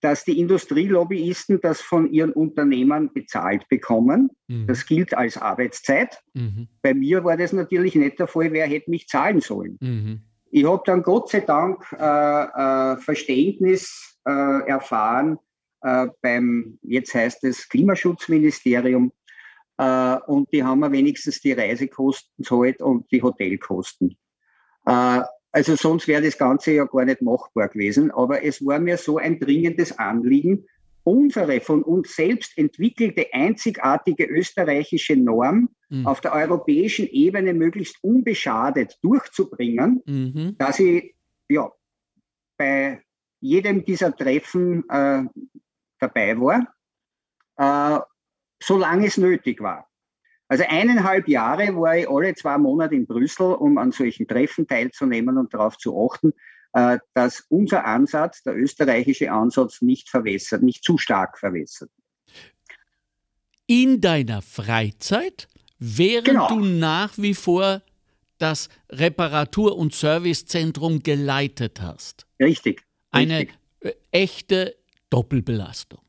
dass 0.00 0.24
die 0.24 0.38
Industrielobbyisten 0.38 1.60
das 1.62 1.80
von 1.80 2.12
ihren 2.12 2.32
Unternehmern 2.32 3.10
bezahlt 3.14 3.66
bekommen. 3.68 4.30
Mhm. 4.48 4.66
Das 4.66 4.84
gilt 4.84 5.16
als 5.16 5.38
Arbeitszeit. 5.38 6.22
Mhm. 6.34 6.68
Bei 6.82 6.92
mir 6.92 7.24
war 7.24 7.38
das 7.38 7.54
natürlich 7.54 7.94
nicht 7.94 8.18
der 8.18 8.28
Fall, 8.28 8.52
wer 8.52 8.66
hätte 8.66 8.90
mich 8.90 9.08
zahlen 9.08 9.40
sollen. 9.40 9.78
Mhm. 9.80 10.20
Ich 10.50 10.64
habe 10.66 10.82
dann 10.84 11.02
Gott 11.02 11.30
sei 11.30 11.40
Dank 11.40 11.84
äh, 11.98 12.04
äh, 12.04 12.96
Verständnis 12.98 14.18
äh, 14.26 14.68
erfahren 14.68 15.38
äh, 15.80 16.06
beim, 16.20 16.78
jetzt 16.82 17.14
heißt 17.14 17.42
es 17.44 17.68
Klimaschutzministerium, 17.68 19.10
äh, 19.78 20.16
und 20.26 20.52
die 20.52 20.62
haben 20.62 20.80
wir 20.80 20.92
wenigstens 20.92 21.40
die 21.40 21.52
Reisekosten 21.52 22.44
zahlt 22.44 22.80
und 22.80 23.10
die 23.10 23.22
Hotelkosten. 23.22 24.16
Äh, 24.86 25.22
also 25.52 25.76
sonst 25.76 26.08
wäre 26.08 26.22
das 26.22 26.36
Ganze 26.36 26.72
ja 26.72 26.84
gar 26.84 27.04
nicht 27.04 27.22
machbar 27.22 27.68
gewesen. 27.68 28.10
Aber 28.10 28.42
es 28.42 28.64
war 28.64 28.80
mir 28.80 28.96
so 28.96 29.18
ein 29.18 29.38
dringendes 29.38 29.98
Anliegen, 29.98 30.66
unsere 31.04 31.60
von 31.60 31.82
uns 31.82 32.16
selbst 32.16 32.58
entwickelte 32.58 33.26
einzigartige 33.32 34.24
österreichische 34.24 35.16
Norm 35.16 35.68
mhm. 35.90 36.06
auf 36.06 36.20
der 36.20 36.32
europäischen 36.32 37.06
Ebene 37.06 37.54
möglichst 37.54 38.02
unbeschadet 38.02 38.98
durchzubringen, 39.02 40.02
mhm. 40.06 40.56
dass 40.58 40.80
ich 40.80 41.14
ja, 41.48 41.70
bei 42.56 43.02
jedem 43.40 43.84
dieser 43.84 44.16
Treffen 44.16 44.88
äh, 44.88 45.24
dabei 46.00 46.36
war. 46.40 46.74
Äh, 47.56 48.00
solange 48.66 49.06
es 49.06 49.16
nötig 49.16 49.60
war. 49.60 49.88
Also 50.48 50.64
eineinhalb 50.68 51.26
Jahre 51.28 51.74
war 51.76 51.96
ich 51.96 52.08
alle 52.08 52.34
zwei 52.34 52.58
Monate 52.58 52.94
in 52.94 53.06
Brüssel, 53.06 53.54
um 53.54 53.78
an 53.78 53.92
solchen 53.92 54.26
Treffen 54.26 54.66
teilzunehmen 54.66 55.38
und 55.38 55.52
darauf 55.54 55.78
zu 55.78 55.96
achten, 55.98 56.32
äh, 56.74 56.98
dass 57.14 57.40
unser 57.48 57.84
Ansatz, 57.84 58.42
der 58.42 58.56
österreichische 58.56 59.32
Ansatz, 59.32 59.80
nicht 59.80 60.08
verwässert, 60.08 60.62
nicht 60.62 60.84
zu 60.84 60.98
stark 60.98 61.38
verwässert. 61.38 61.90
In 63.66 64.00
deiner 64.00 64.42
Freizeit 64.42 65.48
während 65.78 66.26
genau. 66.26 66.48
du 66.48 66.60
nach 66.60 67.16
wie 67.16 67.34
vor 67.34 67.82
das 68.38 68.68
Reparatur- 68.90 69.76
und 69.76 69.94
Servicezentrum 69.94 71.02
geleitet 71.02 71.80
hast. 71.80 72.26
Richtig. 72.40 72.84
Eine 73.10 73.40
richtig. 73.40 73.58
Äh, 73.80 73.92
echte 74.10 74.76
Doppelbelastung. 75.10 76.00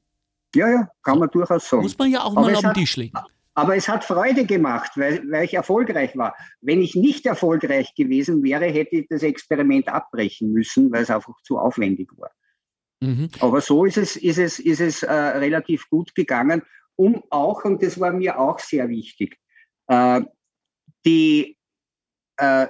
Ja, 0.56 0.70
ja, 0.70 0.90
kann 1.04 1.20
man 1.20 1.30
durchaus 1.30 1.70
sagen. 1.70 1.84
Muss 1.84 1.98
man 1.98 2.12
ja 2.12 2.22
auch 2.22 2.36
aber 2.36 2.42
mal 2.42 2.56
auf 2.56 2.62
den 2.62 2.74
Tisch 2.74 2.98
legen. 2.98 3.18
Aber 3.58 3.76
es 3.76 3.88
hat 3.88 4.04
Freude 4.04 4.46
gemacht, 4.46 4.92
weil, 4.96 5.24
weil 5.32 5.46
ich 5.46 5.54
erfolgreich 5.54 6.18
war. 6.18 6.36
Wenn 6.60 6.82
ich 6.82 6.96
nicht 6.96 7.26
erfolgreich 7.26 7.94
gewesen 7.96 8.44
wäre, 8.44 8.66
hätte 8.66 8.98
ich 8.98 9.08
das 9.08 9.24
Experiment 9.24 9.88
abbrechen 9.88 10.52
müssen, 10.52 10.92
weil 10.92 11.04
es 11.04 11.10
einfach 11.10 11.34
zu 11.44 11.58
aufwendig 11.58 12.10
war. 12.18 12.32
Mhm. 13.00 13.30
Aber 13.40 13.62
so 13.62 13.86
ist 13.86 13.98
es, 13.98 14.18
ist 14.18 14.40
es, 14.40 14.60
ist 14.60 14.82
es 14.82 15.04
äh, 15.04 15.14
relativ 15.14 15.90
gut 15.90 16.14
gegangen, 16.16 16.64
um 16.98 17.24
auch, 17.30 17.64
und 17.64 17.82
das 17.82 18.00
war 18.00 18.12
mir 18.12 18.38
auch 18.40 18.60
sehr 18.60 18.90
wichtig, 18.90 19.38
äh, 19.88 20.22
die, 21.06 21.58
äh, 22.38 22.68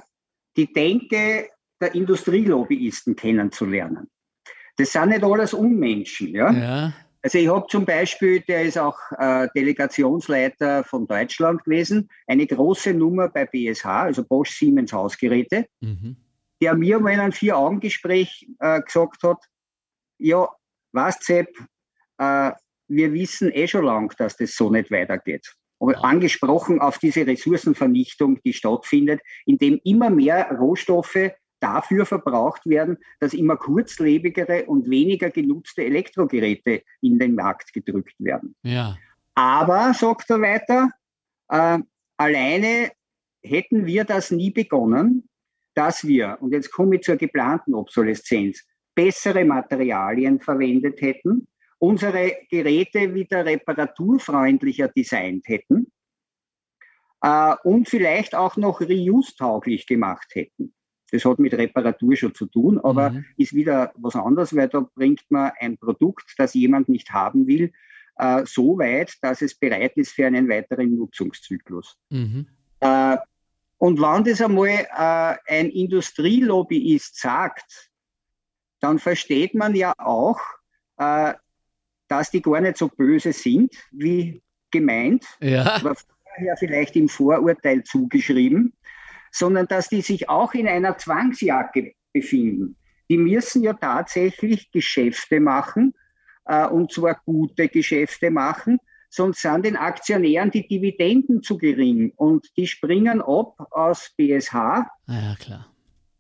die 0.56 0.72
Denke 0.72 1.50
der 1.82 1.96
Industrielobbyisten 1.96 3.16
kennenzulernen. 3.16 4.08
Das 4.78 4.92
sind 4.92 5.10
nicht 5.10 5.24
alles 5.24 5.54
Unmenschen. 5.54 6.30
Ja? 6.30 6.52
ja. 6.52 6.94
Also 7.26 7.40
ich 7.40 7.48
habe 7.48 7.66
zum 7.70 7.86
Beispiel, 7.86 8.42
der 8.42 8.62
ist 8.66 8.78
auch 8.78 9.00
äh, 9.18 9.48
Delegationsleiter 9.56 10.84
von 10.84 11.08
Deutschland 11.08 11.64
gewesen, 11.64 12.08
eine 12.28 12.46
große 12.46 12.94
Nummer 12.94 13.30
bei 13.30 13.48
BSH, 13.48 13.84
also 13.84 14.24
Bosch 14.24 14.52
Siemens 14.52 14.94
Hausgeräte, 14.94 15.66
mhm. 15.80 16.18
der 16.62 16.76
mir 16.76 17.00
mal 17.00 17.14
in 17.14 17.20
einem 17.20 17.32
Vier-Augen-Gespräch 17.32 18.48
äh, 18.60 18.80
gesagt 18.80 19.24
hat, 19.24 19.40
ja, 20.20 20.48
was 20.92 21.18
Sepp, 21.20 21.50
äh, 22.20 22.52
wir 22.90 23.14
wissen 23.14 23.50
eh 23.52 23.68
schon 23.68 23.86
lang, 23.86 24.14
dass 24.20 24.38
das 24.38 24.56
so 24.56 24.70
nicht 24.70 24.92
weitergeht. 24.92 25.52
Aber 25.80 26.06
angesprochen 26.06 26.80
auf 26.80 27.00
diese 27.00 27.26
Ressourcenvernichtung, 27.26 28.40
die 28.44 28.54
stattfindet, 28.54 29.20
indem 29.48 29.82
immer 29.84 30.12
mehr 30.12 30.52
Rohstoffe 30.52 31.32
dafür 31.66 32.06
verbraucht 32.06 32.66
werden, 32.66 32.98
dass 33.20 33.34
immer 33.34 33.58
kurzlebigere 33.58 34.66
und 34.66 34.88
weniger 34.90 35.32
genutzte 35.32 35.84
Elektrogeräte 35.84 36.84
in 37.02 37.18
den 37.18 37.34
Markt 37.34 37.74
gedrückt 37.74 38.16
werden. 38.20 38.56
Ja. 38.62 38.98
Aber, 39.34 39.94
sagt 39.94 40.30
er 40.30 40.42
weiter, 40.42 40.92
äh, 41.50 41.80
alleine 42.18 42.92
hätten 43.44 43.86
wir 43.86 44.04
das 44.04 44.30
nie 44.30 44.52
begonnen, 44.52 45.28
dass 45.74 46.08
wir, 46.08 46.38
und 46.40 46.52
jetzt 46.52 46.72
komme 46.72 46.98
ich 46.98 47.02
zur 47.02 47.16
geplanten 47.16 47.74
Obsoleszenz, 47.74 48.64
bessere 48.94 49.44
Materialien 49.44 50.40
verwendet 50.40 51.02
hätten, 51.02 51.48
unsere 51.80 52.38
Geräte 52.50 53.14
wieder 53.14 53.44
reparaturfreundlicher 53.44 54.88
designt 54.90 55.48
hätten 55.48 55.92
äh, 57.22 57.56
und 57.64 57.90
vielleicht 57.90 58.36
auch 58.36 58.56
noch 58.56 58.82
reuse-tauglich 58.82 59.88
gemacht 59.88 60.28
hätten. 60.34 60.75
Das 61.12 61.24
hat 61.26 61.40
mit 61.40 61.54
Reparatur 61.54 62.16
schon 62.16 62.34
zu 62.34 62.48
tun, 62.48 62.80
aber 62.80 63.12
mhm. 63.12 63.26
ist 63.38 63.54
wieder 63.54 63.92
was 63.96 64.16
anderes, 64.16 64.56
weil 64.56 64.70
da 64.70 64.88
bringt 64.96 65.24
man 65.30 65.52
ein 65.60 65.78
Produkt, 65.78 66.34
das 66.38 66.54
jemand 66.54 66.90
nicht 66.90 67.12
haben 67.12 67.48
will, 67.48 67.72
äh, 68.18 68.44
so 68.46 68.78
weit, 68.78 69.14
dass 69.22 69.42
es 69.42 69.56
bereit 69.56 69.96
ist 69.98 70.14
für 70.14 70.26
einen 70.26 70.50
weiteren 70.50 70.96
Nutzungszyklus. 70.96 71.98
Mhm. 72.10 72.48
Äh, 72.80 73.18
und 73.78 74.00
wenn 74.00 74.24
das 74.24 74.42
einmal 74.42 74.68
äh, 74.70 75.36
ein 75.48 75.70
Industrielobbyist 75.70 77.20
sagt, 77.20 77.92
dann 78.80 79.00
versteht 79.00 79.54
man 79.54 79.76
ja 79.76 79.94
auch, 79.98 80.40
äh, 80.98 81.34
dass 82.08 82.32
die 82.32 82.42
gar 82.42 82.62
nicht 82.62 82.78
so 82.78 82.88
böse 82.88 83.34
sind, 83.34 83.76
wie 83.92 84.42
gemeint. 84.72 85.26
Ja. 85.40 85.76
Aber 85.76 85.96
vorher 85.96 86.58
vielleicht 86.58 86.96
im 86.96 87.10
Vorurteil 87.10 87.84
zugeschrieben 87.84 88.74
sondern 89.36 89.68
dass 89.68 89.90
die 89.90 90.02
sich 90.02 90.30
auch 90.30 90.54
in 90.54 90.66
einer 90.66 90.98
Zwangsjacke 90.98 91.94
befinden. 92.14 92.78
Die 93.10 93.18
müssen 93.18 93.64
ja 93.64 93.74
tatsächlich 93.74 94.72
Geschäfte 94.72 95.42
machen, 95.42 95.94
äh, 96.46 96.66
und 96.68 96.94
zwar 96.94 97.20
gute 97.26 97.68
Geschäfte 97.68 98.32
machen, 98.32 98.80
sonst 99.10 99.42
sind 99.42 99.66
den 99.66 99.76
Aktionären 99.76 100.52
die 100.52 100.66
Dividenden 100.66 101.44
zu 101.44 101.58
gering 101.58 102.14
und 102.16 102.48
die 102.56 102.66
springen 102.66 103.22
ab 103.22 103.56
aus 103.72 104.12
BSH 104.16 104.54
ja, 104.54 105.36
klar. 105.38 105.68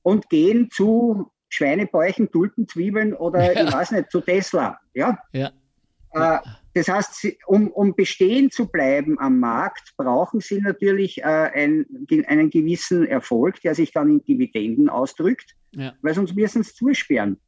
und 0.02 0.30
gehen 0.30 0.70
zu 0.70 1.32
Schweinebäuchen, 1.48 2.30
Tulpenzwiebeln 2.32 3.14
oder 3.14 3.54
ja. 3.54 3.66
ich 3.66 3.74
weiß 3.74 3.92
nicht, 3.92 4.12
zu 4.12 4.20
Tesla. 4.20 4.78
Ja. 4.94 5.18
ja. 5.32 5.52
Äh, 6.12 6.40
das 6.76 6.90
heißt, 6.90 7.28
um, 7.48 7.70
um 7.70 7.96
bestehen 7.96 8.52
zu 8.52 8.68
bleiben 8.68 9.18
am 9.18 9.40
Markt, 9.40 9.94
brauchen 9.96 10.42
Sie 10.42 10.60
natürlich 10.60 11.20
äh, 11.20 11.24
ein, 11.24 11.86
einen 12.28 12.50
gewissen 12.50 13.08
Erfolg, 13.08 13.62
der 13.62 13.74
sich 13.76 13.94
dann 13.94 14.10
in 14.10 14.26
Dividenden 14.26 14.90
ausdrückt, 14.90 15.56
ja. 15.72 15.94
weil 16.02 16.14
sonst 16.14 16.36
müssen 16.36 16.64
Sie 16.64 16.74
zusperren. 16.74 17.40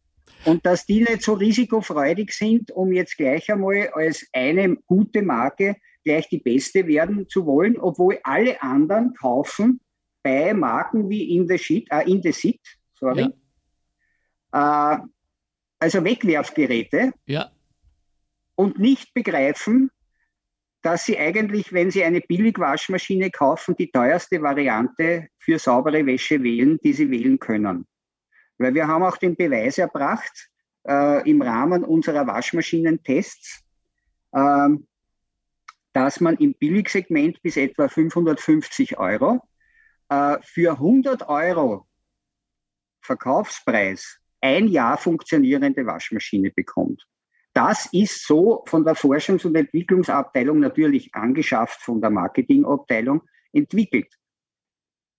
Und 0.45 0.65
dass 0.65 0.85
die 0.85 1.01
nicht 1.01 1.23
so 1.23 1.33
risikofreudig 1.33 2.31
sind, 2.31 2.71
um 2.71 2.93
jetzt 2.93 3.17
gleich 3.17 3.51
einmal 3.51 3.89
als 3.93 4.25
eine 4.31 4.77
gute 4.85 5.21
Marke 5.21 5.75
gleich 6.05 6.29
die 6.29 6.39
beste 6.39 6.87
werden 6.87 7.27
zu 7.27 7.45
wollen, 7.45 7.77
obwohl 7.77 8.19
alle 8.23 8.61
anderen 8.61 9.13
kaufen 9.13 9.81
bei 10.23 10.53
Marken 10.53 11.09
wie 11.09 11.35
Indesit, 11.35 11.87
äh, 11.91 12.09
Indesit 12.09 12.61
sorry, 12.93 13.27
ja. 14.53 14.93
äh, 14.93 14.99
also 15.79 16.01
Wegwerfgeräte. 16.01 17.11
Ja 17.25 17.51
und 18.57 18.79
nicht 18.79 19.13
begreifen, 19.13 19.91
dass 20.81 21.05
sie 21.05 21.17
eigentlich, 21.17 21.73
wenn 21.73 21.91
sie 21.91 22.03
eine 22.03 22.21
Billigwaschmaschine 22.21 23.29
kaufen, 23.29 23.75
die 23.75 23.91
teuerste 23.91 24.41
Variante 24.41 25.27
für 25.37 25.59
saubere 25.59 26.05
Wäsche 26.05 26.41
wählen, 26.41 26.79
die 26.83 26.93
sie 26.93 27.09
wählen 27.11 27.39
können. 27.39 27.85
Weil 28.57 28.73
wir 28.73 28.87
haben 28.87 29.03
auch 29.03 29.17
den 29.17 29.35
Beweis 29.35 29.77
erbracht 29.77 30.49
äh, 30.87 31.29
im 31.29 31.41
Rahmen 31.41 31.83
unserer 31.83 32.25
Waschmaschinentests, 32.25 33.63
äh, 34.31 34.69
dass 35.93 36.19
man 36.19 36.37
im 36.37 36.53
Billigsegment 36.53 37.41
bis 37.41 37.57
etwa 37.57 37.87
550 37.87 38.97
Euro 38.97 39.41
äh, 40.09 40.37
für 40.41 40.71
100 40.71 41.27
Euro 41.29 41.87
Verkaufspreis 43.01 44.19
ein 44.41 44.67
Jahr 44.67 44.97
funktionierende 44.97 45.85
Waschmaschine 45.85 46.51
bekommt. 46.51 47.07
Das 47.57 47.91
ist 47.91 48.27
so 48.27 48.63
von 48.67 48.85
der 48.85 48.95
Forschungs- 48.95 49.43
und 49.43 49.55
Entwicklungsabteilung 49.55 50.59
natürlich 50.59 51.15
angeschafft, 51.15 51.81
von 51.81 51.99
der 51.99 52.11
Marketingabteilung 52.11 53.23
entwickelt. 53.51 54.13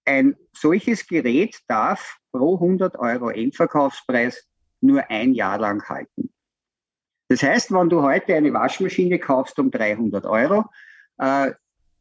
Ein 0.05 0.37
solches 0.53 1.05
Gerät 1.09 1.59
darf 1.67 2.19
pro 2.31 2.55
100 2.55 2.97
Euro 2.97 3.31
Endverkaufspreis 3.31 4.47
nur 4.81 5.11
ein 5.11 5.35
Jahr 5.35 5.59
lang 5.59 5.83
halten. 5.89 6.33
Das 7.27 7.43
heißt, 7.43 7.73
wenn 7.73 7.89
du 7.89 8.03
heute 8.03 8.37
eine 8.37 8.53
Waschmaschine 8.53 9.19
kaufst 9.19 9.59
um 9.59 9.73
300 9.73 10.25
Euro, 10.25 10.67
äh, 11.19 11.51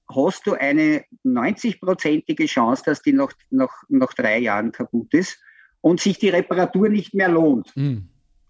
hast 0.08 0.46
du 0.46 0.54
eine 0.54 1.04
90-prozentige 1.26 2.46
Chance, 2.46 2.84
dass 2.86 3.02
die 3.02 3.14
noch, 3.14 3.34
noch, 3.50 3.74
noch 3.90 4.14
drei 4.14 4.38
Jahren 4.38 4.72
kaputt 4.72 5.16
ist 5.16 5.42
und 5.82 6.00
sich 6.00 6.20
die 6.20 6.30
Reparatur 6.30 6.90
nicht 6.90 7.16
mehr 7.16 7.30
lohnt. 7.30 7.76
Mm. 7.76 8.02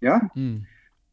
Ja? 0.01 0.29
Mm. 0.35 0.65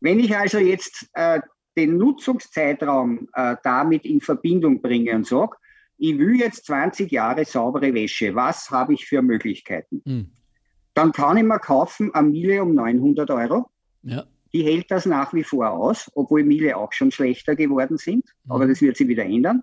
Wenn 0.04 0.20
ich 0.20 0.36
also 0.36 0.58
jetzt 0.58 1.08
äh, 1.14 1.40
den 1.78 1.96
Nutzungszeitraum 1.96 3.26
äh, 3.32 3.56
damit 3.64 4.04
in 4.04 4.20
Verbindung 4.20 4.82
bringe 4.82 5.14
und 5.14 5.26
sage, 5.26 5.56
ich 5.96 6.18
will 6.18 6.38
jetzt 6.38 6.66
20 6.66 7.10
Jahre 7.10 7.46
saubere 7.46 7.94
Wäsche, 7.94 8.34
was 8.34 8.70
habe 8.70 8.92
ich 8.92 9.06
für 9.06 9.22
Möglichkeiten? 9.22 10.02
Mhm. 10.04 10.30
Dann 10.92 11.12
kann 11.12 11.38
ich 11.38 11.42
mir 11.42 11.58
kaufen 11.58 12.14
eine 12.14 12.28
Miele 12.28 12.62
um 12.62 12.74
900 12.74 13.30
Euro. 13.30 13.70
Ja. 14.02 14.24
Die 14.52 14.62
hält 14.62 14.90
das 14.90 15.06
nach 15.06 15.32
wie 15.32 15.42
vor 15.42 15.70
aus, 15.70 16.10
obwohl 16.14 16.44
Miele 16.44 16.76
auch 16.76 16.92
schon 16.92 17.10
schlechter 17.10 17.56
geworden 17.56 17.96
sind, 17.96 18.26
mhm. 18.44 18.52
aber 18.52 18.66
das 18.66 18.82
wird 18.82 18.98
sich 18.98 19.08
wieder 19.08 19.24
ändern. 19.24 19.62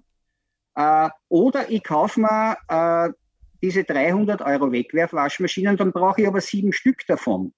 Äh, 0.74 1.10
oder 1.30 1.70
ich 1.70 1.84
kaufe 1.84 2.20
mir 2.20 2.58
äh, 2.68 3.14
diese 3.62 3.84
300 3.84 4.42
Euro 4.42 4.72
Wegwerfwaschmaschinen, 4.72 5.78
dann 5.78 5.92
brauche 5.92 6.22
ich 6.22 6.28
aber 6.28 6.42
sieben 6.42 6.74
Stück 6.74 7.06
davon. 7.06 7.54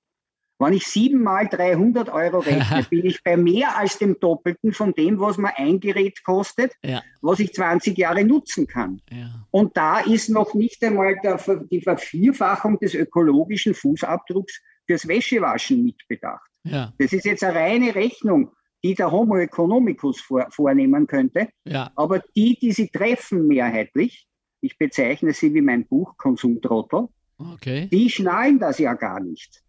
Wenn 0.59 0.73
ich 0.73 0.85
sieben 0.85 1.23
mal 1.23 1.47
300 1.47 2.09
Euro 2.09 2.39
rechne, 2.39 2.83
bin 2.89 3.05
ich 3.05 3.23
bei 3.23 3.35
mehr 3.35 3.77
als 3.77 3.97
dem 3.97 4.19
Doppelten 4.19 4.71
von 4.71 4.93
dem, 4.93 5.19
was 5.19 5.37
mir 5.37 5.57
ein 5.57 5.79
Gerät 5.79 6.23
kostet, 6.23 6.73
ja. 6.83 7.01
was 7.21 7.39
ich 7.39 7.53
20 7.53 7.97
Jahre 7.97 8.23
nutzen 8.23 8.67
kann. 8.67 9.01
Ja. 9.11 9.45
Und 9.51 9.75
da 9.75 9.99
ist 9.99 10.29
noch 10.29 10.53
nicht 10.53 10.83
einmal 10.83 11.17
der, 11.23 11.39
die 11.69 11.81
Vervierfachung 11.81 12.79
des 12.79 12.93
ökologischen 12.93 13.73
Fußabdrucks 13.73 14.61
fürs 14.85 15.07
Wäschewaschen 15.07 15.83
mitbedacht. 15.83 16.49
Ja. 16.63 16.93
Das 16.97 17.11
ist 17.13 17.25
jetzt 17.25 17.43
eine 17.43 17.55
reine 17.55 17.95
Rechnung, 17.95 18.51
die 18.83 18.95
der 18.95 19.11
Homo 19.11 19.37
economicus 19.37 20.21
vor, 20.21 20.47
vornehmen 20.51 21.07
könnte. 21.07 21.49
Aber 21.95 22.21
die, 22.35 22.57
die 22.59 22.71
sie 22.71 22.89
treffen 22.89 23.47
mehrheitlich, 23.47 24.27
ich 24.61 24.77
bezeichne 24.77 25.33
sie 25.33 25.53
wie 25.53 25.61
mein 25.61 25.85
Buch 25.85 26.15
Konsumtrottel, 26.17 27.07
okay. 27.37 27.87
die 27.91 28.09
schnallen 28.09 28.59
das 28.59 28.79
ja 28.79 28.93
gar 28.93 29.19
nicht. 29.19 29.61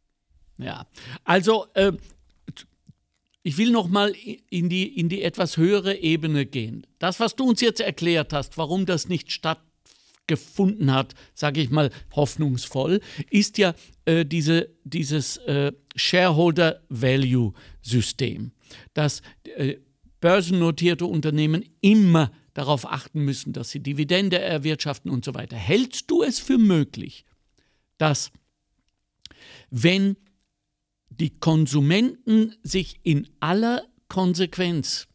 Ja, 0.58 0.86
also 1.24 1.66
äh, 1.74 1.92
ich 3.42 3.58
will 3.58 3.70
noch 3.70 3.88
mal 3.88 4.14
in 4.48 4.68
die, 4.68 4.98
in 4.98 5.08
die 5.08 5.22
etwas 5.22 5.56
höhere 5.58 5.96
Ebene 5.96 6.46
gehen. 6.46 6.86
Das, 6.98 7.20
was 7.20 7.36
du 7.36 7.44
uns 7.44 7.60
jetzt 7.60 7.80
erklärt 7.80 8.32
hast, 8.32 8.56
warum 8.56 8.86
das 8.86 9.08
nicht 9.08 9.30
stattgefunden 9.30 10.92
hat, 10.92 11.14
sage 11.34 11.60
ich 11.60 11.70
mal 11.70 11.90
hoffnungsvoll, 12.16 13.00
ist 13.30 13.58
ja 13.58 13.74
äh, 14.06 14.24
diese, 14.24 14.70
dieses 14.84 15.36
äh, 15.38 15.72
Shareholder 15.94 16.82
Value 16.88 17.52
System, 17.82 18.52
dass 18.94 19.20
äh, 19.56 19.76
börsennotierte 20.20 21.04
Unternehmen 21.04 21.66
immer 21.82 22.32
darauf 22.54 22.90
achten 22.90 23.20
müssen, 23.20 23.52
dass 23.52 23.70
sie 23.70 23.80
Dividende 23.80 24.38
erwirtschaften 24.38 25.10
und 25.10 25.22
so 25.22 25.34
weiter. 25.34 25.56
Hältst 25.56 26.10
du 26.10 26.22
es 26.22 26.38
für 26.38 26.56
möglich, 26.56 27.26
dass 27.98 28.32
wenn 29.68 30.16
die 31.20 31.38
Konsumenten 31.38 32.54
sich 32.62 33.00
in 33.02 33.28
aller 33.40 33.84
Konsequenz 34.08 35.06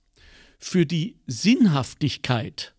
für 0.60 0.86
die 0.86 1.18
Sinnhaftigkeit, 1.28 2.74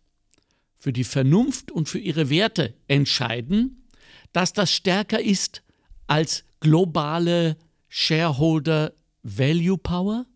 für 0.78 0.92
die 0.92 1.04
Vernunft 1.04 1.70
und 1.70 1.88
für 1.88 1.98
ihre 1.98 2.30
Werte 2.30 2.74
entscheiden, 2.88 3.88
dass 4.32 4.52
das 4.52 4.72
stärker 4.72 5.20
ist 5.20 5.62
als 6.06 6.44
globale 6.60 7.56
Shareholder 7.88 8.92
Value 9.22 9.78
Power? 9.78 10.26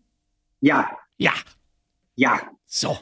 Ja. 0.61 0.89
Ja. 1.17 1.33
Ja. 2.15 2.41
So. 2.65 2.97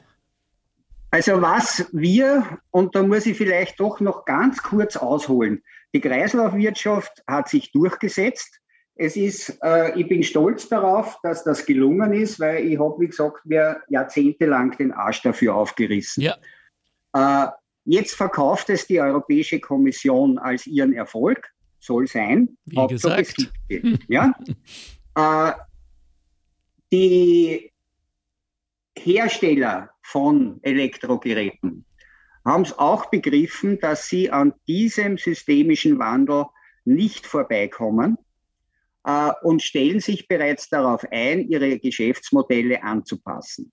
Also 1.11 1.41
was 1.41 1.85
wir, 1.91 2.59
und 2.71 2.95
da 2.95 3.03
muss 3.03 3.25
ich 3.25 3.37
vielleicht 3.37 3.79
doch 3.79 3.99
noch 3.99 4.25
ganz 4.25 4.61
kurz 4.63 4.95
ausholen, 4.95 5.63
die 5.93 6.01
Kreislaufwirtschaft 6.01 7.23
hat 7.27 7.49
sich 7.49 7.71
durchgesetzt. 7.71 8.59
Es 8.95 9.15
ist, 9.15 9.57
äh, 9.63 9.99
ich 9.99 10.07
bin 10.07 10.21
stolz 10.23 10.69
darauf, 10.69 11.17
dass 11.23 11.43
das 11.43 11.65
gelungen 11.65 12.13
ist, 12.13 12.39
weil 12.39 12.65
ich 12.65 12.77
habe, 12.77 12.99
wie 12.99 13.07
gesagt, 13.07 13.45
mir 13.45 13.81
jahrzehntelang 13.89 14.77
den 14.77 14.91
Arsch 14.91 15.21
dafür 15.23 15.55
aufgerissen. 15.55 16.23
Ja. 16.23 16.37
Äh, 17.13 17.47
jetzt 17.85 18.15
verkauft 18.15 18.69
es 18.69 18.85
die 18.85 19.01
Europäische 19.01 19.59
Kommission 19.59 20.37
als 20.37 20.67
ihren 20.67 20.93
Erfolg, 20.93 21.49
soll 21.79 22.07
sein. 22.07 22.55
Wie 22.65 22.87
gesagt. 22.87 23.51
Ja? 24.07 24.33
äh, 25.15 25.53
die 26.91 27.71
Hersteller 28.95 29.89
von 30.03 30.59
Elektrogeräten 30.61 31.85
haben 32.45 32.63
es 32.63 32.77
auch 32.77 33.07
begriffen, 33.07 33.79
dass 33.79 34.07
sie 34.07 34.29
an 34.29 34.53
diesem 34.67 35.17
systemischen 35.17 35.97
Wandel 35.97 36.45
nicht 36.85 37.25
vorbeikommen 37.25 38.17
und 39.41 39.61
stellen 39.61 39.99
sich 39.99 40.27
bereits 40.27 40.69
darauf 40.69 41.05
ein, 41.11 41.49
ihre 41.49 41.77
Geschäftsmodelle 41.79 42.83
anzupassen. 42.83 43.71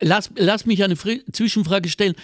Lass, 0.00 0.30
lass 0.36 0.66
mich 0.66 0.82
eine 0.82 0.96
Fri 0.96 1.22
Zwischenfrage 1.32 1.88
stellen. 1.88 2.14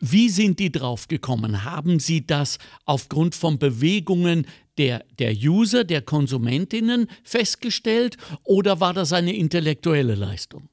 Wie 0.00 0.28
sind 0.28 0.58
die 0.58 0.72
draufgekommen? 0.72 1.64
Haben 1.64 2.00
Sie 2.00 2.26
das 2.26 2.58
aufgrund 2.84 3.34
von 3.34 3.58
Bewegungen 3.58 4.46
der, 4.78 5.04
der 5.18 5.32
User, 5.32 5.84
der 5.84 6.02
Konsumentinnen 6.02 7.08
festgestellt 7.22 8.16
oder 8.44 8.80
war 8.80 8.94
das 8.94 9.12
eine 9.12 9.34
intellektuelle 9.34 10.14
Leistung? 10.14 10.68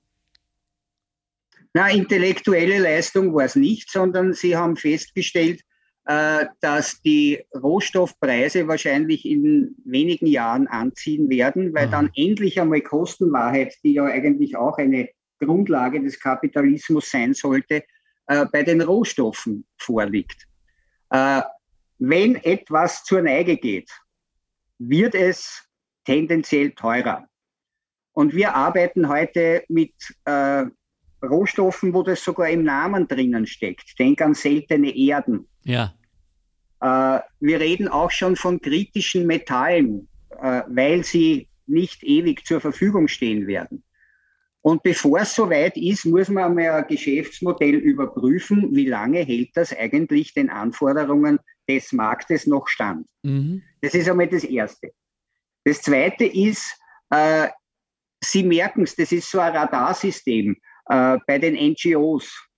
Na, 1.73 1.89
intellektuelle 1.89 2.79
Leistung 2.79 3.33
war 3.35 3.45
es 3.45 3.55
nicht, 3.55 3.91
sondern 3.91 4.33
sie 4.33 4.55
haben 4.55 4.75
festgestellt, 4.77 5.61
äh, 5.61 5.66
dass 6.61 7.01
die 7.01 7.43
Rohstoffpreise 7.53 8.65
wahrscheinlich 8.69 9.25
in 9.25 9.75
wenigen 9.83 10.27
Jahren 10.27 10.67
anziehen 10.67 11.29
werden, 11.29 11.73
weil 11.73 11.89
dann 11.89 12.09
endlich 12.15 12.61
einmal 12.61 12.79
Kostenwahrheit, 12.79 13.75
die 13.83 13.95
ja 13.95 14.05
eigentlich 14.05 14.55
auch 14.55 14.77
eine 14.77 15.09
Grundlage 15.39 16.01
des 16.01 16.19
Kapitalismus 16.19 17.09
sein 17.09 17.33
sollte, 17.33 17.83
äh, 18.27 18.45
bei 18.51 18.63
den 18.63 18.81
Rohstoffen 18.81 19.65
vorliegt. 19.77 20.47
Äh, 21.09 21.41
wenn 21.99 22.35
etwas 22.35 23.03
zur 23.03 23.21
Neige 23.21 23.57
geht, 23.57 23.89
wird 24.79 25.15
es 25.15 25.65
tendenziell 26.05 26.71
teurer. 26.71 27.27
Und 28.13 28.33
wir 28.33 28.55
arbeiten 28.55 29.07
heute 29.09 29.63
mit 29.69 29.93
äh, 30.25 30.65
Rohstoffen, 31.23 31.93
wo 31.93 32.03
das 32.03 32.23
sogar 32.23 32.49
im 32.49 32.63
Namen 32.63 33.07
drinnen 33.07 33.45
steckt. 33.45 33.97
Denk 33.97 34.21
an 34.21 34.33
seltene 34.33 34.95
Erden. 34.95 35.47
Ja. 35.63 35.93
Äh, 36.81 37.19
wir 37.39 37.59
reden 37.59 37.87
auch 37.87 38.11
schon 38.11 38.35
von 38.35 38.61
kritischen 38.61 39.25
Metallen, 39.25 40.07
äh, 40.41 40.61
weil 40.67 41.03
sie 41.03 41.47
nicht 41.65 42.03
ewig 42.03 42.45
zur 42.45 42.61
Verfügung 42.61 43.07
stehen 43.07 43.47
werden. 43.47 43.83
Und 44.61 44.83
bevor 44.83 45.19
es 45.19 45.33
soweit 45.33 45.77
ist, 45.77 46.05
muss 46.05 46.29
man 46.29 46.45
einmal 46.45 46.81
ein 46.81 46.87
Geschäftsmodell 46.87 47.75
überprüfen, 47.75 48.75
wie 48.75 48.87
lange 48.87 49.19
hält 49.19 49.51
das 49.55 49.75
eigentlich 49.75 50.33
den 50.33 50.49
Anforderungen 50.49 51.39
des 51.69 51.93
Marktes 51.93 52.47
noch 52.47 52.67
stand. 52.67 53.07
Mhm. 53.23 53.63
Das 53.81 53.93
ist 53.93 54.09
einmal 54.09 54.27
das 54.27 54.43
Erste. 54.43 54.91
Das 55.63 55.81
Zweite 55.81 56.25
ist, 56.25 56.77
äh, 57.09 57.47
Sie 58.23 58.43
merken 58.43 58.83
es, 58.83 58.95
das 58.95 59.11
ist 59.11 59.29
so 59.29 59.39
ein 59.39 59.55
Radarsystem 59.55 60.57
äh, 60.89 61.17
bei 61.27 61.37
den 61.37 61.53
NGOs. 61.55 62.49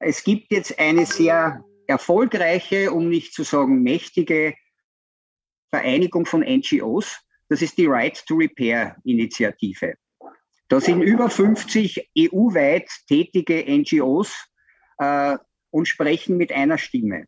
Es 0.00 0.24
gibt 0.24 0.50
jetzt 0.50 0.78
eine 0.78 1.06
sehr 1.06 1.64
erfolgreiche, 1.92 2.90
um 2.90 3.08
nicht 3.08 3.34
zu 3.34 3.42
sagen 3.42 3.82
mächtige 3.82 4.54
Vereinigung 5.70 6.26
von 6.26 6.40
NGOs. 6.40 7.20
Das 7.48 7.60
ist 7.60 7.76
die 7.76 7.86
Right 7.86 8.24
to 8.26 8.34
Repair 8.36 8.96
Initiative. 9.04 9.94
Da 10.68 10.80
sind 10.80 11.02
über 11.02 11.28
50 11.28 12.10
EU-weit 12.18 12.88
tätige 13.06 13.62
NGOs 13.68 14.32
äh, 14.98 15.36
und 15.70 15.86
sprechen 15.86 16.38
mit 16.38 16.50
einer 16.50 16.78
Stimme. 16.78 17.26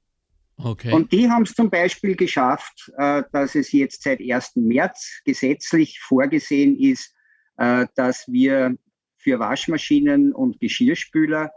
Okay. 0.56 0.92
Und 0.92 1.12
die 1.12 1.28
haben 1.28 1.42
es 1.42 1.52
zum 1.52 1.68
Beispiel 1.68 2.16
geschafft, 2.16 2.90
äh, 2.96 3.22
dass 3.32 3.54
es 3.54 3.70
jetzt 3.72 4.02
seit 4.02 4.20
1. 4.20 4.56
März 4.56 5.20
gesetzlich 5.26 6.00
vorgesehen 6.00 6.78
ist, 6.78 7.12
äh, 7.58 7.86
dass 7.96 8.26
wir 8.28 8.76
für 9.18 9.38
Waschmaschinen 9.38 10.32
und 10.32 10.58
Geschirrspüler 10.60 11.50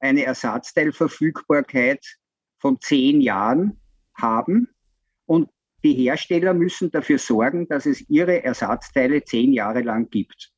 eine 0.00 0.24
Ersatzteilverfügbarkeit 0.24 2.04
von 2.60 2.80
zehn 2.80 3.20
Jahren 3.20 3.80
haben. 4.14 4.68
Und 5.26 5.48
die 5.82 5.94
Hersteller 5.94 6.54
müssen 6.54 6.90
dafür 6.90 7.18
sorgen, 7.18 7.66
dass 7.68 7.86
es 7.86 8.08
ihre 8.08 8.44
Ersatzteile 8.44 9.24
zehn 9.24 9.52
Jahre 9.52 9.80
lang 9.80 10.10
gibt. 10.10 10.52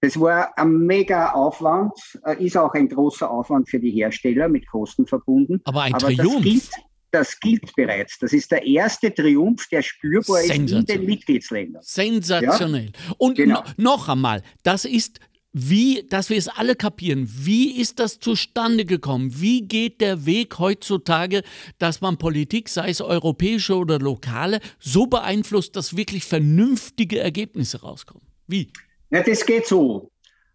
Das 0.00 0.20
war 0.20 0.56
ein 0.58 0.80
mega 0.80 1.32
Aufwand, 1.32 1.92
äh, 2.26 2.44
ist 2.44 2.56
auch 2.56 2.74
ein 2.74 2.88
großer 2.88 3.30
Aufwand 3.30 3.70
für 3.70 3.80
die 3.80 3.90
Hersteller 3.90 4.48
mit 4.48 4.66
Kosten 4.68 5.06
verbunden. 5.06 5.60
Aber 5.64 5.82
ein 5.82 5.94
Aber 5.94 6.08
Triumph. 6.08 6.34
Das 6.34 6.42
gilt, 6.42 6.70
das 7.10 7.40
gilt 7.40 7.76
bereits. 7.76 8.18
Das 8.18 8.32
ist 8.32 8.50
der 8.50 8.66
erste 8.66 9.14
Triumph, 9.14 9.66
der 9.70 9.80
spürbar 9.80 10.42
ist 10.42 10.54
in 10.54 10.84
den 10.84 11.06
Mitgliedsländern. 11.06 11.82
Sensationell. 11.82 12.92
Ja? 12.92 13.14
Und 13.16 13.36
genau. 13.36 13.62
noch 13.78 14.08
einmal, 14.08 14.42
das 14.62 14.84
ist 14.84 15.20
wie, 15.54 16.04
dass 16.10 16.30
wir 16.30 16.36
es 16.36 16.48
alle 16.48 16.74
kapieren, 16.74 17.28
wie 17.30 17.80
ist 17.80 18.00
das 18.00 18.18
zustande 18.18 18.84
gekommen? 18.84 19.40
Wie 19.40 19.62
geht 19.62 20.00
der 20.00 20.26
Weg 20.26 20.58
heutzutage, 20.58 21.42
dass 21.78 22.00
man 22.00 22.18
Politik, 22.18 22.68
sei 22.68 22.90
es 22.90 23.00
europäische 23.00 23.76
oder 23.76 24.00
lokale, 24.00 24.58
so 24.80 25.06
beeinflusst, 25.06 25.76
dass 25.76 25.96
wirklich 25.96 26.24
vernünftige 26.24 27.20
Ergebnisse 27.20 27.82
rauskommen? 27.82 28.26
Wie? 28.48 28.72
Ja, 29.10 29.22
das 29.22 29.46
geht 29.46 29.66
so. 29.66 30.10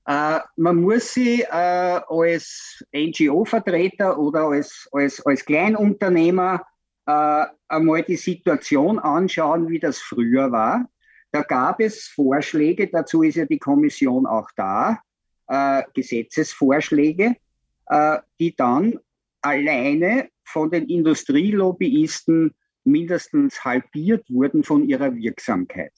Äh, 0.06 0.40
man 0.58 0.82
muss 0.82 1.14
sich 1.14 1.44
äh, 1.44 2.02
als 2.10 2.84
NGO-Vertreter 2.94 4.20
oder 4.20 4.48
als, 4.48 4.90
als, 4.92 5.26
als 5.26 5.46
Kleinunternehmer 5.46 6.62
äh, 7.06 7.46
einmal 7.70 8.04
die 8.04 8.18
Situation 8.18 9.00
anschauen, 9.00 9.70
wie 9.70 9.80
das 9.80 10.00
früher 10.00 10.52
war. 10.52 10.90
Da 11.32 11.42
gab 11.42 11.80
es 11.80 12.08
Vorschläge, 12.08 12.88
dazu 12.88 13.24
ist 13.24 13.36
ja 13.36 13.46
die 13.46 13.60
Kommission 13.60 14.26
auch 14.26 14.50
da, 14.56 15.00
äh, 15.48 15.84
Gesetzesvorschläge, 15.94 17.36
äh, 17.88 18.18
die 18.40 18.56
dann 18.56 19.00
alleine 19.42 20.30
von 20.44 20.72
den 20.72 20.88
Industrielobbyisten 20.88 22.54
mindestens 22.84 23.64
halbiert 23.64 24.26
wurden 24.30 24.64
von 24.64 24.88
ihrer 24.88 25.16
Wirksamkeit. 25.16 25.94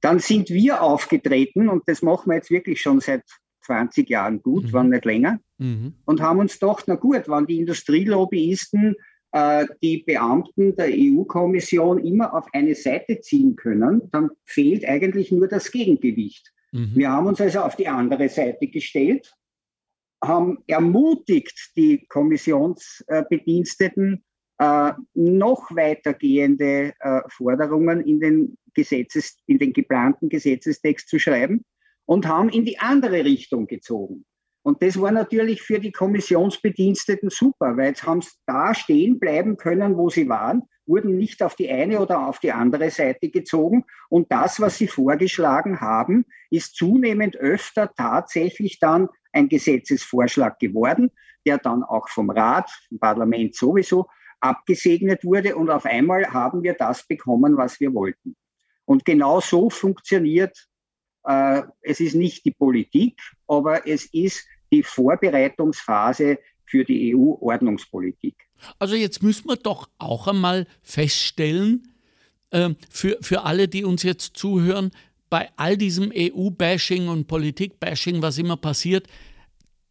Dann 0.00 0.18
sind 0.18 0.50
wir 0.50 0.82
aufgetreten, 0.82 1.68
und 1.68 1.82
das 1.86 2.02
machen 2.02 2.30
wir 2.30 2.36
jetzt 2.36 2.50
wirklich 2.50 2.80
schon 2.80 3.00
seit 3.00 3.22
20 3.62 4.08
Jahren 4.10 4.42
gut, 4.42 4.64
mhm. 4.64 4.72
wenn 4.72 4.88
nicht 4.88 5.04
länger, 5.04 5.38
mhm. 5.58 5.94
und 6.04 6.20
haben 6.20 6.40
uns 6.40 6.58
gedacht, 6.58 6.84
na 6.86 6.96
gut, 6.96 7.28
wenn 7.28 7.46
die 7.46 7.58
Industrielobbyisten 7.58 8.96
die 9.82 10.02
Beamten 10.02 10.76
der 10.76 10.90
EU-Kommission 10.90 12.04
immer 12.04 12.34
auf 12.34 12.46
eine 12.52 12.74
Seite 12.74 13.20
ziehen 13.20 13.56
können, 13.56 14.10
dann 14.12 14.28
fehlt 14.44 14.86
eigentlich 14.86 15.32
nur 15.32 15.48
das 15.48 15.72
Gegengewicht. 15.72 16.52
Mhm. 16.72 16.92
Wir 16.94 17.10
haben 17.10 17.26
uns 17.26 17.40
also 17.40 17.60
auf 17.60 17.76
die 17.76 17.88
andere 17.88 18.28
Seite 18.28 18.66
gestellt, 18.66 19.32
haben 20.22 20.58
ermutigt 20.66 21.72
die 21.76 22.04
Kommissionsbediensteten, 22.08 24.22
äh, 24.58 24.92
noch 25.14 25.74
weitergehende 25.74 26.92
äh, 27.00 27.22
Forderungen 27.28 28.06
in 28.06 28.20
den, 28.20 28.58
Gesetzes, 28.74 29.38
in 29.46 29.58
den 29.58 29.72
geplanten 29.72 30.28
Gesetzestext 30.28 31.08
zu 31.08 31.18
schreiben. 31.18 31.64
und 32.04 32.26
haben 32.26 32.48
in 32.48 32.64
die 32.64 32.80
andere 32.80 33.24
Richtung 33.24 33.66
gezogen. 33.66 34.24
Und 34.62 34.82
das 34.82 35.00
war 35.00 35.10
natürlich 35.10 35.62
für 35.62 35.80
die 35.80 35.92
Kommissionsbediensteten 35.92 37.30
super, 37.30 37.76
weil 37.76 37.88
jetzt 37.88 38.04
haben 38.04 38.22
sie 38.22 38.30
da 38.46 38.74
stehen 38.74 39.18
bleiben 39.18 39.56
können, 39.56 39.96
wo 39.96 40.08
sie 40.08 40.28
waren, 40.28 40.62
wurden 40.86 41.16
nicht 41.16 41.42
auf 41.42 41.56
die 41.56 41.70
eine 41.70 42.00
oder 42.00 42.26
auf 42.26 42.38
die 42.38 42.52
andere 42.52 42.90
Seite 42.90 43.28
gezogen. 43.28 43.84
Und 44.08 44.30
das, 44.30 44.60
was 44.60 44.78
sie 44.78 44.86
vorgeschlagen 44.86 45.80
haben, 45.80 46.26
ist 46.50 46.76
zunehmend 46.76 47.36
öfter 47.36 47.92
tatsächlich 47.94 48.78
dann 48.78 49.08
ein 49.32 49.48
Gesetzesvorschlag 49.48 50.58
geworden, 50.58 51.10
der 51.46 51.58
dann 51.58 51.82
auch 51.82 52.08
vom 52.08 52.30
Rat, 52.30 52.70
vom 52.88 52.98
Parlament 52.98 53.56
sowieso 53.56 54.06
abgesegnet 54.40 55.24
wurde. 55.24 55.56
Und 55.56 55.70
auf 55.70 55.86
einmal 55.86 56.32
haben 56.32 56.62
wir 56.62 56.74
das 56.74 57.06
bekommen, 57.06 57.56
was 57.56 57.80
wir 57.80 57.94
wollten. 57.94 58.36
Und 58.84 59.04
genau 59.04 59.40
so 59.40 59.70
funktioniert 59.70 60.68
äh, 61.24 61.62
es 61.82 62.00
ist 62.00 62.14
nicht 62.14 62.44
die 62.44 62.50
Politik, 62.50 63.20
aber 63.46 63.86
es 63.86 64.06
ist 64.06 64.44
die 64.72 64.82
Vorbereitungsphase 64.82 66.38
für 66.64 66.84
die 66.84 67.14
EU-Ordnungspolitik. 67.14 68.34
Also 68.78 68.94
jetzt 68.94 69.22
müssen 69.22 69.48
wir 69.48 69.56
doch 69.56 69.88
auch 69.98 70.28
einmal 70.28 70.66
feststellen, 70.82 71.88
äh, 72.50 72.70
für, 72.90 73.18
für 73.20 73.42
alle, 73.42 73.68
die 73.68 73.84
uns 73.84 74.02
jetzt 74.02 74.36
zuhören, 74.36 74.90
bei 75.28 75.50
all 75.56 75.76
diesem 75.76 76.12
EU-Bashing 76.14 77.08
und 77.08 77.26
Politik-Bashing, 77.26 78.20
was 78.20 78.38
immer 78.38 78.56
passiert, 78.56 79.06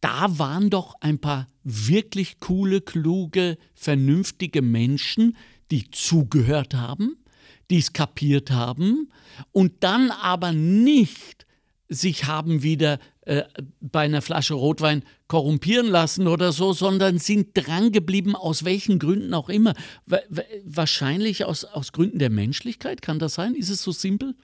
da 0.00 0.38
waren 0.38 0.70
doch 0.70 0.94
ein 1.00 1.18
paar 1.18 1.46
wirklich 1.64 2.40
coole, 2.40 2.80
kluge, 2.80 3.58
vernünftige 3.74 4.62
Menschen, 4.62 5.36
die 5.70 5.90
zugehört 5.90 6.74
haben, 6.74 7.16
die 7.72 7.78
es 7.78 7.92
kapiert 7.92 8.50
haben 8.50 9.10
und 9.50 9.82
dann 9.82 10.10
aber 10.10 10.52
nicht 10.52 11.46
sich 11.88 12.26
haben 12.26 12.62
wieder 12.62 12.98
äh, 13.22 13.42
bei 13.80 14.00
einer 14.00 14.22
Flasche 14.22 14.54
Rotwein 14.54 15.02
korrumpieren 15.28 15.86
lassen 15.86 16.26
oder 16.26 16.52
so, 16.52 16.72
sondern 16.72 17.18
sind 17.18 17.50
drangeblieben, 17.54 18.34
aus 18.34 18.64
welchen 18.64 18.98
Gründen 18.98 19.32
auch 19.34 19.48
immer. 19.48 19.74
Wahrscheinlich 20.64 21.44
aus, 21.44 21.64
aus 21.64 21.92
Gründen 21.92 22.18
der 22.18 22.30
Menschlichkeit, 22.30 23.02
kann 23.02 23.18
das 23.18 23.34
sein? 23.34 23.54
Ist 23.54 23.70
es 23.70 23.82
so 23.82 23.92
simpel? 23.92 24.34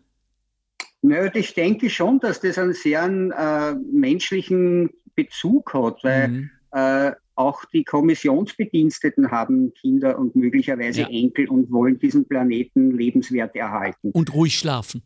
Naja, 1.02 1.30
ich 1.34 1.54
denke 1.54 1.90
schon, 1.90 2.18
dass 2.20 2.40
das 2.40 2.58
einen 2.58 2.74
sehr 2.74 3.04
äh, 3.04 3.74
menschlichen 3.92 4.90
Bezug 5.14 5.74
hat, 5.74 6.02
weil 6.02 6.28
mhm. 6.28 6.50
äh, 6.72 7.12
auch 7.38 7.64
die 7.72 7.84
Kommissionsbediensteten 7.84 9.30
haben 9.30 9.72
Kinder 9.74 10.18
und 10.18 10.34
möglicherweise 10.34 11.02
ja. 11.02 11.08
Enkel 11.08 11.48
und 11.48 11.70
wollen 11.70 11.98
diesen 11.98 12.26
Planeten 12.26 12.90
lebenswert 12.90 13.54
erhalten. 13.54 14.10
Und 14.10 14.34
ruhig 14.34 14.58
schlafen. 14.58 15.02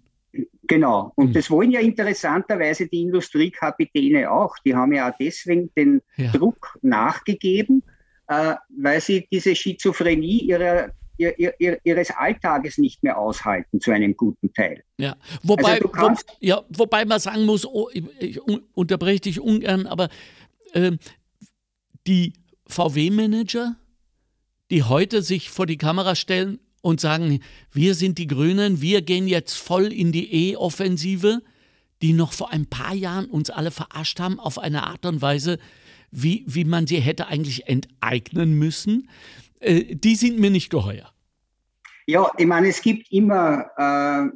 Genau. 0.62 1.12
Und 1.14 1.28
mhm. 1.28 1.33
das 1.35 1.51
wollen 1.51 1.70
ja 1.70 1.80
interessanterweise 1.80 2.87
die 2.89 3.03
Industriekapitäne 3.03 4.30
auch. 4.30 4.57
Die 4.64 4.74
haben 4.74 4.93
ja 4.95 5.11
auch 5.11 5.14
deswegen 5.20 5.70
den 5.76 6.01
ja. 6.16 6.33
Druck 6.33 6.78
nachgegeben, 6.80 7.83
äh, 8.28 8.55
weil 8.78 9.01
sie 9.03 9.28
diese 9.30 9.55
Schizophrenie 9.55 10.39
ihrer 10.39 10.91
ihr, 11.18 11.61
ihr, 11.61 11.78
ihres 11.85 12.11
Alltages 12.11 12.78
nicht 12.78 13.03
mehr 13.03 13.18
aushalten 13.18 13.80
zu 13.80 13.91
einem 13.91 14.16
guten 14.16 14.53
Teil. 14.55 14.83
Ja, 14.97 15.16
wobei, 15.43 15.74
also 15.74 15.91
wo, 15.93 16.14
ja, 16.41 16.62
wobei 16.70 17.05
man 17.05 17.20
sagen 17.20 17.45
muss, 17.45 17.66
oh, 17.66 17.91
ich, 17.93 18.05
ich 18.18 18.41
unterbreche 18.72 19.20
dich 19.20 19.41
ungern, 19.41 19.87
aber 19.87 20.09
äh, 20.72 20.93
die 22.07 22.34
VW-Manager, 22.66 23.76
die 24.70 24.82
heute 24.82 25.22
sich 25.22 25.50
vor 25.50 25.66
die 25.66 25.76
Kamera 25.78 26.14
stellen 26.14 26.59
und 26.80 27.00
sagen, 27.00 27.40
wir 27.70 27.94
sind 27.94 28.18
die 28.18 28.26
Grünen, 28.26 28.80
wir 28.80 29.03
gehen 29.03 29.28
jetzt 29.28 29.55
voll 29.55 29.92
in 29.92 30.12
die 30.12 30.53
E-Offensive, 30.53 31.42
die 32.03 32.12
noch 32.12 32.32
vor 32.32 32.53
ein 32.53 32.66
paar 32.66 32.94
Jahren 32.94 33.26
uns 33.26 33.50
alle 33.50 33.70
verarscht 33.70 34.18
haben 34.18 34.40
auf 34.40 34.59
eine 34.59 34.84
Art 34.84 35.07
und 35.07 35.22
Weise, 35.22 35.59
wie, 36.11 36.44
wie 36.46 36.64
man 36.64 36.86
sie 36.86 37.00
hätte 37.00 37.28
eigentlich 37.28 37.68
enteignen 37.68 38.59
müssen, 38.59 39.09
äh, 39.61 39.94
die 39.94 40.16
sind 40.16 40.38
mir 40.38 40.50
nicht 40.50 40.70
geheuer. 40.70 41.12
Ja, 42.07 42.30
ich 42.36 42.46
meine, 42.46 42.68
es 42.68 42.82
gibt 42.82 43.11
immer 43.12 43.70
äh, 43.76 44.28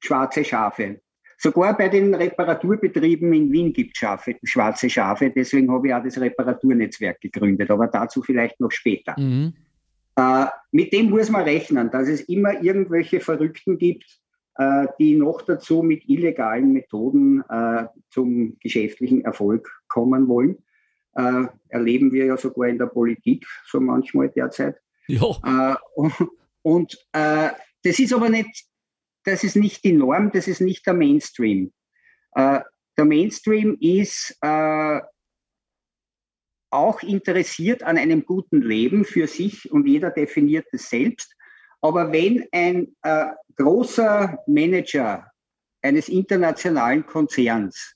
schwarze 0.00 0.44
Schafe. 0.44 1.00
Sogar 1.46 1.76
bei 1.76 1.88
den 1.88 2.12
Reparaturbetrieben 2.12 3.32
in 3.32 3.52
Wien 3.52 3.72
gibt 3.72 3.96
es 4.02 4.50
schwarze 4.50 4.90
Schafe. 4.90 5.30
Deswegen 5.30 5.70
habe 5.70 5.86
ich 5.86 5.94
auch 5.94 6.02
das 6.02 6.20
Reparaturnetzwerk 6.20 7.20
gegründet, 7.20 7.70
aber 7.70 7.86
dazu 7.86 8.20
vielleicht 8.20 8.58
noch 8.58 8.72
später. 8.72 9.14
Mhm. 9.16 9.52
Äh, 10.16 10.46
mit 10.72 10.92
dem 10.92 11.08
muss 11.10 11.30
man 11.30 11.44
rechnen, 11.44 11.88
dass 11.92 12.08
es 12.08 12.22
immer 12.22 12.60
irgendwelche 12.60 13.20
Verrückten 13.20 13.78
gibt, 13.78 14.18
äh, 14.56 14.88
die 14.98 15.14
noch 15.14 15.40
dazu 15.42 15.84
mit 15.84 16.08
illegalen 16.08 16.72
Methoden 16.72 17.44
äh, 17.48 17.84
zum 18.10 18.56
geschäftlichen 18.58 19.24
Erfolg 19.24 19.70
kommen 19.86 20.26
wollen. 20.26 20.56
Äh, 21.14 21.44
erleben 21.68 22.10
wir 22.10 22.24
ja 22.24 22.36
sogar 22.36 22.66
in 22.66 22.78
der 22.78 22.86
Politik 22.86 23.46
so 23.66 23.78
manchmal 23.78 24.30
derzeit. 24.30 24.80
Ja. 25.06 25.30
Äh, 25.44 25.76
und, 25.94 26.12
und 26.62 27.06
äh, 27.12 27.50
das 27.84 28.00
ist 28.00 28.12
aber 28.12 28.30
nicht 28.30 28.66
das 29.26 29.42
ist 29.42 29.56
nicht 29.56 29.84
die 29.84 29.92
Norm, 29.92 30.30
das 30.32 30.46
ist 30.48 30.60
nicht 30.60 30.86
der 30.86 30.94
Mainstream. 30.94 31.72
Äh, 32.34 32.60
der 32.96 33.04
Mainstream 33.04 33.76
ist 33.80 34.38
äh, 34.40 35.00
auch 36.70 37.02
interessiert 37.02 37.82
an 37.82 37.98
einem 37.98 38.24
guten 38.24 38.62
Leben 38.62 39.04
für 39.04 39.26
sich 39.26 39.70
und 39.70 39.86
jeder 39.86 40.10
definiert 40.10 40.66
es 40.72 40.88
selbst. 40.88 41.34
Aber 41.80 42.12
wenn 42.12 42.46
ein 42.52 42.96
äh, 43.02 43.26
großer 43.56 44.38
Manager 44.46 45.30
eines 45.82 46.08
internationalen 46.08 47.04
Konzerns 47.04 47.94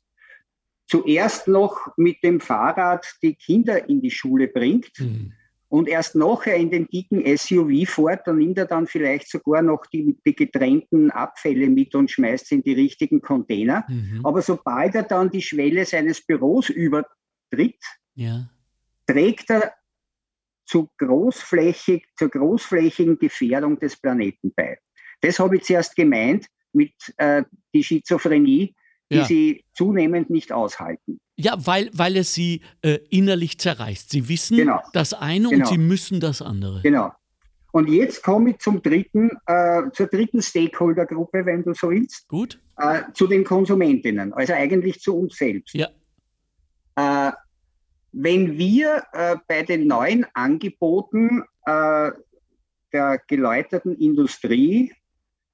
zuerst 0.87 1.47
noch 1.47 1.97
mit 1.97 2.22
dem 2.24 2.41
Fahrrad 2.41 3.07
die 3.22 3.37
Kinder 3.37 3.89
in 3.89 4.03
die 4.03 4.11
Schule 4.11 4.49
bringt, 4.49 4.99
mhm 4.99 5.33
und 5.71 5.89
erst 5.89 6.16
nachher 6.16 6.57
in 6.57 6.71
den 6.71 6.89
dicken 6.89 7.25
SUV 7.25 7.89
fährt, 7.89 8.27
dann 8.27 8.39
nimmt 8.39 8.59
er 8.59 8.66
dann 8.66 8.89
vielleicht 8.89 9.31
sogar 9.31 9.62
noch 9.62 9.87
die, 9.87 10.18
die 10.27 10.35
getrennten 10.35 11.12
Abfälle 11.12 11.71
mit 11.71 11.95
und 11.95 12.11
schmeißt 12.11 12.49
sie 12.49 12.57
in 12.57 12.62
die 12.64 12.73
richtigen 12.73 13.21
Container. 13.21 13.85
Mhm. 13.89 14.21
Aber 14.25 14.43
sobald 14.43 14.97
er 14.97 15.05
dann 15.05 15.31
die 15.31 15.43
Schwelle 15.43 15.87
seines 15.87 16.27
Büros 16.27 16.71
übertritt, 16.71 17.79
ja. 18.16 18.51
trägt 19.07 19.49
er 19.51 19.73
zu 20.66 20.91
großflächig, 20.99 22.05
zur 22.16 22.31
großflächigen 22.31 23.18
Gefährdung 23.18 23.79
des 23.79 23.97
Planeten 23.97 24.53
bei. 24.55 24.77
Das 25.21 25.39
habe 25.39 25.57
ich 25.57 25.62
zuerst 25.62 25.95
gemeint 25.95 26.47
mit 26.73 26.95
äh, 27.16 27.45
die 27.73 27.85
Schizophrenie, 27.85 28.75
die 29.11 29.16
ja. 29.16 29.25
sie 29.25 29.64
zunehmend 29.73 30.31
nicht 30.31 30.51
aushalten. 30.51 31.21
Ja, 31.41 31.55
weil, 31.59 31.91
weil 31.93 32.16
es 32.16 32.34
sie 32.34 32.61
äh, 32.82 32.99
innerlich 33.09 33.59
zerreißt. 33.59 34.11
Sie 34.11 34.28
wissen 34.28 34.59
genau. 34.59 34.80
das 34.93 35.14
eine 35.14 35.49
genau. 35.49 35.64
und 35.64 35.68
sie 35.68 35.78
müssen 35.78 36.20
das 36.20 36.43
andere. 36.43 36.80
Genau. 36.82 37.12
Und 37.72 37.88
jetzt 37.88 38.22
komme 38.22 38.51
ich 38.51 38.59
zum 38.59 38.82
dritten, 38.82 39.30
äh, 39.47 39.82
zur 39.93 40.09
dritten 40.09 40.43
Stakeholder-Gruppe, 40.43 41.47
wenn 41.47 41.62
du 41.62 41.72
so 41.72 41.91
willst. 41.91 42.28
Gut. 42.28 42.59
Äh, 42.76 43.03
zu 43.14 43.26
den 43.26 43.45
Konsumentinnen, 43.45 44.32
also 44.32 44.53
eigentlich 44.53 45.01
zu 45.01 45.16
uns 45.16 45.36
selbst. 45.36 45.74
Ja. 45.74 45.88
Äh, 46.97 47.32
wenn 48.12 48.59
wir 48.59 49.05
äh, 49.12 49.36
bei 49.47 49.62
den 49.62 49.86
neuen 49.86 50.26
Angeboten 50.34 51.45
äh, 51.64 52.11
der 52.93 53.20
geläuterten 53.28 53.97
Industrie 53.97 54.93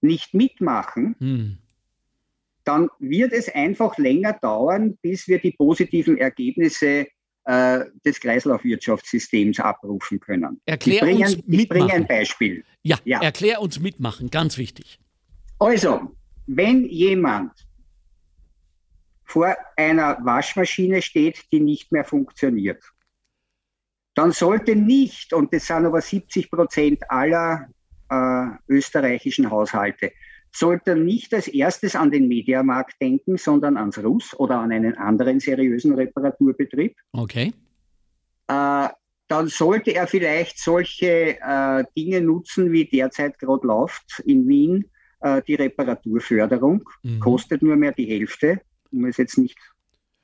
nicht 0.00 0.32
mitmachen, 0.32 1.14
hm 1.18 1.58
dann 2.66 2.88
wird 2.98 3.32
es 3.32 3.48
einfach 3.54 3.96
länger 3.96 4.34
dauern, 4.34 4.98
bis 5.00 5.28
wir 5.28 5.38
die 5.38 5.52
positiven 5.52 6.18
Ergebnisse 6.18 7.06
äh, 7.44 7.84
des 8.04 8.20
Kreislaufwirtschaftssystems 8.20 9.60
abrufen 9.60 10.18
können. 10.18 10.60
Erklär 10.66 10.96
ich 10.96 11.00
bringe, 11.00 11.24
uns 11.24 11.36
mitmachen. 11.36 11.60
Ich 11.60 11.68
bringe 11.68 11.92
ein 11.92 12.06
Beispiel. 12.06 12.64
Ja, 12.82 12.98
ja, 13.04 13.22
erklär 13.22 13.60
uns 13.60 13.78
mitmachen, 13.78 14.30
ganz 14.30 14.58
wichtig. 14.58 14.98
Also, 15.60 16.16
wenn 16.46 16.84
jemand 16.84 17.52
vor 19.24 19.56
einer 19.76 20.18
Waschmaschine 20.24 21.02
steht, 21.02 21.44
die 21.52 21.60
nicht 21.60 21.92
mehr 21.92 22.04
funktioniert, 22.04 22.82
dann 24.14 24.32
sollte 24.32 24.74
nicht, 24.74 25.32
und 25.32 25.52
das 25.52 25.66
sind 25.66 25.86
aber 25.86 26.00
70 26.00 26.50
Prozent 26.50 27.10
aller 27.10 27.68
äh, 28.10 28.46
österreichischen 28.68 29.50
Haushalte, 29.50 30.10
sollte 30.56 30.96
nicht 30.96 31.34
als 31.34 31.48
erstes 31.48 31.94
an 31.94 32.10
den 32.10 32.28
Mediamarkt 32.28 33.00
denken, 33.00 33.36
sondern 33.36 33.76
ans 33.76 33.98
Russ 33.98 34.34
oder 34.38 34.58
an 34.58 34.72
einen 34.72 34.96
anderen 34.96 35.40
seriösen 35.40 35.94
Reparaturbetrieb. 35.94 36.96
Okay. 37.12 37.52
Äh, 38.48 38.88
dann 39.28 39.48
sollte 39.48 39.92
er 39.92 40.06
vielleicht 40.06 40.58
solche 40.58 41.38
äh, 41.40 41.84
Dinge 41.96 42.20
nutzen, 42.20 42.72
wie 42.72 42.84
derzeit 42.84 43.38
gerade 43.38 43.66
läuft 43.66 44.22
in 44.24 44.46
Wien, 44.46 44.84
äh, 45.20 45.42
die 45.46 45.56
Reparaturförderung. 45.56 46.88
Mhm. 47.02 47.20
Kostet 47.20 47.62
nur 47.62 47.76
mehr 47.76 47.92
die 47.92 48.06
Hälfte, 48.06 48.60
um 48.92 49.04
es 49.04 49.16
jetzt 49.16 49.36
nicht 49.36 49.58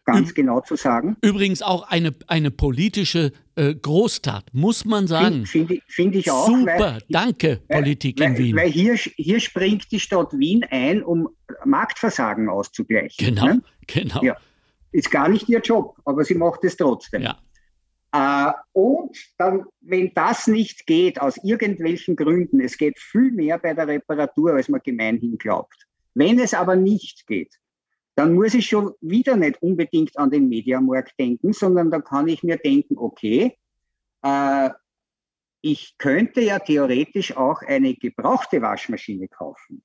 ganz 0.05 0.31
Üb 0.31 0.37
genau 0.37 0.61
zu 0.61 0.77
sagen. 0.77 1.17
Übrigens 1.23 1.63
auch 1.63 1.89
eine, 1.89 2.15
eine 2.27 2.51
politische 2.51 3.33
äh, 3.55 3.75
Großtat, 3.75 4.47
muss 4.53 4.85
man 4.85 5.07
sagen. 5.07 5.47
Finde 5.47 5.81
find 5.87 6.17
ich 6.17 6.31
auch. 6.31 6.47
Super, 6.47 6.79
weil, 6.79 7.03
danke, 7.09 7.61
weil, 7.69 7.83
Politik 7.83 8.21
weil, 8.21 8.31
in 8.31 8.39
Wien. 8.39 8.57
Weil 8.57 8.71
hier, 8.71 8.95
hier 8.95 9.41
springt 9.41 9.91
die 9.93 10.01
Stadt 10.01 10.33
Wien 10.33 10.65
ein, 10.71 11.03
um 11.03 11.29
Marktversagen 11.65 12.49
auszugleichen. 12.49 13.27
Genau, 13.27 13.45
ne? 13.47 13.63
genau. 13.87 14.23
Ja. 14.23 14.37
Ist 14.93 15.11
gar 15.11 15.29
nicht 15.29 15.49
ihr 15.49 15.61
Job, 15.61 15.97
aber 16.05 16.25
sie 16.25 16.35
macht 16.35 16.65
es 16.65 16.77
trotzdem. 16.77 17.23
Ja. 17.23 17.39
Äh, 18.13 18.53
und 18.73 19.17
dann, 19.39 19.65
wenn 19.81 20.13
das 20.15 20.47
nicht 20.47 20.87
geht, 20.87 21.21
aus 21.21 21.39
irgendwelchen 21.43 22.15
Gründen, 22.15 22.61
es 22.61 22.77
geht 22.77 22.99
viel 22.99 23.31
mehr 23.33 23.59
bei 23.59 23.73
der 23.73 23.89
Reparatur, 23.89 24.53
als 24.53 24.69
man 24.69 24.81
gemeinhin 24.85 25.39
glaubt. 25.39 25.87
Wenn 26.15 26.39
es 26.39 26.53
aber 26.53 26.77
nicht 26.77 27.27
geht, 27.27 27.59
dann 28.15 28.35
muss 28.35 28.55
ich 28.55 28.67
schon 28.67 28.93
wieder 29.01 29.37
nicht 29.37 29.63
unbedingt 29.63 30.19
an 30.19 30.31
den 30.31 30.49
Mediamarkt 30.49 31.19
denken, 31.19 31.53
sondern 31.53 31.91
da 31.91 32.01
kann 32.01 32.29
ich 32.29 32.43
mir 32.43 32.59
denken, 32.59 32.99
okay, 32.99 33.57
äh, 34.23 34.71
ich 35.63 35.95
könnte 35.97 36.41
ja 36.41 36.59
theoretisch 36.59 37.37
auch 37.37 37.63
eine 37.63 37.95
gebrauchte 37.95 38.61
Waschmaschine 38.61 39.29
kaufen. 39.29 39.83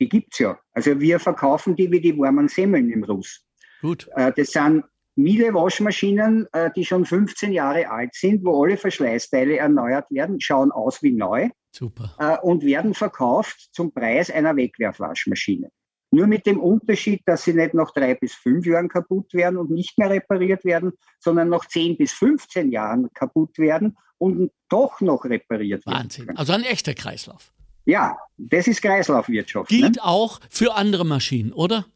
Die 0.00 0.08
gibt's 0.08 0.38
ja. 0.38 0.58
Also 0.72 1.00
wir 1.00 1.20
verkaufen 1.20 1.76
die 1.76 1.90
wie 1.90 2.00
die 2.00 2.18
warmen 2.18 2.48
Semmeln 2.48 2.90
im 2.90 3.04
Russ. 3.04 3.44
Gut. 3.80 4.08
Äh, 4.16 4.32
das 4.36 4.48
sind 4.48 4.84
Miele 5.14 5.52
Waschmaschinen, 5.54 6.48
äh, 6.52 6.70
die 6.74 6.84
schon 6.84 7.04
15 7.04 7.52
Jahre 7.52 7.90
alt 7.90 8.14
sind, 8.14 8.44
wo 8.44 8.64
alle 8.64 8.76
Verschleißteile 8.76 9.58
erneuert 9.58 10.10
werden, 10.10 10.40
schauen 10.40 10.72
aus 10.72 11.02
wie 11.02 11.12
neu. 11.12 11.50
Super. 11.70 12.14
Äh, 12.18 12.38
und 12.46 12.64
werden 12.64 12.94
verkauft 12.94 13.68
zum 13.72 13.92
Preis 13.92 14.30
einer 14.30 14.56
Wegwerfwaschmaschine. 14.56 15.70
Nur 16.14 16.26
mit 16.26 16.44
dem 16.44 16.60
Unterschied, 16.60 17.22
dass 17.24 17.44
sie 17.44 17.54
nicht 17.54 17.72
nach 17.72 17.90
drei 17.90 18.14
bis 18.14 18.34
fünf 18.34 18.66
Jahren 18.66 18.88
kaputt 18.88 19.32
werden 19.32 19.56
und 19.56 19.70
nicht 19.70 19.96
mehr 19.96 20.10
repariert 20.10 20.62
werden, 20.62 20.92
sondern 21.18 21.48
nach 21.48 21.66
zehn 21.66 21.96
bis 21.96 22.12
15 22.12 22.70
Jahren 22.70 23.10
kaputt 23.14 23.56
werden 23.58 23.96
und 24.18 24.52
doch 24.68 25.00
noch 25.00 25.24
repariert 25.24 25.86
werden. 25.86 25.98
Wahnsinn. 25.98 26.26
Können. 26.26 26.36
Also 26.36 26.52
ein 26.52 26.64
echter 26.64 26.92
Kreislauf. 26.92 27.50
Ja, 27.86 28.18
das 28.36 28.66
ist 28.68 28.82
Kreislaufwirtschaft. 28.82 29.70
Gilt 29.70 29.96
ne? 29.96 30.04
auch 30.04 30.38
für 30.50 30.74
andere 30.74 31.06
Maschinen, 31.06 31.50
oder? 31.50 31.86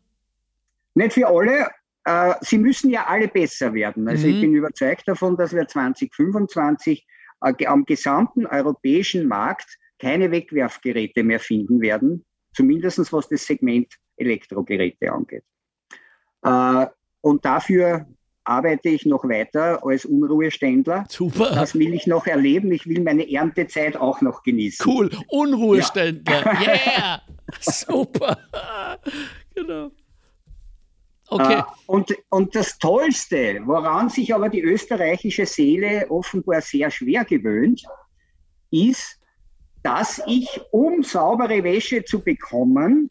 Nicht 0.94 1.12
für 1.12 1.28
alle, 1.28 1.68
äh, 2.04 2.34
sie 2.40 2.56
müssen 2.56 2.90
ja 2.90 3.04
alle 3.06 3.28
besser 3.28 3.74
werden. 3.74 4.08
Also 4.08 4.26
mhm. 4.26 4.32
ich 4.32 4.40
bin 4.40 4.54
überzeugt 4.54 5.06
davon, 5.06 5.36
dass 5.36 5.54
wir 5.54 5.68
2025 5.68 7.06
äh, 7.42 7.66
am 7.66 7.84
gesamten 7.84 8.46
europäischen 8.46 9.28
Markt 9.28 9.76
keine 9.98 10.30
Wegwerfgeräte 10.30 11.22
mehr 11.22 11.38
finden 11.40 11.82
werden, 11.82 12.24
zumindest 12.54 13.12
was 13.12 13.28
das 13.28 13.44
Segment 13.44 13.92
Elektrogeräte 14.16 15.12
angeht. 15.12 15.44
Äh, 16.42 16.86
und 17.20 17.44
dafür 17.44 18.06
arbeite 18.44 18.88
ich 18.88 19.04
noch 19.04 19.24
weiter 19.24 19.84
als 19.84 20.04
Unruheständler. 20.04 21.04
Super. 21.08 21.50
Das 21.54 21.74
will 21.74 21.92
ich 21.94 22.06
noch 22.06 22.26
erleben. 22.26 22.70
Ich 22.72 22.86
will 22.86 23.02
meine 23.02 23.30
Erntezeit 23.30 23.96
auch 23.96 24.20
noch 24.20 24.42
genießen. 24.42 24.86
Cool. 24.86 25.10
Unruheständler. 25.28 26.44
Ja. 26.44 26.60
Yeah. 26.60 27.22
Super. 27.60 28.38
genau. 29.54 29.90
Okay. 31.28 31.58
Äh, 31.58 31.62
und, 31.86 32.14
und 32.30 32.54
das 32.54 32.78
Tollste, 32.78 33.60
woran 33.64 34.08
sich 34.08 34.32
aber 34.32 34.48
die 34.48 34.62
österreichische 34.62 35.46
Seele 35.46 36.06
offenbar 36.08 36.60
sehr 36.60 36.90
schwer 36.90 37.24
gewöhnt, 37.24 37.82
ist, 38.70 39.18
dass 39.82 40.20
ich, 40.26 40.60
um 40.70 41.02
saubere 41.02 41.62
Wäsche 41.64 42.04
zu 42.04 42.20
bekommen, 42.20 43.10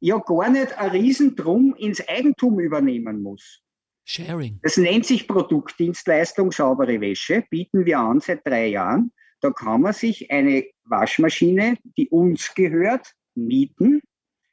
ja 0.00 0.18
gar 0.18 0.50
nicht 0.50 0.76
ein 0.78 0.90
Riesendrum 0.90 1.74
ins 1.76 2.06
Eigentum 2.08 2.60
übernehmen 2.60 3.22
muss. 3.22 3.62
Sharing. 4.04 4.60
Das 4.62 4.76
nennt 4.76 5.04
sich 5.04 5.26
Produktdienstleistung 5.26 6.52
saubere 6.52 7.00
Wäsche, 7.00 7.44
bieten 7.50 7.84
wir 7.84 7.98
an 7.98 8.20
seit 8.20 8.46
drei 8.46 8.68
Jahren. 8.68 9.12
Da 9.40 9.50
kann 9.50 9.82
man 9.82 9.92
sich 9.92 10.30
eine 10.30 10.64
Waschmaschine, 10.84 11.76
die 11.96 12.08
uns 12.08 12.54
gehört, 12.54 13.12
mieten, 13.34 14.00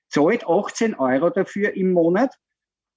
zahlt 0.09 0.45
18 0.45 0.95
Euro 0.95 1.29
dafür 1.29 1.73
im 1.73 1.93
Monat 1.93 2.35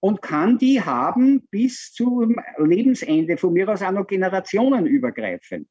und 0.01 0.22
kann 0.22 0.59
die 0.59 0.80
haben 0.80 1.47
bis 1.51 1.92
zum 1.92 2.36
Lebensende, 2.59 3.36
von 3.36 3.53
mir 3.53 3.68
aus 3.68 3.82
auch 3.82 3.92
noch 3.92 4.07
generationenübergreifend. 4.07 5.68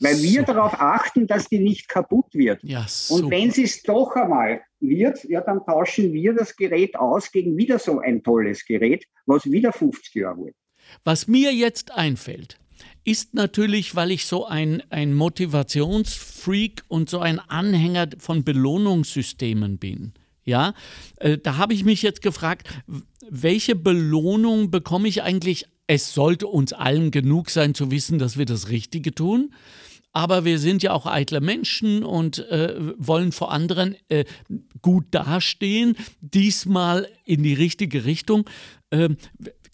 Weil 0.00 0.20
wir 0.22 0.40
super. 0.40 0.54
darauf 0.54 0.74
achten, 0.80 1.26
dass 1.26 1.48
die 1.48 1.60
nicht 1.60 1.88
kaputt 1.88 2.26
wird. 2.32 2.62
Ja, 2.62 2.84
und 3.10 3.30
wenn 3.30 3.50
sie 3.50 3.64
es 3.64 3.82
doch 3.82 4.14
einmal 4.16 4.60
wird, 4.80 5.22
ja, 5.24 5.40
dann 5.40 5.64
tauschen 5.64 6.12
wir 6.12 6.34
das 6.34 6.56
Gerät 6.56 6.96
aus 6.96 7.30
gegen 7.30 7.56
wieder 7.56 7.78
so 7.78 8.00
ein 8.00 8.22
tolles 8.22 8.64
Gerät, 8.64 9.06
was 9.26 9.44
wieder 9.50 9.72
50 9.72 10.14
Jahre 10.14 10.46
wird. 10.46 10.56
Was 11.04 11.28
mir 11.28 11.52
jetzt 11.52 11.92
einfällt, 11.92 12.58
ist 13.04 13.34
natürlich, 13.34 13.94
weil 13.94 14.10
ich 14.10 14.26
so 14.26 14.46
ein, 14.46 14.82
ein 14.90 15.14
Motivationsfreak 15.14 16.82
und 16.88 17.08
so 17.08 17.20
ein 17.20 17.38
Anhänger 17.38 18.08
von 18.18 18.44
Belohnungssystemen 18.44 19.78
bin. 19.78 20.12
Ja, 20.44 20.74
äh, 21.16 21.38
da 21.38 21.56
habe 21.56 21.72
ich 21.72 21.84
mich 21.84 22.02
jetzt 22.02 22.20
gefragt, 22.20 22.68
welche 23.28 23.76
Belohnung 23.76 24.70
bekomme 24.70 25.08
ich 25.08 25.22
eigentlich? 25.22 25.66
Es 25.86 26.14
sollte 26.14 26.46
uns 26.46 26.72
allen 26.72 27.10
genug 27.10 27.50
sein 27.50 27.74
zu 27.74 27.90
wissen, 27.90 28.18
dass 28.18 28.38
wir 28.38 28.46
das 28.46 28.68
Richtige 28.68 29.14
tun. 29.14 29.54
Aber 30.12 30.44
wir 30.44 30.60
sind 30.60 30.82
ja 30.82 30.92
auch 30.92 31.06
eitle 31.06 31.40
Menschen 31.40 32.04
und 32.04 32.38
äh, 32.48 32.74
wollen 32.98 33.32
vor 33.32 33.50
anderen 33.50 33.96
äh, 34.08 34.24
gut 34.80 35.06
dastehen, 35.10 35.96
diesmal 36.20 37.08
in 37.24 37.42
die 37.42 37.54
richtige 37.54 38.04
Richtung. 38.04 38.48
Ähm, 38.92 39.16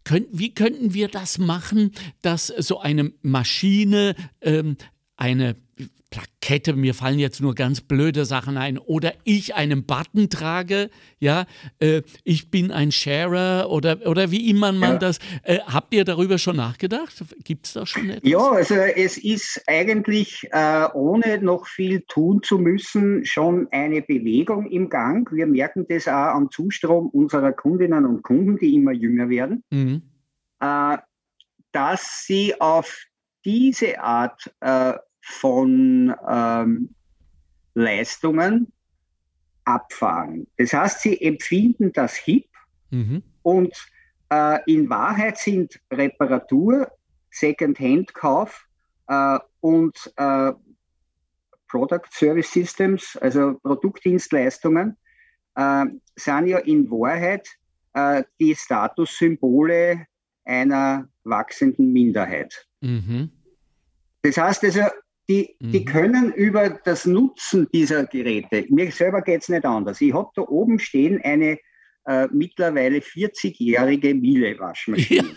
könnt, 0.02 0.28
wie 0.32 0.54
könnten 0.54 0.94
wir 0.94 1.08
das 1.08 1.36
machen, 1.36 1.92
dass 2.22 2.46
so 2.46 2.80
eine 2.80 3.12
Maschine 3.20 4.16
ähm, 4.40 4.76
eine 5.16 5.56
Plakette, 6.11 6.74
mir 6.74 6.94
fallen 6.94 7.20
jetzt 7.20 7.40
nur 7.40 7.54
ganz 7.54 7.80
blöde 7.80 8.24
Sachen 8.24 8.56
ein, 8.56 8.78
oder 8.78 9.12
ich 9.22 9.54
einen 9.54 9.86
Button 9.86 10.28
trage, 10.28 10.90
ja, 11.20 11.46
äh, 11.78 12.02
ich 12.24 12.50
bin 12.50 12.72
ein 12.72 12.90
Sharer 12.90 13.70
oder, 13.70 13.98
oder 14.06 14.32
wie 14.32 14.50
immer 14.50 14.72
man 14.72 14.94
ja. 14.94 14.98
das, 14.98 15.18
äh, 15.44 15.61
habt 15.61 15.94
ihr 15.94 16.04
darüber 16.04 16.38
schon 16.38 16.56
nachgedacht? 16.56 17.24
Gibt 17.44 17.66
es 17.66 17.74
da 17.74 17.86
schon 17.86 18.11
etwas? 18.11 18.28
Ja, 18.28 18.50
also 18.50 18.74
es 18.74 19.18
ist 19.18 19.62
eigentlich, 19.68 20.48
äh, 20.50 20.88
ohne 20.94 21.38
noch 21.42 21.66
viel 21.66 22.00
tun 22.08 22.42
zu 22.42 22.58
müssen, 22.58 23.24
schon 23.24 23.68
eine 23.70 24.02
Bewegung 24.02 24.68
im 24.68 24.88
Gang. 24.88 25.30
Wir 25.30 25.46
merken 25.46 25.86
das 25.88 26.08
auch 26.08 26.34
am 26.34 26.50
Zustrom 26.50 27.08
unserer 27.11 27.52
Kundinnen 27.52 28.04
und 28.04 28.22
Kunden, 28.22 28.58
die 28.58 28.74
immer 28.74 28.92
jünger 28.92 29.28
werden, 29.28 29.62
mhm. 29.70 30.02
Äh, 30.62 30.98
dass 31.72 32.24
sie 32.26 32.61
auf 32.61 33.04
diese 33.44 34.00
Art 34.00 34.52
äh, 34.61 34.94
von 35.30 36.14
ähm, 36.28 36.94
Leistungen 37.74 38.72
abfahren. 39.64 40.46
Das 40.56 40.72
heißt, 40.72 41.00
sie 41.00 41.20
empfinden 41.20 41.92
das 41.92 42.14
HIP 42.14 42.48
mhm. 42.90 43.22
und 43.42 43.74
äh, 44.30 44.58
in 44.66 44.88
Wahrheit 44.88 45.38
sind 45.38 45.80
Reparatur, 45.90 46.90
Second-Hand-Kauf 47.30 48.66
äh, 49.08 49.38
und 49.60 50.12
äh, 50.16 50.52
Product 51.68 52.08
Service 52.10 52.50
Systems, 52.52 53.16
also 53.20 53.58
Produktdienstleistungen, 53.62 54.96
äh, 55.54 55.86
sind 56.16 56.46
ja 56.46 56.58
in 56.58 56.90
Wahrheit 56.90 57.48
äh, 57.94 58.24
die 58.40 58.54
Statussymbole 58.54 60.06
einer 60.44 61.08
wachsenden 61.24 61.92
Minderheit. 61.92 62.66
Mhm. 62.80 63.30
Das 64.22 64.36
heißt 64.36 64.64
also, 64.64 64.82
die, 65.30 65.54
mhm. 65.60 65.70
die 65.70 65.84
können 65.84 66.32
über 66.32 66.68
das 66.70 67.06
Nutzen 67.06 67.68
dieser 67.72 68.04
Geräte, 68.04 68.66
mir 68.68 68.90
selber 68.90 69.22
geht 69.22 69.42
es 69.42 69.48
nicht 69.48 69.64
anders. 69.64 70.00
Ich 70.00 70.12
habe 70.12 70.28
da 70.34 70.42
oben 70.42 70.80
stehen 70.80 71.20
eine 71.22 71.58
äh, 72.04 72.26
mittlerweile 72.32 72.98
40-jährige 72.98 74.14
Miele-Waschmaschine. 74.14 75.30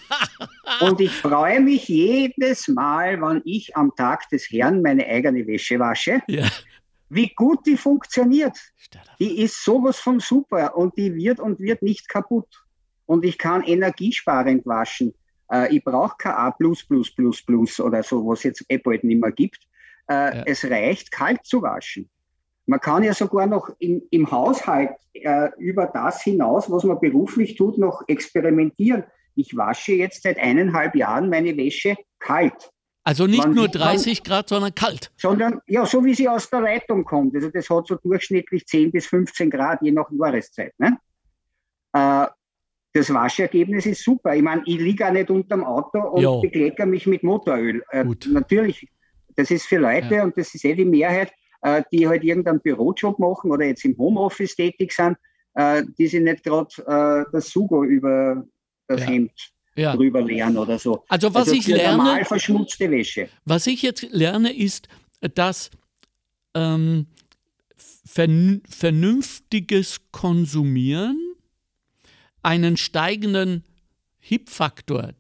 Ja. 0.80 0.88
Und 0.88 1.00
ich 1.00 1.12
freue 1.12 1.60
mich 1.60 1.88
jedes 1.88 2.68
Mal, 2.68 3.22
wenn 3.22 3.42
ich 3.46 3.76
am 3.76 3.94
Tag 3.96 4.28
des 4.30 4.50
Herrn 4.50 4.82
meine 4.82 5.06
eigene 5.06 5.46
Wäsche 5.46 5.78
wasche, 5.78 6.22
ja. 6.28 6.48
wie 7.10 7.32
gut 7.36 7.66
die 7.68 7.78
funktioniert. 7.78 8.58
Die 9.20 9.42
ist 9.42 9.64
sowas 9.64 10.00
von 10.00 10.20
super 10.20 10.76
und 10.76 10.98
die 10.98 11.14
wird 11.14 11.40
und 11.40 11.60
wird 11.60 11.84
nicht 11.84 12.10
kaputt. 12.10 12.48
Und 13.06 13.24
ich 13.24 13.38
kann 13.38 13.62
energiesparend 13.64 14.66
waschen. 14.66 15.14
Äh, 15.52 15.76
ich 15.76 15.84
brauche 15.84 16.16
kein 16.18 16.34
A 16.34 16.56
oder 16.58 18.04
so, 18.04 18.26
was 18.26 18.44
jetzt 18.44 18.66
eh 18.70 18.78
bald 18.78 19.04
nicht 19.04 19.22
mehr 19.22 19.32
gibt. 19.32 19.68
Äh, 20.08 20.14
ja. 20.14 20.44
Es 20.46 20.64
reicht, 20.66 21.12
kalt 21.12 21.46
zu 21.46 21.62
waschen. 21.62 22.10
Man 22.66 22.80
kann 22.80 23.04
ja 23.04 23.14
sogar 23.14 23.46
noch 23.46 23.70
in, 23.80 24.02
im 24.10 24.30
Haushalt 24.32 24.92
äh, 25.14 25.50
über 25.58 25.88
das 25.88 26.22
hinaus, 26.22 26.72
was 26.72 26.84
man 26.84 27.00
beruflich 27.00 27.56
tut, 27.56 27.78
noch 27.78 28.04
experimentieren. 28.08 29.04
Ich 29.36 29.56
wasche 29.58 29.94
jetzt 29.94 30.24
seit 30.24 30.38
eineinhalb 30.38 30.96
Jahren 30.96 31.30
meine 31.30 31.56
Wäsche 31.58 31.96
kalt. 32.20 32.72
Also 33.06 33.28
nicht 33.28 33.44
man, 33.44 33.54
nur 33.54 33.68
30 33.68 34.20
man, 34.20 34.24
Grad, 34.24 34.50
sondern 34.50 34.74
kalt. 34.74 35.12
Sondern, 35.18 35.60
ja, 35.68 35.86
so 35.86 36.06
wie 36.06 36.14
sie 36.14 36.30
aus 36.30 36.50
der 36.50 36.62
Leitung 36.62 37.04
kommt. 37.04 37.36
Also 37.36 37.50
das 37.50 37.70
hat 37.70 37.88
so 37.88 37.96
durchschnittlich 37.96 38.66
10 38.66 38.92
bis 38.92 39.08
15 39.08 39.50
Grad, 39.50 39.82
je 39.82 39.92
nach 39.92 40.10
Jahreszeit. 40.12 40.74
Ne? 40.78 40.98
Äh, 41.92 42.28
das 42.94 43.14
Waschergebnis 43.14 43.86
ist 43.88 44.04
super. 44.04 44.36
Ich 44.36 44.42
meine, 44.42 44.62
ich 44.66 44.78
liege 44.78 45.06
auch 45.06 45.12
nicht 45.12 45.30
unterm 45.30 45.64
Auto 45.66 46.00
und 46.00 46.22
jo. 46.22 46.40
bekleckere 46.40 46.86
mich 46.86 47.06
mit 47.08 47.24
Motoröl. 47.24 47.84
Äh, 47.90 48.06
natürlich, 48.28 48.88
das 49.36 49.52
ist 49.52 49.66
für 49.66 49.78
Leute, 49.78 50.16
ja. 50.16 50.24
und 50.24 50.38
das 50.38 50.54
ist 50.54 50.66
eh 50.66 50.76
die 50.76 50.86
Mehrheit, 50.86 51.32
äh, 51.62 51.84
die 51.92 52.08
halt 52.08 52.24
irgendeinen 52.24 52.60
Bürojob 52.62 53.20
machen 53.20 53.52
oder 53.52 53.66
jetzt 53.66 53.86
im 53.86 53.98
Homeoffice 53.98 54.56
tätig 54.56 54.92
sind, 54.92 55.18
äh, 55.56 55.84
die 55.98 56.08
sich 56.08 56.22
nicht 56.22 56.44
gerade 56.44 56.70
äh, 56.88 57.32
das 57.32 57.50
Sugo 57.50 57.84
über 57.84 58.46
das 58.88 59.02
ja. 59.02 59.08
Hemd 59.08 59.32
ja. 59.76 59.96
drüber 59.96 60.22
lernen 60.22 60.58
oder 60.58 60.78
so. 60.78 61.04
Also 61.08 61.34
was 61.34 61.44
also 61.44 61.54
ich 61.56 61.68
lerne, 61.68 61.98
normal 61.98 62.26
verschmutzte 62.26 62.90
Wäsche. 62.92 63.30
Was 63.46 63.68
ich 63.68 63.82
jetzt 63.82 64.04
lerne, 64.12 64.56
ist, 64.56 64.88
dass 65.36 65.72
ähm, 66.54 67.08
vernünftiges 68.06 70.02
Konsumieren 70.12 71.36
einen 72.42 72.78
steigenden 72.78 73.64
Hip-Faktor 74.20 75.14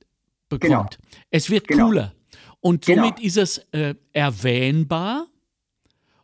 bekommt. 0.50 0.70
Genau. 0.70 0.88
Es 1.30 1.50
wird 1.50 1.68
genau. 1.68 1.88
cooler. 1.88 2.14
Und 2.64 2.86
genau. 2.86 3.04
somit 3.04 3.18
genau. 3.18 3.28
ist 3.28 3.38
es 3.38 3.58
äh, 3.74 3.94
erwähnbar. 4.14 5.28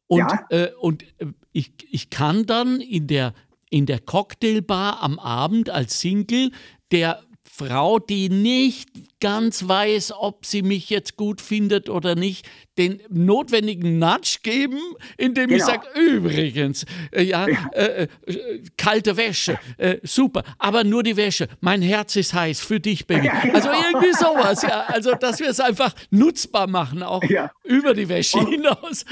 Und, 0.08 0.20
ja. 0.20 0.46
äh, 0.50 0.72
und 0.80 1.04
äh, 1.20 1.26
ich, 1.52 1.74
ich 1.92 2.10
kann 2.10 2.46
dann 2.46 2.80
in 2.80 3.08
der, 3.08 3.34
in 3.70 3.86
der 3.86 4.00
Cocktailbar 4.00 5.04
am 5.04 5.20
Abend 5.20 5.70
als 5.70 6.00
Single 6.00 6.52
der 6.94 7.22
Frau, 7.60 8.00
die 8.00 8.30
nicht 8.30 8.90
ganz 9.20 9.68
weiß, 9.68 10.14
ob 10.18 10.46
sie 10.46 10.62
mich 10.62 10.90
jetzt 10.90 11.18
gut 11.18 11.42
findet 11.42 11.90
oder 11.90 12.16
nicht, 12.16 12.48
den 12.78 13.02
notwendigen 13.10 14.00
Nudge 14.00 14.38
geben, 14.44 14.80
indem 15.18 15.50
genau. 15.50 15.58
ich 15.58 15.66
sage, 15.66 15.88
übrigens, 16.00 16.86
äh, 17.12 17.24
ja, 17.24 17.48
ja. 17.50 17.70
Äh, 17.74 18.08
äh, 18.28 18.64
kalte 18.78 19.18
Wäsche, 19.18 19.60
äh, 19.78 19.98
super, 20.04 20.44
aber 20.58 20.86
nur 20.86 21.04
die 21.04 21.18
Wäsche, 21.18 21.50
mein 21.60 21.82
Herz 21.82 22.16
ist 22.16 22.34
heiß 22.34 22.62
für 22.62 22.80
dich, 22.80 23.06
Baby. 23.06 23.28
Ja, 23.28 23.42
genau. 23.42 23.56
Also 23.56 23.70
irgendwie 23.70 24.14
sowas, 24.14 24.62
ja, 24.62 24.86
also 24.88 25.14
dass 25.16 25.42
wir 25.42 25.50
es 25.50 25.60
einfach 25.60 25.94
nutzbar 26.12 26.68
machen, 26.68 27.04
auch 27.04 27.24
ja. 27.26 27.52
über 27.66 27.94
die 27.94 28.08
Wäsche 28.08 28.38
und, 28.38 28.48
hinaus. 28.48 29.04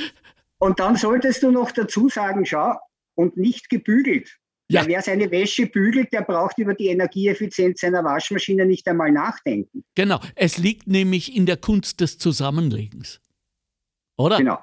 Und 0.60 0.80
dann 0.80 0.96
solltest 0.96 1.44
du 1.44 1.52
noch 1.52 1.72
dazu 1.72 2.08
sagen, 2.08 2.46
schau, 2.46 2.78
und 3.16 3.36
nicht 3.36 3.70
gebügelt. 3.70 4.38
Ja. 4.70 4.86
Wer 4.86 5.02
seine 5.02 5.32
Wäsche 5.32 5.68
bügelt, 5.68 6.12
der 6.12 6.24
braucht 6.24 6.58
über 6.58 6.74
die 6.74 6.88
Energieeffizienz 6.88 7.80
seiner 7.80 8.04
Waschmaschine 8.04 8.66
nicht 8.66 8.86
einmal 8.88 9.12
nachdenken. 9.12 9.86
Genau, 9.96 10.20
es 10.36 10.58
liegt 10.58 10.88
nämlich 10.88 11.36
in 11.36 11.46
der 11.46 11.56
Kunst 11.56 12.02
des 12.02 12.18
Zusammenlegens. 12.18 13.22
Oder? 14.18 14.38
Genau. 14.38 14.60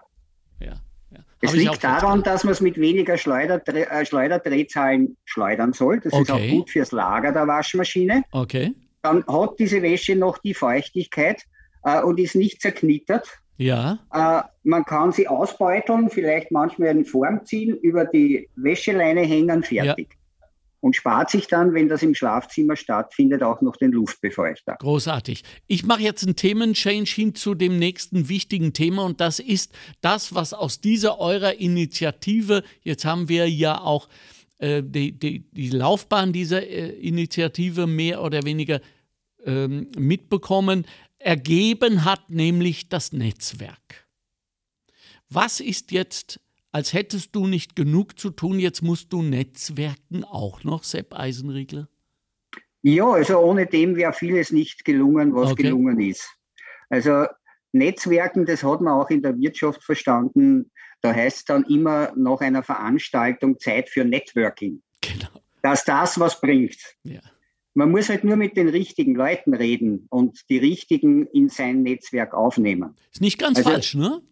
Ja. 0.61 0.75
ja. 1.11 1.19
Es 1.41 1.55
liegt 1.55 1.83
daran, 1.83 2.23
dass 2.23 2.45
man 2.45 2.53
es 2.53 2.61
mit 2.61 2.77
weniger 2.79 3.17
Schleuderdre 3.17 3.89
äh, 3.89 4.05
Schleuderdrehzahlen 4.05 5.17
schleudern 5.25 5.73
soll. 5.73 6.01
Das 6.01 6.13
okay. 6.13 6.23
ist 6.23 6.31
auch 6.31 6.59
gut 6.59 6.71
fürs 6.71 6.93
Lager 6.93 7.33
der 7.33 7.47
Waschmaschine. 7.47 8.25
Okay. 8.31 8.75
Dann 9.01 9.25
hat 9.27 9.59
diese 9.59 9.81
Wäsche 9.81 10.17
noch 10.17 10.37
die 10.39 10.55
Feuchtigkeit 10.55 11.43
äh, 11.85 12.03
und 12.03 12.21
ist 12.21 12.35
nicht 12.35 12.61
zerknittert. 12.61 13.39
Ja. 13.57 13.99
Äh, 14.13 14.43
man 14.65 14.85
kann 14.85 15.13
sie 15.13 15.29
ausbeuteln, 15.29 16.11
vielleicht 16.11 16.51
manchmal 16.51 16.89
in 16.89 17.05
Form 17.05 17.45
ziehen, 17.45 17.77
über 17.77 18.05
die 18.05 18.49
Wäscheleine 18.57 19.21
hängen, 19.21 19.63
fertig. 19.63 20.09
Ja. 20.11 20.47
Und 20.81 20.97
spart 20.97 21.31
sich 21.31 21.47
dann, 21.47 21.73
wenn 21.73 21.89
das 21.89 22.03
im 22.03 22.15
Schlafzimmer 22.15 22.77
stattfindet, 22.77 23.43
auch 23.43 23.63
noch 23.63 23.77
den 23.77 23.93
Luftbefeuchter. 23.93 24.77
Großartig. 24.81 25.43
Ich 25.67 25.87
mache 25.87 26.03
jetzt 26.03 26.25
einen 26.25 26.37
Themenchange 26.37 27.07
hin 27.07 27.35
zu 27.35 27.55
dem 27.55 27.79
nächsten 27.79 28.29
wichtigen 28.29 28.75
Thema 28.75 29.05
und 29.05 29.19
das 29.19 29.39
ist 29.39 29.73
das, 30.03 30.35
was 30.35 30.53
aus 30.53 30.83
dieser 30.83 31.19
eurer 31.19 31.59
Initiative, 31.59 32.63
jetzt 32.83 33.07
haben 33.07 33.31
wir 33.31 33.49
ja 33.49 33.81
auch 33.81 34.09
äh, 34.59 34.83
die, 34.83 35.13
die, 35.13 35.41
die, 35.53 35.71
Laufbahn 35.71 36.35
dieser 36.35 36.63
äh, 36.63 36.91
Initiative 36.91 37.87
mehr 37.87 38.23
oder 38.23 38.45
weniger 38.45 38.81
ähm, 39.47 39.89
mitbekommen, 39.99 40.87
ergeben 41.25 42.05
hat, 42.05 42.31
nämlich 42.31 42.89
das 42.89 43.13
Netzwerk. 43.13 44.07
Was 45.29 45.61
ist 45.61 45.91
jetzt, 45.91 46.41
als 46.71 46.93
hättest 46.93 47.35
du 47.35 47.47
nicht 47.47 47.77
genug 47.77 48.19
zu 48.19 48.31
tun, 48.31 48.59
jetzt 48.59 48.83
musst 48.83 49.13
du 49.13 49.23
Netzwerken 49.23 50.25
auch 50.25 50.65
noch, 50.65 50.85
Sepp 50.85 51.19
Eisenriegler? 51.19 51.89
Ja, 52.83 53.11
also 53.11 53.39
ohne 53.39 53.67
dem 53.67 53.97
wäre 53.97 54.13
vieles 54.13 54.53
nicht 54.53 54.85
gelungen, 54.85 55.35
was 55.35 55.53
okay. 55.53 55.65
gelungen 55.65 56.01
ist. 56.01 56.29
Also 56.91 57.27
Netzwerken, 57.73 58.45
das 58.45 58.63
hat 58.63 58.83
man 58.83 58.93
auch 59.01 59.09
in 59.11 59.23
der 59.23 59.37
Wirtschaft 59.39 59.83
verstanden. 59.83 60.71
Da 61.01 61.13
heißt 61.13 61.49
dann 61.49 61.65
immer 61.65 62.13
nach 62.15 62.41
einer 62.41 62.63
Veranstaltung 62.63 63.59
Zeit 63.59 63.89
für 63.89 64.05
Networking. 64.05 64.83
Genau. 65.01 65.43
Dass 65.63 65.85
das 65.85 66.21
was 66.21 66.41
bringt. 66.41 66.77
Ja. 67.03 67.21
Man 67.75 67.91
muss 67.91 68.09
halt 68.09 68.25
nur 68.25 68.37
mit 68.37 68.57
den 68.57 68.69
richtigen 68.69 69.15
Leuten 69.15 69.53
reden 69.53 70.07
und 70.11 70.49
die 70.49 70.59
richtigen 70.59 71.27
in 71.27 71.49
sein 71.49 71.83
Netzwerk 71.83 72.33
aufnehmen. 72.33 72.95
Ist 73.13 73.21
nicht 73.21 73.39
ganz 73.39 73.59
also, 73.59 73.71
falsch, 73.71 73.95
ne? 73.95 74.23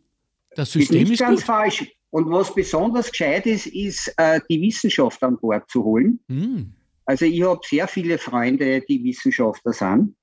Das 0.55 0.73
System 0.73 0.97
ist 0.97 1.03
nicht 1.03 1.13
ist 1.21 1.27
ganz 1.27 1.41
gut. 1.41 1.47
falsch. 1.47 1.93
Und 2.11 2.31
was 2.31 2.55
besonders 2.55 3.11
gescheit 3.11 3.47
ist, 3.47 3.67
ist 3.67 4.13
äh, 4.19 4.39
die 4.49 4.61
Wissenschaft 4.61 5.23
an 5.23 5.39
Bord 5.39 5.69
zu 5.71 5.83
holen. 5.83 6.21
Mm. 6.29 6.63
Also 7.07 7.25
ich 7.25 7.43
habe 7.43 7.61
sehr 7.65 7.89
viele 7.89 8.19
Freunde, 8.19 8.83
die 8.83 9.03
Wissenschaftler 9.03 9.73
sind. 9.73 10.15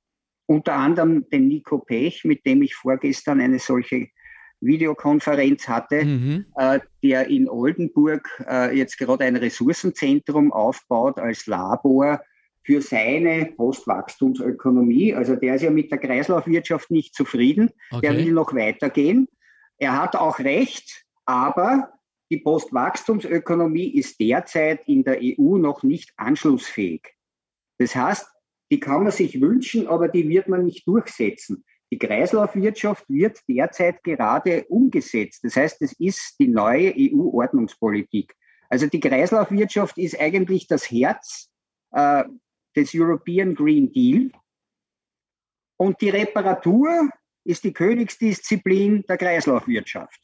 Unter 0.46 0.74
anderem 0.74 1.28
den 1.30 1.48
Nico 1.48 1.80
Pech, 1.80 2.24
mit 2.26 2.46
dem 2.46 2.62
ich 2.62 2.74
vorgestern 2.74 3.42
eine 3.42 3.60
solche 3.60 4.08
Videokonferenz 4.62 5.68
hatte, 5.68 6.04
mhm. 6.06 6.46
äh, 6.56 6.80
der 7.04 7.28
in 7.28 7.50
Oldenburg 7.50 8.28
äh, 8.48 8.76
jetzt 8.78 8.98
gerade 8.98 9.26
ein 9.26 9.36
Ressourcenzentrum 9.36 10.52
aufbaut 10.52 11.18
als 11.20 11.46
Labor 11.48 12.22
für 12.64 12.82
seine 12.82 13.46
Postwachstumsökonomie. 13.56 15.14
Also 15.14 15.36
der 15.36 15.56
ist 15.56 15.64
ja 15.64 15.72
mit 15.72 15.92
der 15.92 15.98
Kreislaufwirtschaft 15.98 16.92
nicht 16.92 17.16
zufrieden. 17.16 17.72
Okay. 17.92 18.02
Der 18.02 18.18
will 18.18 18.32
noch 18.32 18.54
weitergehen. 18.54 19.28
Er 19.78 20.02
hat 20.02 20.16
auch 20.16 20.40
recht, 20.40 21.06
aber 21.26 21.94
die 22.32 22.38
Postwachstumsökonomie 22.38 23.96
ist 23.96 24.20
derzeit 24.20 24.88
in 24.88 25.04
der 25.04 25.20
EU 25.22 25.58
noch 25.58 25.84
nicht 25.84 26.12
anschlussfähig. 26.18 27.16
Das 27.80 27.96
heißt, 27.96 28.28
die 28.72 28.80
kann 28.80 29.04
man 29.04 29.12
sich 29.12 29.42
wünschen, 29.42 29.88
aber 29.88 30.10
die 30.10 30.28
wird 30.30 30.48
man 30.48 30.66
nicht 30.66 30.88
durchsetzen. 30.88 31.64
Die 31.92 31.98
Kreislaufwirtschaft 31.98 33.06
wird 33.08 33.40
derzeit 33.48 34.04
gerade 34.04 34.66
umgesetzt. 34.66 35.44
Das 35.44 35.56
heißt, 35.56 35.82
es 35.82 35.94
ist 35.94 36.36
die 36.40 36.48
neue 36.48 36.94
EU-Ordnungspolitik. 36.96 38.36
Also 38.70 38.86
die 38.86 39.00
Kreislaufwirtschaft 39.00 39.98
ist 39.98 40.20
eigentlich 40.20 40.68
das 40.68 40.92
Herz 40.92 41.50
äh, 41.92 42.26
des 42.80 42.94
European 42.94 43.56
Green 43.56 43.92
Deal. 43.92 44.32
Und 45.78 46.00
die 46.02 46.10
Reparatur 46.10 47.10
ist 47.44 47.64
die 47.64 47.74
Königsdisziplin 47.74 49.04
der 49.08 49.18
Kreislaufwirtschaft. 49.18 50.20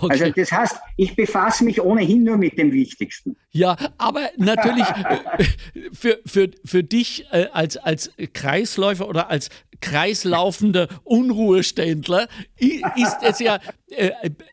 Okay. 0.00 0.10
Also 0.10 0.30
das 0.32 0.50
heißt, 0.50 0.76
ich 0.96 1.14
befasse 1.14 1.64
mich 1.64 1.80
ohnehin 1.80 2.24
nur 2.24 2.36
mit 2.36 2.58
dem 2.58 2.72
Wichtigsten. 2.72 3.36
Ja, 3.52 3.76
aber 3.96 4.30
natürlich 4.36 4.86
äh, 4.88 5.44
für, 5.92 6.20
für, 6.26 6.50
für 6.64 6.82
dich 6.82 7.26
äh, 7.30 7.46
als, 7.52 7.76
als 7.76 8.10
Kreisläufer 8.32 9.08
oder 9.08 9.30
als 9.30 9.50
kreislaufender 9.80 10.88
Unruheständler 11.04 12.26
ist 12.56 13.16
es 13.22 13.38
ja, 13.38 13.60
äh, 13.86 14.10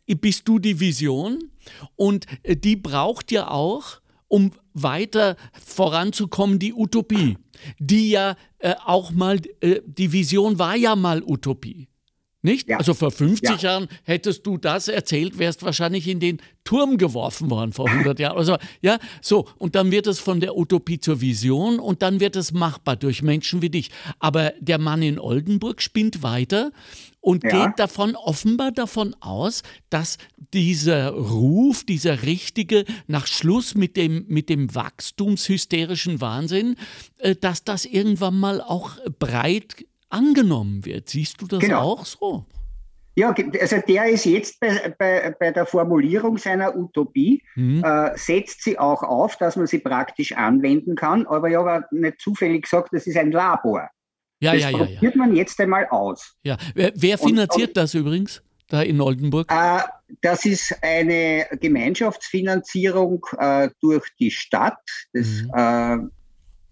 bist 0.07 0.47
du 0.47 0.59
die 0.59 0.79
Vision 0.79 1.49
und 1.95 2.27
die 2.45 2.75
braucht 2.75 3.31
ja 3.31 3.49
auch 3.49 3.99
um 4.27 4.51
weiter 4.73 5.37
voranzukommen, 5.53 6.59
die 6.59 6.73
Utopie, 6.73 7.37
die 7.79 8.09
ja 8.09 8.35
äh, 8.59 8.75
auch 8.85 9.11
mal, 9.11 9.39
äh, 9.61 9.81
die 9.85 10.11
Vision 10.11 10.59
war 10.59 10.75
ja 10.75 10.95
mal 10.95 11.23
Utopie. 11.23 11.87
Nicht? 12.45 12.69
Ja. 12.69 12.77
Also 12.77 12.93
vor 12.93 13.09
50 13.09 13.49
ja. 13.49 13.55
Jahren 13.57 13.87
hättest 14.03 14.45
du 14.45 14.59
das 14.59 14.87
erzählt, 14.87 15.39
wärst 15.39 15.63
wahrscheinlich 15.63 16.07
in 16.07 16.19
den 16.19 16.39
Turm 16.63 16.99
geworfen 16.99 17.49
worden 17.49 17.73
vor 17.73 17.89
100 17.89 18.19
Jahren. 18.19 18.37
Also, 18.37 18.57
ja, 18.83 18.99
so. 19.19 19.47
Und 19.57 19.73
dann 19.73 19.89
wird 19.89 20.05
es 20.05 20.19
von 20.19 20.39
der 20.39 20.55
Utopie 20.55 20.99
zur 20.99 21.21
Vision 21.21 21.79
und 21.79 22.03
dann 22.03 22.19
wird 22.19 22.35
es 22.35 22.53
machbar 22.53 22.97
durch 22.97 23.23
Menschen 23.23 23.63
wie 23.63 23.71
dich. 23.71 23.89
Aber 24.19 24.53
der 24.59 24.77
Mann 24.77 25.01
in 25.01 25.17
Oldenburg 25.17 25.81
spinnt 25.81 26.21
weiter 26.21 26.71
und 27.25 27.43
ja. 27.43 27.65
geht 27.65 27.79
davon 27.79 28.15
offenbar 28.15 28.71
davon 28.71 29.15
aus, 29.19 29.63
dass 29.89 30.19
dieser 30.53 31.09
Ruf, 31.09 31.83
dieser 31.83 32.21
richtige 32.21 32.85
nach 33.07 33.25
Schluss 33.25 33.73
mit 33.73 33.97
dem, 33.97 34.25
mit 34.27 34.47
dem 34.47 34.75
wachstumshysterischen 34.75 36.21
Wahnsinn, 36.21 36.75
äh, 37.17 37.35
dass 37.35 37.63
das 37.63 37.85
irgendwann 37.85 38.39
mal 38.39 38.61
auch 38.61 38.97
breit 39.17 39.87
angenommen 40.09 40.85
wird. 40.85 41.09
Siehst 41.09 41.41
du 41.41 41.47
das 41.47 41.61
genau. 41.61 41.93
auch 41.93 42.05
so? 42.05 42.45
Ja, 43.15 43.33
also 43.59 43.77
der 43.87 44.05
ist 44.05 44.25
jetzt 44.25 44.59
bei, 44.59 44.93
bei, 44.99 45.35
bei 45.39 45.51
der 45.51 45.65
Formulierung 45.65 46.37
seiner 46.37 46.75
Utopie, 46.75 47.41
mhm. 47.55 47.83
äh, 47.83 48.15
setzt 48.15 48.63
sie 48.63 48.77
auch 48.77 49.01
auf, 49.01 49.37
dass 49.37 49.55
man 49.55 49.65
sie 49.65 49.79
praktisch 49.79 50.33
anwenden 50.33 50.95
kann, 50.95 51.25
aber 51.25 51.49
ich 51.49 51.55
habe 51.55 51.85
nicht 51.89 52.21
zufällig 52.21 52.63
gesagt, 52.63 52.89
das 52.91 53.07
ist 53.07 53.17
ein 53.17 53.31
Labor. 53.31 53.89
Ja, 54.45 54.53
das 54.53 54.61
ja, 54.61 54.69
ja. 54.69 54.77
probiert 54.77 55.15
ja. 55.15 55.17
man 55.17 55.35
jetzt 55.35 55.59
einmal 55.59 55.87
aus. 55.89 56.35
Ja. 56.43 56.57
Wer, 56.73 56.91
wer 56.95 57.17
finanziert 57.17 57.69
und, 57.69 57.77
und, 57.77 57.77
das 57.77 57.93
übrigens? 57.93 58.41
Da 58.67 58.81
in 58.81 58.99
Oldenburg? 58.99 59.51
Äh, 59.51 59.81
das 60.21 60.45
ist 60.45 60.75
eine 60.81 61.45
Gemeinschaftsfinanzierung 61.61 63.25
äh, 63.37 63.69
durch 63.81 64.07
die 64.19 64.31
Stadt. 64.31 64.79
Das, 65.13 65.27
mhm. 65.27 65.51
Äh, 65.53 65.97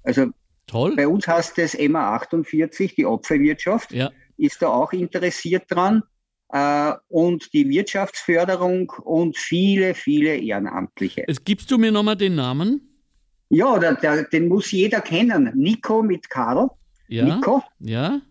also 0.04 0.32
Toll. 0.68 0.96
Bei 0.96 1.08
uns 1.08 1.28
heißt 1.28 1.60
es 1.60 1.78
MA 1.78 2.16
48, 2.16 2.96
die 2.96 3.06
Apfelwirtschaft, 3.06 3.92
ja. 3.92 4.10
ist 4.38 4.62
da 4.62 4.70
auch 4.70 4.94
interessiert 4.94 5.66
dran. 5.68 6.04
Äh, 6.50 6.94
und 7.10 7.54
die 7.54 7.68
Wirtschaftsförderung 7.70 8.92
und 9.04 9.38
viele, 9.38 9.94
viele 9.94 10.36
Ehrenamtliche. 10.38 11.26
Jetzt 11.28 11.46
gibst 11.46 11.70
du 11.72 11.78
mir 11.78 11.92
nochmal 11.92 12.16
den 12.16 12.36
Namen? 12.36 13.02
Ja, 13.50 13.78
der, 13.78 13.96
der, 13.96 14.24
den 14.24 14.48
muss 14.48 14.72
jeder 14.72 15.02
kennen. 15.02 15.52
Nico 15.56 16.02
mit 16.02 16.30
Karl. 16.30 16.70
Ja. 17.14 17.26
Nico. 17.26 17.62
Ja. 17.80 18.22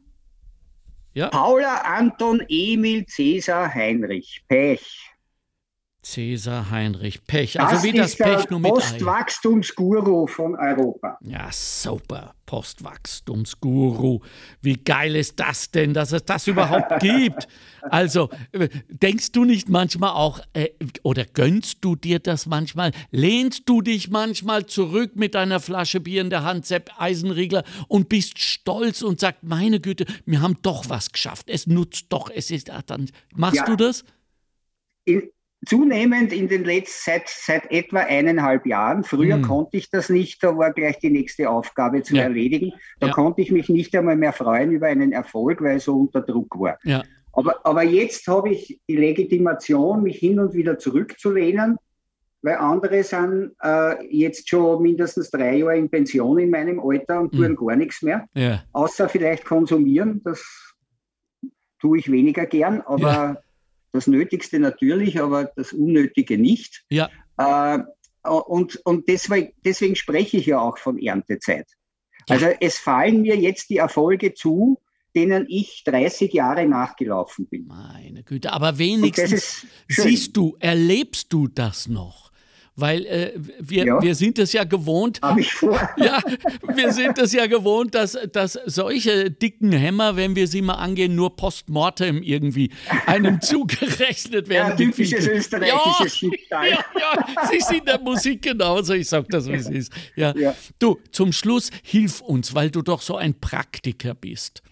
Ja. 1.15 1.29
Paula, 1.29 1.83
Anton, 1.85 2.43
Emil, 2.49 3.05
Cäsar, 3.07 3.73
Heinrich. 3.73 4.43
Pech. 4.49 5.12
Cäsar 6.03 6.71
Heinrich 6.71 7.25
Pech. 7.27 7.61
Also 7.61 7.75
das 7.77 7.85
wie 7.85 7.93
das 7.93 8.17
Pech 8.17 8.51
nur 8.51 8.59
mit. 8.59 8.73
Postwachstumsguru 8.73 10.27
von 10.27 10.57
Europa. 10.57 11.17
Ja, 11.23 11.49
super. 11.53 12.35
Postwachstumsguru. 12.45 14.21
Wie 14.61 14.75
geil 14.77 15.15
ist 15.15 15.39
das 15.39 15.71
denn, 15.71 15.95
dass 15.95 16.11
es 16.11 16.25
das 16.25 16.49
überhaupt 16.49 16.99
gibt? 17.01 17.47
Also, 17.83 18.31
äh, 18.51 18.69
denkst 18.89 19.31
du 19.33 19.45
nicht 19.45 19.69
manchmal 19.69 20.11
auch, 20.11 20.41
äh, 20.55 20.71
oder 21.05 21.25
gönnst 21.25 21.79
du 21.83 21.95
dir 21.95 22.19
das 22.19 22.47
manchmal? 22.47 22.91
Lehnst 23.13 23.69
du 23.69 23.81
dich 23.81 24.11
manchmal 24.11 24.67
zurück 24.67 25.13
mit 25.15 25.37
deiner 25.37 25.61
Flasche 25.61 26.01
Bier 26.01 26.21
in 26.21 26.31
der 26.31 26.43
Hand, 26.43 26.67
Sepp 26.67 26.91
Eisenriegler, 26.99 27.63
und 27.87 28.09
bist 28.09 28.41
stolz 28.41 29.03
und 29.03 29.21
sagst, 29.21 29.45
meine 29.45 29.79
Güte, 29.81 30.05
wir 30.27 30.41
haben 30.43 30.57
doch 30.63 30.89
was 30.89 31.13
geschafft. 31.13 31.49
Es 31.49 31.69
nutzt 31.69 32.07
doch. 32.09 32.29
Es 32.29 32.51
ist, 32.51 32.71
ach, 32.71 32.83
dann, 32.83 33.09
machst 33.35 33.57
Ja. 33.59 33.67
du 33.67 33.77
das? 33.77 34.05
In, 35.05 35.31
zunehmend 35.65 36.33
in 36.33 36.49
den 36.49 36.65
letzten, 36.65 37.11
seit, 37.13 37.29
seit 37.29 37.71
etwa 37.71 38.01
eineinhalb 38.01 38.67
Jahren. 38.67 39.05
Früher 39.05 39.37
Hm. 39.37 39.43
konnte 39.43 39.77
ich 39.77 39.91
das 39.91 40.09
nicht, 40.09 40.43
da 40.43 40.57
war 40.57 40.73
gleich 40.73 40.99
die 40.99 41.11
nächste 41.11 41.49
Aufgabe 41.49 42.03
zu 42.03 42.17
Ja. 42.17 42.23
erledigen. 42.23 42.73
Da 43.01 43.09
Ja. 43.09 43.13
konnte 43.13 43.43
ich 43.43 43.53
mich 43.53 43.69
nicht 43.69 43.95
einmal 43.97 44.17
mehr 44.17 44.33
freuen 44.33 44.73
über 44.73 44.89
einen 44.89 45.13
Erfolg, 45.13 45.61
weil 45.63 45.77
ich 45.77 45.85
so 45.85 45.97
unter 46.01 46.21
Druck 46.21 46.59
war. 46.59 46.79
Ja. 46.83 47.03
Aber, 47.33 47.65
aber 47.65 47.83
jetzt 47.85 48.27
habe 48.29 48.51
ich 48.51 48.81
die 48.89 48.97
Legitimation, 48.97 50.03
mich 50.03 50.19
hin 50.19 50.39
und 50.41 50.53
wieder 50.53 50.79
zurückzulehnen, 50.79 51.77
weil 52.43 52.57
andere 52.57 53.05
sind 53.05 53.53
äh, 53.63 54.05
jetzt 54.15 54.49
schon 54.51 54.83
mindestens 54.83 55.31
drei 55.31 55.57
Jahre 55.59 55.79
in 55.79 55.89
Pension 55.89 56.39
in 56.41 56.51
meinem 56.51 56.81
Alter 56.81 57.21
und 57.21 57.33
tun 57.33 57.53
Mhm. 57.53 57.57
gar 57.57 57.77
nichts 57.77 58.03
mehr, 58.03 58.27
außer 58.73 59.09
vielleicht 59.09 59.45
konsumieren. 59.45 60.21
Das 60.25 60.75
tue 61.81 61.99
ich 61.99 62.11
weniger 62.11 62.47
gern, 62.47 62.81
aber. 62.81 63.41
Das 63.93 64.07
Nötigste 64.07 64.59
natürlich, 64.59 65.21
aber 65.21 65.45
das 65.57 65.73
Unnötige 65.73 66.39
nicht. 66.39 66.85
Ja. 66.91 67.11
Äh, 67.39 67.81
und 68.29 68.77
und 68.85 69.09
deswegen, 69.09 69.53
deswegen 69.65 69.97
spreche 69.97 70.37
ich 70.37 70.47
ja 70.47 70.61
auch 70.61 70.79
von 70.79 70.99
Erntezeit. 70.99 71.67
Ja. 72.29 72.37
Also 72.37 72.47
es 72.61 72.79
fallen 72.79 73.23
mir 73.23 73.37
jetzt 73.37 73.69
die 73.71 73.79
Erfolge 73.79 74.35
zu, 74.35 74.81
denen 75.15 75.47
ich 75.49 75.83
30 75.85 76.33
Jahre 76.33 76.67
nachgelaufen 76.67 77.47
bin. 77.47 77.67
Meine 77.67 78.23
Güte, 78.23 78.53
aber 78.53 78.79
wenigstens 78.79 79.67
siehst 79.89 80.37
du, 80.37 80.57
erlebst 80.59 81.33
du 81.33 81.49
das 81.49 81.89
noch? 81.89 82.32
Weil 82.75 83.05
äh, 83.05 83.33
wir, 83.61 83.85
Ja. 83.85 84.03
wir 84.03 84.15
sind 84.15 84.39
es 84.39 84.55
ja 84.55 84.65
gewohnt, 84.65 85.21
Habe 85.23 85.41
ich 85.43 85.53
vor. 85.53 85.79
ja, 85.99 86.23
wir 86.75 86.91
sind 86.93 87.19
es 87.19 87.33
ja 87.35 87.47
gewohnt, 87.47 87.95
dass, 87.95 88.17
dass 88.33 88.59
solche 88.65 89.31
dicken 89.31 89.73
Hämmer, 89.73 90.17
wenn 90.17 90.35
wir 90.37 90.47
sie 90.49 90.63
mal 90.63 90.75
angehen, 90.77 91.15
nur 91.15 91.37
postmortem 91.37 92.23
irgendwie 92.23 92.71
einem 93.07 93.41
zugerechnet 93.77 94.49
werden. 94.49 94.71
Ja, 94.71 94.77
typisches 94.77 95.27
Ja, 95.27 95.33
österreichisches 95.33 96.17
Schicksal. 96.17 96.71
ja, 96.71 96.79
ja, 96.99 97.49
sie 97.51 97.61
sind 97.61 97.87
der 97.87 98.01
Musik 98.01 98.41
genauso, 98.43 98.95
ich 98.95 99.09
sag 99.09 99.29
das, 99.29 99.47
wie 99.49 99.53
es 99.55 99.69
ist. 99.69 99.93
Ja. 100.17 100.35
Ja. 100.37 100.55
Du, 100.79 100.99
zum 101.11 101.33
Schluss 101.33 101.71
hilf 101.83 102.23
uns, 102.23 102.55
weil 102.55 102.71
du 102.71 102.81
doch 102.81 103.03
so 103.03 103.17
ein 103.17 103.39
Praktiker 103.39 104.15
bist. 104.15 104.63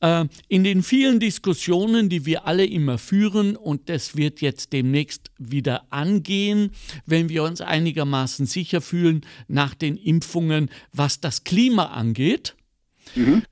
Äh, 0.00 0.26
in 0.48 0.64
den 0.64 0.82
vielen 0.82 1.20
Diskussionen, 1.20 2.08
die 2.08 2.26
wir 2.26 2.46
alle 2.46 2.66
immer 2.66 2.98
führen, 2.98 3.56
und 3.56 3.88
das 3.88 4.16
wird 4.16 4.40
jetzt 4.40 4.72
demnächst 4.72 5.30
wieder 5.38 5.86
angehen, 5.90 6.70
wenn 7.06 7.28
wir 7.28 7.42
uns 7.42 7.60
einigermaßen 7.60 8.46
sicher 8.46 8.80
fühlen 8.80 9.24
nach 9.48 9.74
den 9.74 9.96
Impfungen, 9.96 10.70
was 10.92 11.20
das 11.20 11.44
Klima 11.44 11.86
angeht, 11.86 12.56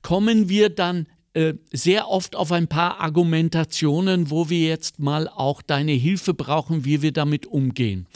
kommen 0.01 0.49
wir 0.49 0.69
dann 0.69 1.07
äh, 1.33 1.55
sehr 1.71 2.07
oft 2.07 2.35
auf 2.35 2.51
ein 2.51 2.67
paar 2.67 2.99
Argumentationen, 2.99 4.29
wo 4.29 4.49
wir 4.49 4.67
jetzt 4.67 4.99
mal 4.99 5.27
auch 5.27 5.61
deine 5.61 5.91
Hilfe 5.91 6.33
brauchen, 6.33 6.85
wie 6.85 7.01
wir 7.01 7.11
damit 7.11 7.45
umgehen. 7.45 8.07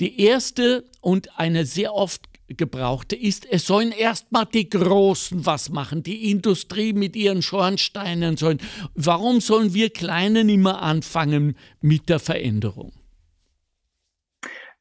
Die 0.00 0.20
erste 0.20 0.84
und 1.00 1.38
eine 1.38 1.66
sehr 1.66 1.94
oft 1.94 2.29
gebrauchte 2.56 3.16
ist, 3.16 3.46
es 3.50 3.66
sollen 3.66 3.92
erstmal 3.92 4.46
die 4.46 4.68
Großen 4.68 5.46
was 5.46 5.70
machen, 5.70 6.02
die 6.02 6.30
Industrie 6.30 6.92
mit 6.92 7.16
ihren 7.16 7.42
Schornsteinen 7.42 8.36
sollen. 8.36 8.58
Warum 8.94 9.40
sollen 9.40 9.74
wir 9.74 9.90
Kleinen 9.90 10.48
immer 10.48 10.82
anfangen 10.82 11.56
mit 11.80 12.08
der 12.08 12.18
Veränderung? 12.18 12.92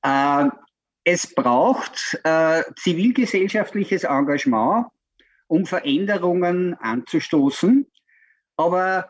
Äh, 0.01 0.45
es 1.03 1.33
braucht 1.33 2.19
äh, 2.23 2.63
zivilgesellschaftliches 2.75 4.03
Engagement, 4.03 4.87
um 5.47 5.65
Veränderungen 5.65 6.75
anzustoßen. 6.75 7.87
Aber 8.57 9.09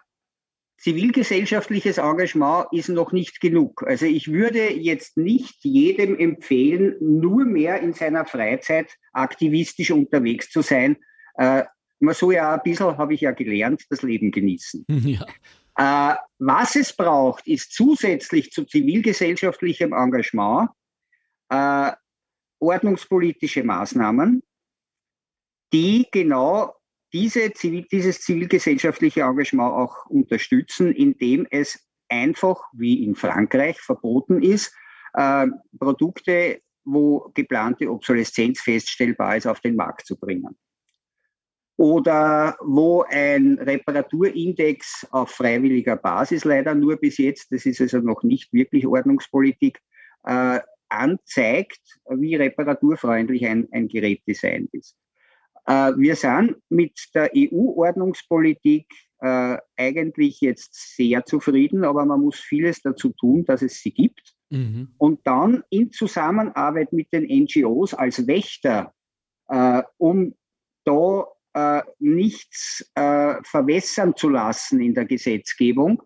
zivilgesellschaftliches 0.79 1.97
Engagement 1.97 2.67
ist 2.71 2.89
noch 2.89 3.11
nicht 3.11 3.41
genug. 3.41 3.83
Also 3.85 4.05
ich 4.05 4.31
würde 4.31 4.71
jetzt 4.73 5.17
nicht 5.17 5.63
jedem 5.63 6.17
empfehlen, 6.17 6.95
nur 6.99 7.45
mehr 7.45 7.81
in 7.81 7.93
seiner 7.93 8.25
Freizeit 8.25 8.89
aktivistisch 9.11 9.91
unterwegs 9.91 10.49
zu 10.49 10.61
sein. 10.61 10.97
Äh, 11.35 11.63
man 11.99 12.13
soll 12.13 12.35
ja 12.35 12.53
ein 12.53 12.61
bisschen, 12.63 12.97
habe 12.97 13.13
ich 13.13 13.21
ja 13.21 13.31
gelernt, 13.31 13.85
das 13.89 14.01
Leben 14.01 14.31
genießen. 14.31 14.85
Ja. 15.77 16.11
Äh, 16.11 16.15
was 16.39 16.75
es 16.75 16.93
braucht, 16.93 17.47
ist 17.47 17.71
zusätzlich 17.73 18.51
zu 18.51 18.65
zivilgesellschaftlichem 18.65 19.93
Engagement 19.93 20.69
äh, 21.49 21.91
ordnungspolitische 22.59 23.63
Maßnahmen, 23.63 24.43
die 25.71 26.07
genau 26.11 26.75
diese 27.13 27.51
Zivil 27.53 27.85
dieses 27.91 28.21
zivilgesellschaftliche 28.21 29.21
Engagement 29.21 29.73
auch 29.73 30.05
unterstützen, 30.07 30.91
indem 30.93 31.47
es 31.49 31.87
einfach, 32.07 32.61
wie 32.73 33.03
in 33.03 33.15
Frankreich, 33.15 33.79
verboten 33.79 34.41
ist, 34.41 34.73
äh, 35.13 35.47
Produkte, 35.79 36.61
wo 36.83 37.31
geplante 37.33 37.89
Obsoleszenz 37.89 38.61
feststellbar 38.61 39.37
ist, 39.37 39.47
auf 39.47 39.59
den 39.59 39.75
Markt 39.75 40.05
zu 40.05 40.17
bringen 40.17 40.57
oder 41.79 42.57
wo 42.59 43.03
ein 43.03 43.57
Reparaturindex 43.57 45.07
auf 45.11 45.31
freiwilliger 45.31 45.95
Basis 45.95 46.43
leider 46.43 46.75
nur 46.75 46.97
bis 46.97 47.17
jetzt, 47.17 47.53
das 47.53 47.65
ist 47.65 47.79
also 47.79 47.99
noch 47.99 48.21
nicht 48.23 48.51
wirklich 48.51 48.85
Ordnungspolitik, 48.85 49.79
äh, 50.25 50.59
anzeigt, 50.89 51.79
wie 52.09 52.35
reparaturfreundlich 52.35 53.45
ein, 53.45 53.69
ein 53.71 53.87
Gerät 53.87 54.21
designt 54.27 54.73
ist. 54.73 54.97
Äh, 55.65 55.93
wir 55.97 56.15
sind 56.15 56.57
mit 56.69 56.99
der 57.13 57.31
EU-Ordnungspolitik 57.35 58.87
äh, 59.21 59.57
eigentlich 59.77 60.41
jetzt 60.41 60.95
sehr 60.95 61.25
zufrieden, 61.25 61.83
aber 61.83 62.05
man 62.05 62.21
muss 62.21 62.39
vieles 62.39 62.81
dazu 62.81 63.09
tun, 63.09 63.45
dass 63.45 63.61
es 63.61 63.81
sie 63.81 63.91
gibt. 63.91 64.33
Mhm. 64.49 64.93
Und 64.97 65.25
dann 65.25 65.63
in 65.69 65.91
Zusammenarbeit 65.91 66.93
mit 66.93 67.11
den 67.13 67.23
NGOs 67.23 67.93
als 67.93 68.25
Wächter, 68.27 68.93
äh, 69.47 69.83
um 69.97 70.35
da 70.85 71.25
äh, 71.53 71.81
nichts 71.99 72.89
äh, 72.95 73.35
verwässern 73.43 74.15
zu 74.15 74.29
lassen 74.29 74.81
in 74.81 74.93
der 74.93 75.05
Gesetzgebung, 75.05 76.01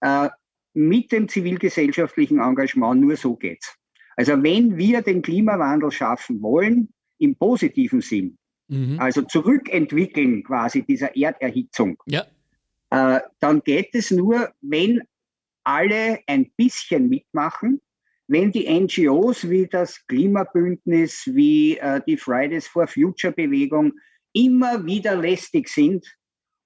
äh, 0.00 0.28
mit 0.74 1.12
dem 1.12 1.28
zivilgesellschaftlichen 1.28 2.40
Engagement 2.40 3.00
nur 3.00 3.16
so 3.16 3.36
geht's. 3.36 3.76
Also 4.16 4.42
wenn 4.42 4.76
wir 4.76 5.02
den 5.02 5.22
Klimawandel 5.22 5.90
schaffen 5.90 6.42
wollen, 6.42 6.92
im 7.18 7.36
positiven 7.36 8.00
Sinn, 8.00 8.38
Mhm. 8.68 8.98
also 8.98 9.22
zurückentwickeln 9.22 10.42
quasi 10.42 10.82
dieser 10.82 11.14
Erderhitzung, 11.16 11.96
Ja. 12.06 12.24
äh, 12.90 13.20
dann 13.40 13.60
geht 13.62 13.94
es 13.94 14.10
nur, 14.10 14.52
wenn 14.62 15.02
alle 15.64 16.20
ein 16.26 16.50
bisschen 16.56 17.08
mitmachen, 17.08 17.80
wenn 18.26 18.52
die 18.52 18.66
NGOs 18.68 19.48
wie 19.50 19.66
das 19.66 20.06
Klimabündnis, 20.06 21.28
wie 21.32 21.76
äh, 21.76 22.00
die 22.06 22.16
Fridays 22.16 22.66
for 22.66 22.86
Future 22.86 23.32
Bewegung 23.32 23.92
immer 24.32 24.84
wieder 24.86 25.14
lästig 25.16 25.68
sind 25.68 26.06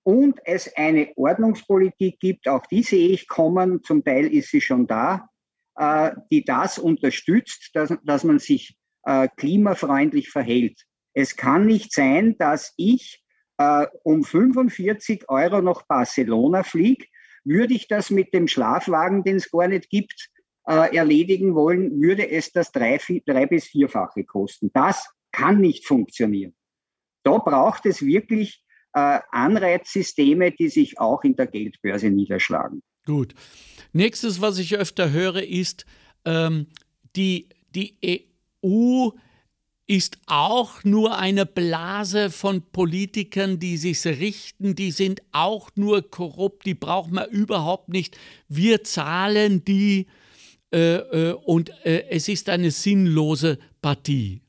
und 0.05 0.39
es 0.45 0.73
eine 0.77 1.13
Ordnungspolitik 1.17 2.19
gibt, 2.21 2.49
auch 2.49 2.65
die 2.67 2.83
sehe 2.83 3.09
ich 3.09 3.27
kommen, 3.29 3.83
zum 3.83 4.05
Teil 4.05 4.27
ist 4.33 4.51
sie 4.51 4.61
schon 4.61 4.87
da, 4.87 5.29
äh, 5.77 6.13
die 6.31 6.45
das 6.45 6.79
unterstützt, 6.79 7.71
dass, 7.75 7.93
dass 8.05 8.25
man 8.25 8.39
sich 8.39 8.77
äh, 9.05 9.29
klimafreundlich 9.37 10.31
verhält. 10.31 10.85
Es 11.19 11.35
kann 11.35 11.67
nicht 11.67 11.93
sein, 11.93 12.37
dass 12.39 12.75
ich 12.77 13.25
äh, 13.57 13.89
um 14.05 14.23
45 14.23 15.29
Euro 15.29 15.61
nach 15.61 15.83
Barcelona 15.89 16.63
fliege, 16.63 17.07
würde 17.43 17.75
ich 17.75 17.89
das 17.89 18.11
mit 18.11 18.33
dem 18.33 18.47
Schlafwagen, 18.47 19.25
den 19.25 19.35
es 19.35 19.51
gar 19.51 19.67
nicht 19.67 19.91
gibt, 19.91 20.31
äh, 20.69 20.95
erledigen 20.97 21.57
wollen, 21.57 22.01
würde 22.01 22.31
es 22.31 22.53
das 22.53 22.71
drei, 22.71 23.01
drei 23.27 23.47
bis 23.47 23.65
vierfache 23.65 24.23
kosten. 24.23 24.71
Das 24.73 25.09
kann 25.33 25.61
nicht 25.61 25.89
funktionieren. 25.89 26.55
da 27.25 27.39
braucht 27.39 27.85
es 27.87 28.01
wirklich 28.01 28.63
äh, 28.93 29.19
Anreizsysteme, 29.33 30.53
die 30.53 30.69
sich 30.69 31.01
auch 31.01 31.25
in 31.25 31.35
der 31.35 31.49
Geldbörse 31.49 32.11
niederschlagen. 32.11 32.81
Gut. 33.07 33.35
Nächstes, 33.93 34.41
was 34.41 34.59
ich 34.59 34.77
öfter 34.77 35.11
höre, 35.11 35.43
ist, 35.43 35.85
ähm, 36.25 36.69
die, 37.17 37.49
die 37.75 37.99
EU 38.63 39.11
ist 39.89 40.19
auch 40.27 40.85
nur 40.85 41.19
eine 41.19 41.47
Blase 41.47 42.31
von 42.31 42.63
Politikern, 42.63 43.59
die 43.59 43.79
sich 43.79 44.05
richten, 44.05 44.75
die 44.75 44.91
sind 44.91 45.23
auch 45.33 45.71
nur 45.77 46.09
korrupt, 46.09 46.67
die 46.67 46.75
braucht 46.75 47.11
man 47.11 47.29
überhaupt 47.31 47.89
nicht. 47.89 48.17
Wir 48.49 48.85
zahlen 48.85 49.65
die 49.65 50.07
äh, 50.73 50.97
äh, 50.97 51.33
und 51.33 51.71
äh, 51.85 52.05
es 52.11 52.29
ist 52.29 52.51
eine 52.51 52.71
sinnlose 52.71 53.59
Partie. 53.81 54.43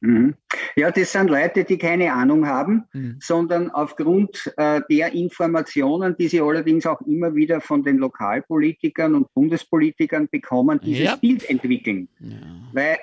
Mhm. 0.00 0.34
Ja, 0.74 0.90
das 0.90 1.12
sind 1.12 1.30
Leute, 1.30 1.64
die 1.64 1.78
keine 1.78 2.12
Ahnung 2.12 2.46
haben, 2.46 2.84
mhm. 2.92 3.18
sondern 3.20 3.70
aufgrund 3.70 4.52
äh, 4.56 4.80
der 4.90 5.12
Informationen, 5.12 6.16
die 6.18 6.28
sie 6.28 6.40
allerdings 6.40 6.84
auch 6.86 7.00
immer 7.02 7.34
wieder 7.34 7.60
von 7.60 7.84
den 7.84 7.98
Lokalpolitikern 7.98 9.14
und 9.14 9.32
Bundespolitikern 9.34 10.28
bekommen, 10.28 10.80
dieses 10.82 11.04
ja. 11.04 11.16
Bild 11.16 11.48
entwickeln. 11.48 12.08
Ja. 12.20 12.36
Weil 12.72 12.98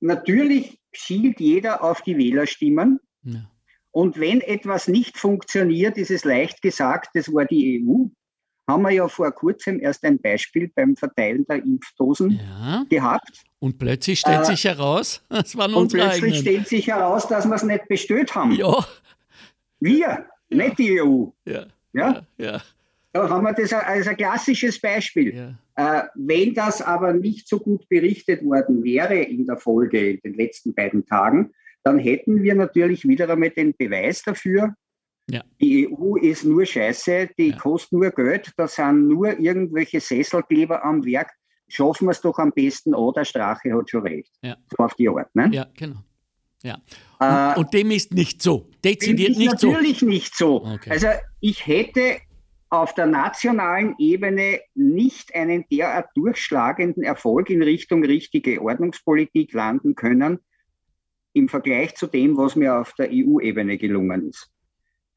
natürlich 0.00 0.80
schielt 0.92 1.40
jeder 1.40 1.84
auf 1.84 2.02
die 2.02 2.16
Wählerstimmen. 2.18 3.00
Ja. 3.22 3.50
Und 3.92 4.18
wenn 4.20 4.40
etwas 4.40 4.88
nicht 4.88 5.18
funktioniert, 5.18 5.98
ist 5.98 6.10
es 6.10 6.24
leicht 6.24 6.62
gesagt, 6.62 7.10
das 7.14 7.32
war 7.32 7.44
die 7.44 7.84
EU 7.84 8.08
haben 8.70 8.82
wir 8.82 8.90
ja 8.90 9.08
vor 9.08 9.30
kurzem 9.32 9.80
erst 9.80 10.04
ein 10.04 10.20
Beispiel 10.20 10.70
beim 10.74 10.96
Verteilen 10.96 11.44
der 11.46 11.56
Impfdosen 11.56 12.40
ja. 12.40 12.84
gehabt. 12.88 13.42
Und 13.58 13.78
plötzlich 13.78 14.20
stellt 14.20 14.42
äh, 14.42 14.44
sich 14.44 14.64
heraus, 14.64 15.22
das 15.28 15.56
waren 15.56 15.74
Und 15.74 15.92
plötzlich 15.92 16.24
eigenen. 16.24 16.40
stellt 16.40 16.68
sich 16.68 16.86
heraus, 16.86 17.28
dass 17.28 17.46
wir 17.46 17.54
es 17.54 17.62
nicht 17.62 17.88
bestellt 17.88 18.34
haben. 18.34 18.52
Ja. 18.52 18.84
Wir, 19.80 19.98
ja. 19.98 20.24
nicht 20.48 20.78
die 20.78 21.00
EU. 21.00 21.26
Ja. 21.44 21.66
ja. 21.92 22.22
ja. 22.38 22.62
Da 23.12 23.28
haben 23.28 23.44
wir 23.44 23.52
das 23.52 23.72
als 23.72 24.06
ein 24.06 24.16
klassisches 24.16 24.80
Beispiel. 24.80 25.56
Äh, 25.76 26.02
wenn 26.14 26.54
das 26.54 26.80
aber 26.80 27.12
nicht 27.12 27.48
so 27.48 27.58
gut 27.58 27.88
berichtet 27.88 28.44
worden 28.44 28.84
wäre 28.84 29.16
in 29.16 29.46
der 29.46 29.56
Folge, 29.56 30.10
in 30.10 30.20
den 30.20 30.34
letzten 30.34 30.74
beiden 30.74 31.04
Tagen, 31.06 31.52
dann 31.82 31.98
hätten 31.98 32.42
wir 32.42 32.54
natürlich 32.54 33.08
wieder 33.08 33.28
einmal 33.28 33.50
den 33.50 33.74
Beweis 33.76 34.22
dafür, 34.22 34.74
ja. 35.30 35.44
Die 35.60 35.88
EU 35.88 36.16
ist 36.16 36.44
nur 36.44 36.66
Scheiße, 36.66 37.30
die 37.38 37.50
ja. 37.50 37.56
kostet 37.56 37.92
nur 37.92 38.10
Geld, 38.10 38.52
da 38.56 38.66
sind 38.66 39.08
nur 39.08 39.38
irgendwelche 39.38 40.00
Sesselkleber 40.00 40.84
am 40.84 41.04
Werk. 41.04 41.30
Schaffen 41.68 42.06
wir 42.06 42.12
es 42.12 42.20
doch 42.20 42.36
am 42.38 42.50
besten, 42.50 42.94
oh, 42.94 43.12
der 43.12 43.24
Strache 43.24 43.72
hat 43.72 43.88
schon 43.88 44.02
recht. 44.02 44.32
Ja. 44.42 44.56
So 44.76 44.82
auf 44.82 44.94
die 44.94 45.08
Art. 45.08 45.34
Ne? 45.36 45.50
Ja, 45.52 45.66
genau. 45.76 46.02
Ja. 46.62 46.74
Und, 47.20 47.56
äh, 47.56 47.60
und, 47.60 47.72
dem 47.72 47.90
ist 47.92 48.12
nicht 48.12 48.42
so. 48.42 48.68
Dezidiert 48.84 49.38
nicht 49.38 49.52
natürlich 49.52 49.60
so. 49.60 49.70
Natürlich 49.70 50.02
nicht 50.02 50.36
so. 50.36 50.64
Okay. 50.64 50.90
Also 50.90 51.06
ich 51.40 51.64
hätte 51.66 52.18
auf 52.70 52.94
der 52.94 53.06
nationalen 53.06 53.96
Ebene 53.98 54.60
nicht 54.74 55.34
einen 55.34 55.66
derart 55.68 56.08
durchschlagenden 56.14 57.02
Erfolg 57.02 57.50
in 57.50 57.62
Richtung 57.62 58.04
richtige 58.04 58.62
Ordnungspolitik 58.62 59.52
landen 59.52 59.96
können 59.96 60.38
im 61.32 61.48
Vergleich 61.48 61.96
zu 61.96 62.06
dem, 62.06 62.36
was 62.36 62.54
mir 62.54 62.76
auf 62.76 62.92
der 62.94 63.08
EU-Ebene 63.10 63.76
gelungen 63.76 64.28
ist. 64.28 64.50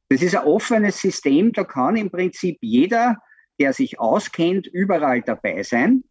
Das 0.09 0.21
ist 0.21 0.35
ein 0.35 0.45
offenes 0.45 0.99
System, 0.99 1.51
da 1.53 1.63
kann 1.63 1.95
im 1.95 2.09
Prinzip 2.09 2.57
jeder, 2.61 3.17
der 3.59 3.73
sich 3.73 3.99
auskennt, 3.99 4.67
überall 4.67 5.21
dabei 5.21 5.61
sein. 5.61 6.03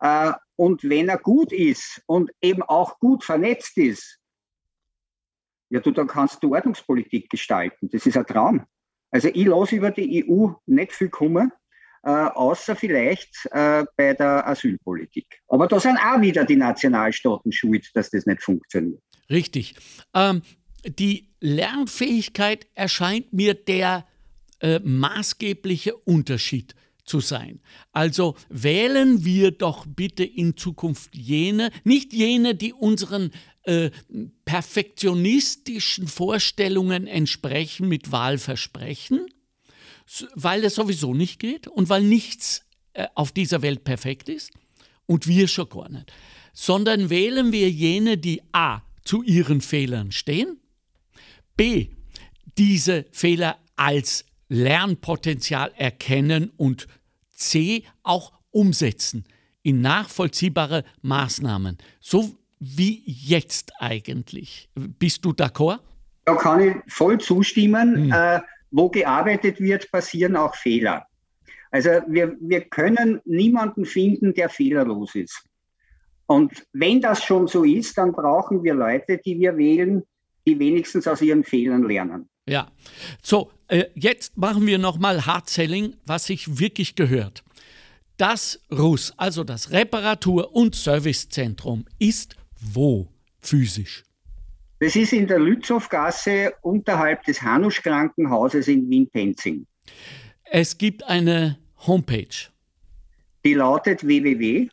Äh, 0.00 0.32
und 0.56 0.88
wenn 0.88 1.10
er 1.10 1.18
gut 1.18 1.52
ist 1.52 2.02
und 2.06 2.30
eben 2.40 2.62
auch 2.62 2.98
gut 2.98 3.24
vernetzt 3.24 3.76
ist, 3.76 4.18
ja, 5.68 5.80
du, 5.80 5.90
dann 5.90 6.06
kannst 6.06 6.42
du 6.42 6.54
Ordnungspolitik 6.54 7.28
gestalten. 7.28 7.90
Das 7.90 8.06
ist 8.06 8.16
ein 8.16 8.26
Traum. 8.26 8.66
Also 9.16 9.30
ich 9.32 9.46
lasse 9.46 9.76
über 9.76 9.90
die 9.90 10.26
EU 10.28 10.48
nicht 10.66 10.92
viel 10.92 11.08
kommen, 11.08 11.50
äh, 12.02 12.10
außer 12.10 12.76
vielleicht 12.76 13.48
äh, 13.50 13.82
bei 13.96 14.12
der 14.12 14.46
Asylpolitik. 14.46 15.40
Aber 15.48 15.66
da 15.66 15.80
sind 15.80 15.96
auch 15.96 16.20
wieder 16.20 16.44
die 16.44 16.56
Nationalstaaten 16.56 17.50
schuld, 17.50 17.90
dass 17.94 18.10
das 18.10 18.26
nicht 18.26 18.42
funktioniert. 18.42 19.00
Richtig. 19.30 19.74
Ähm, 20.12 20.42
die 20.84 21.30
Lernfähigkeit 21.40 22.66
erscheint 22.74 23.32
mir 23.32 23.54
der 23.54 24.04
äh, 24.60 24.80
maßgebliche 24.80 25.96
Unterschied 25.96 26.74
zu 27.06 27.20
sein. 27.20 27.60
Also 27.92 28.36
wählen 28.48 29.24
wir 29.24 29.52
doch 29.52 29.86
bitte 29.86 30.24
in 30.24 30.56
Zukunft 30.56 31.14
jene, 31.14 31.70
nicht 31.84 32.12
jene, 32.12 32.54
die 32.54 32.72
unseren 32.72 33.30
äh, 33.62 33.90
perfektionistischen 34.44 36.08
Vorstellungen 36.08 37.06
entsprechen 37.06 37.88
mit 37.88 38.12
Wahlversprechen, 38.12 39.26
weil 40.34 40.64
es 40.64 40.74
sowieso 40.74 41.14
nicht 41.14 41.38
geht 41.38 41.68
und 41.68 41.88
weil 41.88 42.02
nichts 42.02 42.64
äh, 42.92 43.06
auf 43.14 43.32
dieser 43.32 43.62
Welt 43.62 43.84
perfekt 43.84 44.28
ist 44.28 44.50
und 45.06 45.26
wir 45.26 45.48
schon 45.48 45.68
gar 45.68 45.88
nicht, 45.88 46.12
sondern 46.52 47.08
wählen 47.10 47.52
wir 47.52 47.70
jene, 47.70 48.18
die 48.18 48.42
a 48.52 48.82
zu 49.04 49.22
ihren 49.22 49.60
Fehlern 49.60 50.12
stehen 50.12 50.58
B. 51.56 51.88
Diese 52.58 53.06
Fehler 53.12 53.58
als 53.76 54.25
Lernpotenzial 54.48 55.72
erkennen 55.76 56.52
und 56.56 56.86
C. 57.32 57.84
auch 58.02 58.32
umsetzen 58.50 59.24
in 59.62 59.80
nachvollziehbare 59.80 60.84
Maßnahmen. 61.02 61.78
So 62.00 62.36
wie 62.58 63.02
jetzt 63.06 63.72
eigentlich. 63.78 64.68
Bist 64.74 65.24
du 65.24 65.30
d'accord? 65.30 65.80
Da 66.24 66.36
kann 66.36 66.60
ich 66.60 66.74
voll 66.92 67.18
zustimmen. 67.18 67.96
Hm. 67.96 68.12
Äh, 68.12 68.40
wo 68.70 68.88
gearbeitet 68.88 69.60
wird, 69.60 69.90
passieren 69.90 70.36
auch 70.36 70.54
Fehler. 70.54 71.06
Also 71.70 71.90
wir, 72.06 72.36
wir 72.40 72.62
können 72.62 73.20
niemanden 73.24 73.84
finden, 73.84 74.34
der 74.34 74.48
fehlerlos 74.48 75.14
ist. 75.14 75.44
Und 76.26 76.66
wenn 76.72 77.00
das 77.00 77.22
schon 77.22 77.46
so 77.46 77.64
ist, 77.64 77.96
dann 77.98 78.12
brauchen 78.12 78.62
wir 78.64 78.74
Leute, 78.74 79.18
die 79.18 79.38
wir 79.38 79.56
wählen, 79.56 80.02
die 80.46 80.58
wenigstens 80.58 81.06
aus 81.06 81.22
ihren 81.22 81.44
Fehlern 81.44 81.84
lernen. 81.84 82.28
Ja, 82.48 82.70
so, 83.22 83.50
äh, 83.68 83.86
jetzt 83.94 84.36
machen 84.36 84.66
wir 84.66 84.78
nochmal 84.78 85.26
Hard-Selling, 85.26 85.96
was 86.06 86.26
sich 86.26 86.60
wirklich 86.60 86.94
gehört. 86.94 87.42
Das 88.16 88.60
RUS, 88.70 89.12
also 89.16 89.42
das 89.44 89.72
Reparatur- 89.72 90.54
und 90.54 90.74
Servicezentrum, 90.74 91.84
ist 91.98 92.36
wo 92.60 93.08
physisch? 93.40 94.04
Das 94.78 94.94
ist 94.94 95.12
in 95.12 95.26
der 95.26 95.38
Lützowgasse 95.38 96.54
unterhalb 96.62 97.24
des 97.24 97.42
Hanusch 97.42 97.82
Krankenhauses 97.82 98.68
in 98.68 98.88
Wien-Penzing. 98.88 99.66
Es 100.44 100.78
gibt 100.78 101.02
eine 101.04 101.58
Homepage. 101.86 102.50
Die 103.44 103.54
lautet 103.54 104.06
www.rusz.at. 104.06 104.70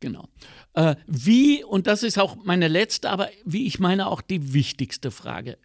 Genau. 0.00 0.28
Äh, 0.74 0.96
wie, 1.06 1.64
und 1.64 1.86
das 1.86 2.02
ist 2.02 2.18
auch 2.18 2.36
meine 2.44 2.68
letzte, 2.68 3.10
aber 3.10 3.30
wie 3.44 3.66
ich 3.66 3.78
meine 3.78 4.08
auch 4.08 4.20
die 4.20 4.52
wichtigste 4.52 5.10
Frage. 5.10 5.56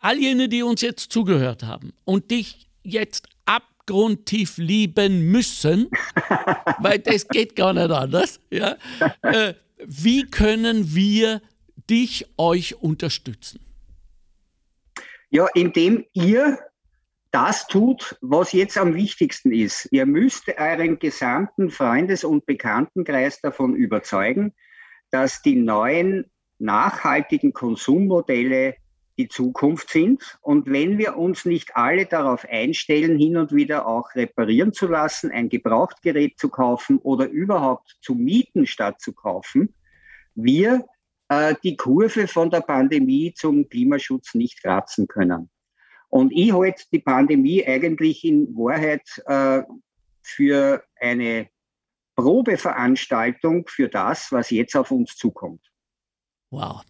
All 0.00 0.18
jene, 0.18 0.48
die 0.48 0.62
uns 0.62 0.80
jetzt 0.80 1.12
zugehört 1.12 1.62
haben 1.62 1.92
und 2.04 2.30
dich 2.30 2.68
jetzt 2.82 3.28
abgrundtief 3.44 4.56
lieben 4.56 5.30
müssen, 5.30 5.90
weil 6.78 6.98
das 6.98 7.28
geht 7.28 7.54
gar 7.56 7.72
nicht 7.72 7.90
anders, 7.90 8.40
ja, 8.50 8.76
äh, 9.22 9.54
wie 9.84 10.24
können 10.24 10.94
wir 10.94 11.42
dich, 11.90 12.26
euch 12.38 12.76
unterstützen? 12.76 13.60
Ja, 15.30 15.46
indem 15.54 16.04
ihr 16.14 16.58
das 17.32 17.66
tut, 17.66 18.16
was 18.20 18.52
jetzt 18.52 18.76
am 18.76 18.94
wichtigsten 18.94 19.52
ist. 19.52 19.88
Ihr 19.90 20.06
müsst 20.06 20.48
euren 20.48 20.98
gesamten 20.98 21.70
Freundes- 21.70 22.24
und 22.24 22.46
Bekanntenkreis 22.46 23.40
davon 23.40 23.74
überzeugen, 23.74 24.54
dass 25.10 25.42
die 25.42 25.56
neuen 25.56 26.30
nachhaltigen 26.58 27.52
Konsummodelle 27.52 28.76
die 29.18 29.28
Zukunft 29.28 29.90
sind. 29.90 30.38
Und 30.40 30.70
wenn 30.70 30.98
wir 30.98 31.16
uns 31.16 31.44
nicht 31.44 31.74
alle 31.74 32.06
darauf 32.06 32.46
einstellen, 32.48 33.18
hin 33.18 33.36
und 33.36 33.52
wieder 33.52 33.86
auch 33.86 34.14
reparieren 34.14 34.72
zu 34.72 34.86
lassen, 34.86 35.30
ein 35.30 35.48
Gebrauchtgerät 35.48 36.38
zu 36.38 36.50
kaufen 36.50 36.98
oder 36.98 37.28
überhaupt 37.28 37.96
zu 38.02 38.14
mieten 38.14 38.66
statt 38.66 39.00
zu 39.00 39.12
kaufen, 39.12 39.74
wir 40.34 40.84
äh, 41.28 41.54
die 41.62 41.76
Kurve 41.76 42.26
von 42.26 42.50
der 42.50 42.60
Pandemie 42.60 43.32
zum 43.34 43.68
Klimaschutz 43.68 44.34
nicht 44.34 44.62
kratzen 44.62 45.08
können. 45.08 45.50
Und 46.12 46.30
ich 46.30 46.52
halte 46.52 46.84
die 46.92 46.98
Pandemie 46.98 47.66
eigentlich 47.66 48.22
in 48.22 48.54
Wahrheit 48.54 49.00
äh, 49.24 49.62
für 50.20 50.84
eine 51.00 51.48
Probeveranstaltung 52.16 53.66
für 53.66 53.88
das, 53.88 54.30
was 54.30 54.50
jetzt 54.50 54.76
auf 54.76 54.90
uns 54.90 55.16
zukommt. 55.16 55.72
Wow. 56.50 56.82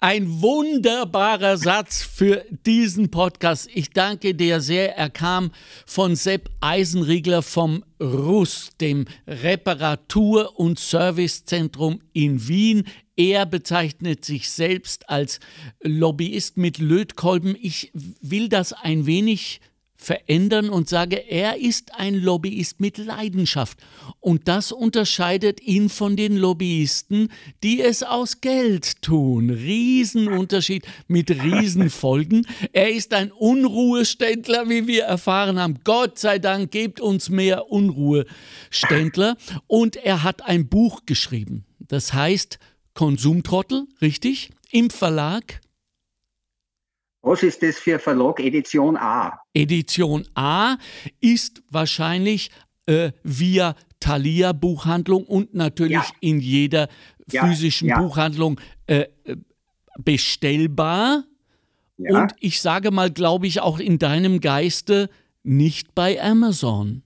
Ein 0.00 0.42
wunderbarer 0.42 1.56
Satz 1.56 2.02
für 2.02 2.44
diesen 2.66 3.10
Podcast. 3.10 3.66
Ich 3.72 3.88
danke 3.88 4.34
dir 4.34 4.60
sehr. 4.60 4.94
Er 4.94 5.08
kam 5.08 5.52
von 5.86 6.16
Sepp 6.16 6.50
Eisenriegler 6.60 7.40
vom 7.40 7.82
RUS, 7.98 8.72
dem 8.78 9.06
Reparatur- 9.26 10.60
und 10.60 10.78
Servicezentrum 10.78 12.02
in 12.12 12.46
Wien. 12.46 12.84
Er 13.16 13.46
bezeichnet 13.46 14.22
sich 14.22 14.50
selbst 14.50 15.08
als 15.08 15.40
Lobbyist 15.82 16.58
mit 16.58 16.76
Lötkolben. 16.76 17.56
Ich 17.58 17.90
will 17.94 18.50
das 18.50 18.74
ein 18.74 19.06
wenig 19.06 19.62
verändern 19.96 20.68
und 20.68 20.88
sage, 20.88 21.16
er 21.28 21.58
ist 21.58 21.94
ein 21.94 22.14
Lobbyist 22.14 22.80
mit 22.80 22.98
Leidenschaft. 22.98 23.78
Und 24.20 24.48
das 24.48 24.72
unterscheidet 24.72 25.60
ihn 25.60 25.88
von 25.88 26.16
den 26.16 26.36
Lobbyisten, 26.36 27.32
die 27.62 27.80
es 27.80 28.02
aus 28.02 28.40
Geld 28.40 29.02
tun. 29.02 29.50
Riesenunterschied 29.50 30.86
mit 31.08 31.30
Riesenfolgen. 31.30 32.46
Er 32.72 32.90
ist 32.90 33.14
ein 33.14 33.32
Unruheständler, 33.32 34.68
wie 34.68 34.86
wir 34.86 35.04
erfahren 35.04 35.58
haben. 35.58 35.80
Gott 35.84 36.18
sei 36.18 36.38
Dank 36.38 36.70
gibt 36.70 37.00
uns 37.00 37.28
mehr 37.28 37.70
Unruheständler. 37.70 39.36
Und 39.66 39.96
er 39.96 40.22
hat 40.22 40.42
ein 40.42 40.68
Buch 40.68 41.02
geschrieben. 41.06 41.64
Das 41.78 42.12
heißt 42.12 42.58
Konsumtrottel, 42.94 43.86
richtig? 44.00 44.50
Im 44.70 44.90
Verlag 44.90 45.60
was 47.26 47.42
ist 47.42 47.60
das 47.60 47.76
für 47.76 47.98
Verlag? 47.98 48.38
Edition 48.38 48.96
A. 48.96 49.36
Edition 49.56 50.26
A 50.34 50.76
ist 51.20 51.62
wahrscheinlich 51.70 52.50
äh, 52.86 53.12
via 53.22 53.74
Thalia 54.00 54.52
Buchhandlung 54.52 55.24
und 55.24 55.54
natürlich 55.54 55.94
ja. 55.94 56.06
in 56.20 56.40
jeder 56.40 56.88
physischen 57.28 57.88
ja, 57.88 57.96
ja. 57.96 58.02
Buchhandlung 58.02 58.60
äh, 58.86 59.06
bestellbar. 59.98 61.24
Und 61.98 62.32
ich 62.40 62.60
sage 62.60 62.90
mal, 62.90 63.10
glaube 63.10 63.46
ich, 63.46 63.60
auch 63.60 63.78
in 63.78 63.98
deinem 63.98 64.40
Geiste 64.40 65.08
nicht 65.42 65.94
bei 65.94 66.22
Amazon. 66.22 67.02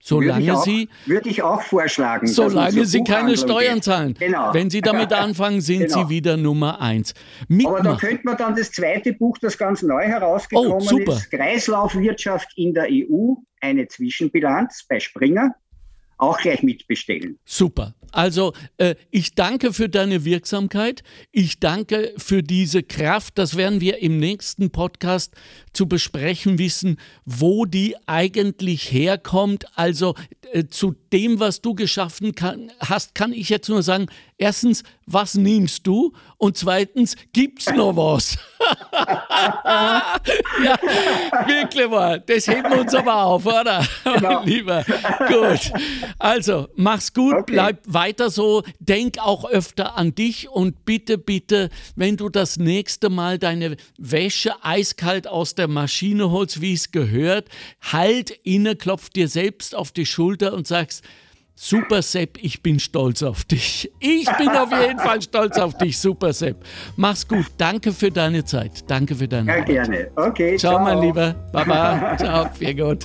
Solange 0.00 0.46
würde 0.46 0.58
auch, 0.58 0.64
Sie. 0.64 0.88
Würde 1.06 1.28
ich 1.28 1.42
auch 1.42 1.62
vorschlagen. 1.62 2.26
Solange 2.26 2.86
Sie 2.86 3.02
keine 3.02 3.36
Steuern 3.36 3.82
zahlen. 3.82 4.14
Genau. 4.18 4.54
Wenn 4.54 4.70
Sie 4.70 4.80
damit 4.80 5.12
anfangen, 5.12 5.60
sind 5.60 5.88
genau. 5.88 6.04
Sie 6.04 6.08
wieder 6.08 6.36
Nummer 6.36 6.80
eins. 6.80 7.14
Mitmachen. 7.48 7.76
Aber 7.76 7.90
da 7.90 7.96
könnte 7.96 8.22
man 8.24 8.36
dann 8.36 8.54
das 8.54 8.70
zweite 8.70 9.12
Buch, 9.12 9.36
das 9.38 9.58
ganz 9.58 9.82
neu 9.82 10.04
herausgekommen 10.04 10.72
oh, 10.72 10.98
ist, 10.98 11.30
Kreislaufwirtschaft 11.30 12.48
in 12.56 12.74
der 12.74 12.88
EU, 12.90 13.34
eine 13.60 13.88
Zwischenbilanz 13.88 14.86
bei 14.88 15.00
Springer 15.00 15.54
auch 16.18 16.38
gleich 16.38 16.62
mitbestellen. 16.62 17.38
Super. 17.44 17.94
Also 18.12 18.52
äh, 18.76 18.94
ich 19.10 19.34
danke 19.34 19.72
für 19.72 19.88
deine 19.88 20.24
Wirksamkeit. 20.24 21.02
Ich 21.32 21.60
danke 21.60 22.12
für 22.16 22.42
diese 22.42 22.82
Kraft. 22.82 23.38
Das 23.38 23.56
werden 23.56 23.80
wir 23.80 23.98
im 24.02 24.18
nächsten 24.18 24.70
Podcast 24.70 25.34
zu 25.72 25.86
besprechen 25.86 26.58
wissen, 26.58 26.98
wo 27.24 27.64
die 27.64 27.96
eigentlich 28.06 28.90
herkommt. 28.90 29.66
Also 29.76 30.14
äh, 30.52 30.66
zu 30.66 30.94
dem, 31.12 31.40
was 31.40 31.60
du 31.60 31.74
geschaffen 31.74 32.34
kann, 32.34 32.70
hast, 32.80 33.14
kann 33.14 33.32
ich 33.32 33.48
jetzt 33.48 33.68
nur 33.68 33.82
sagen, 33.82 34.06
erstens, 34.36 34.82
was 35.10 35.34
nimmst 35.34 35.86
du? 35.86 36.12
Und 36.36 36.56
zweitens, 36.56 37.16
gibt's 37.32 37.70
noch 37.72 37.96
was? 37.96 38.36
ja, 38.92 40.78
wirklich 41.46 41.88
mal. 41.88 42.20
Das 42.20 42.46
heben 42.46 42.70
wir 42.70 42.80
uns 42.80 42.94
aber 42.94 43.24
auf, 43.24 43.46
oder? 43.46 43.86
Genau. 44.18 44.42
Lieber. 44.44 44.84
Gut. 45.28 45.72
Also, 46.18 46.68
mach's 46.76 47.12
gut, 47.12 47.34
okay. 47.34 47.52
bleib 47.52 47.80
weiter 47.86 48.30
so. 48.30 48.62
Denk 48.80 49.18
auch 49.18 49.44
öfter 49.48 49.96
an 49.96 50.14
dich 50.14 50.48
und 50.48 50.84
bitte, 50.84 51.18
bitte, 51.18 51.70
wenn 51.94 52.16
du 52.16 52.28
das 52.28 52.58
nächste 52.58 53.10
Mal 53.10 53.38
deine 53.38 53.76
Wäsche 53.96 54.52
eiskalt 54.62 55.28
aus 55.28 55.54
der 55.54 55.68
Maschine 55.68 56.30
holst, 56.30 56.60
wie 56.60 56.72
es 56.72 56.90
gehört, 56.90 57.48
halt 57.80 58.30
inne, 58.42 58.76
klopf 58.76 59.10
dir 59.10 59.28
selbst 59.28 59.74
auf 59.74 59.92
die 59.92 60.06
Schulter 60.06 60.52
und 60.52 60.66
sagst, 60.66 61.04
Super 61.60 62.02
Sepp, 62.02 62.38
ich 62.40 62.62
bin 62.62 62.78
stolz 62.78 63.20
auf 63.24 63.42
dich. 63.44 63.90
Ich 63.98 64.30
bin 64.36 64.48
auf 64.48 64.70
jeden 64.70 65.00
Fall 65.00 65.20
stolz 65.20 65.58
auf 65.58 65.76
dich, 65.76 65.98
Super 65.98 66.32
Sepp. 66.32 66.64
Mach's 66.94 67.26
gut. 67.26 67.46
Danke 67.56 67.90
für 67.90 68.12
deine 68.12 68.44
Zeit. 68.44 68.88
Danke 68.88 69.16
für 69.16 69.26
deine 69.26 69.48
Zeit. 69.48 69.68
Ja, 69.68 69.82
gerne. 69.84 70.10
Okay. 70.14 70.56
Ciao, 70.56 70.74
ciao. 70.74 70.84
mein 70.84 71.00
Lieber. 71.00 71.32
Baba. 71.52 72.16
ciao. 72.18 72.48
Viel 72.54 72.76
gut. 72.76 73.04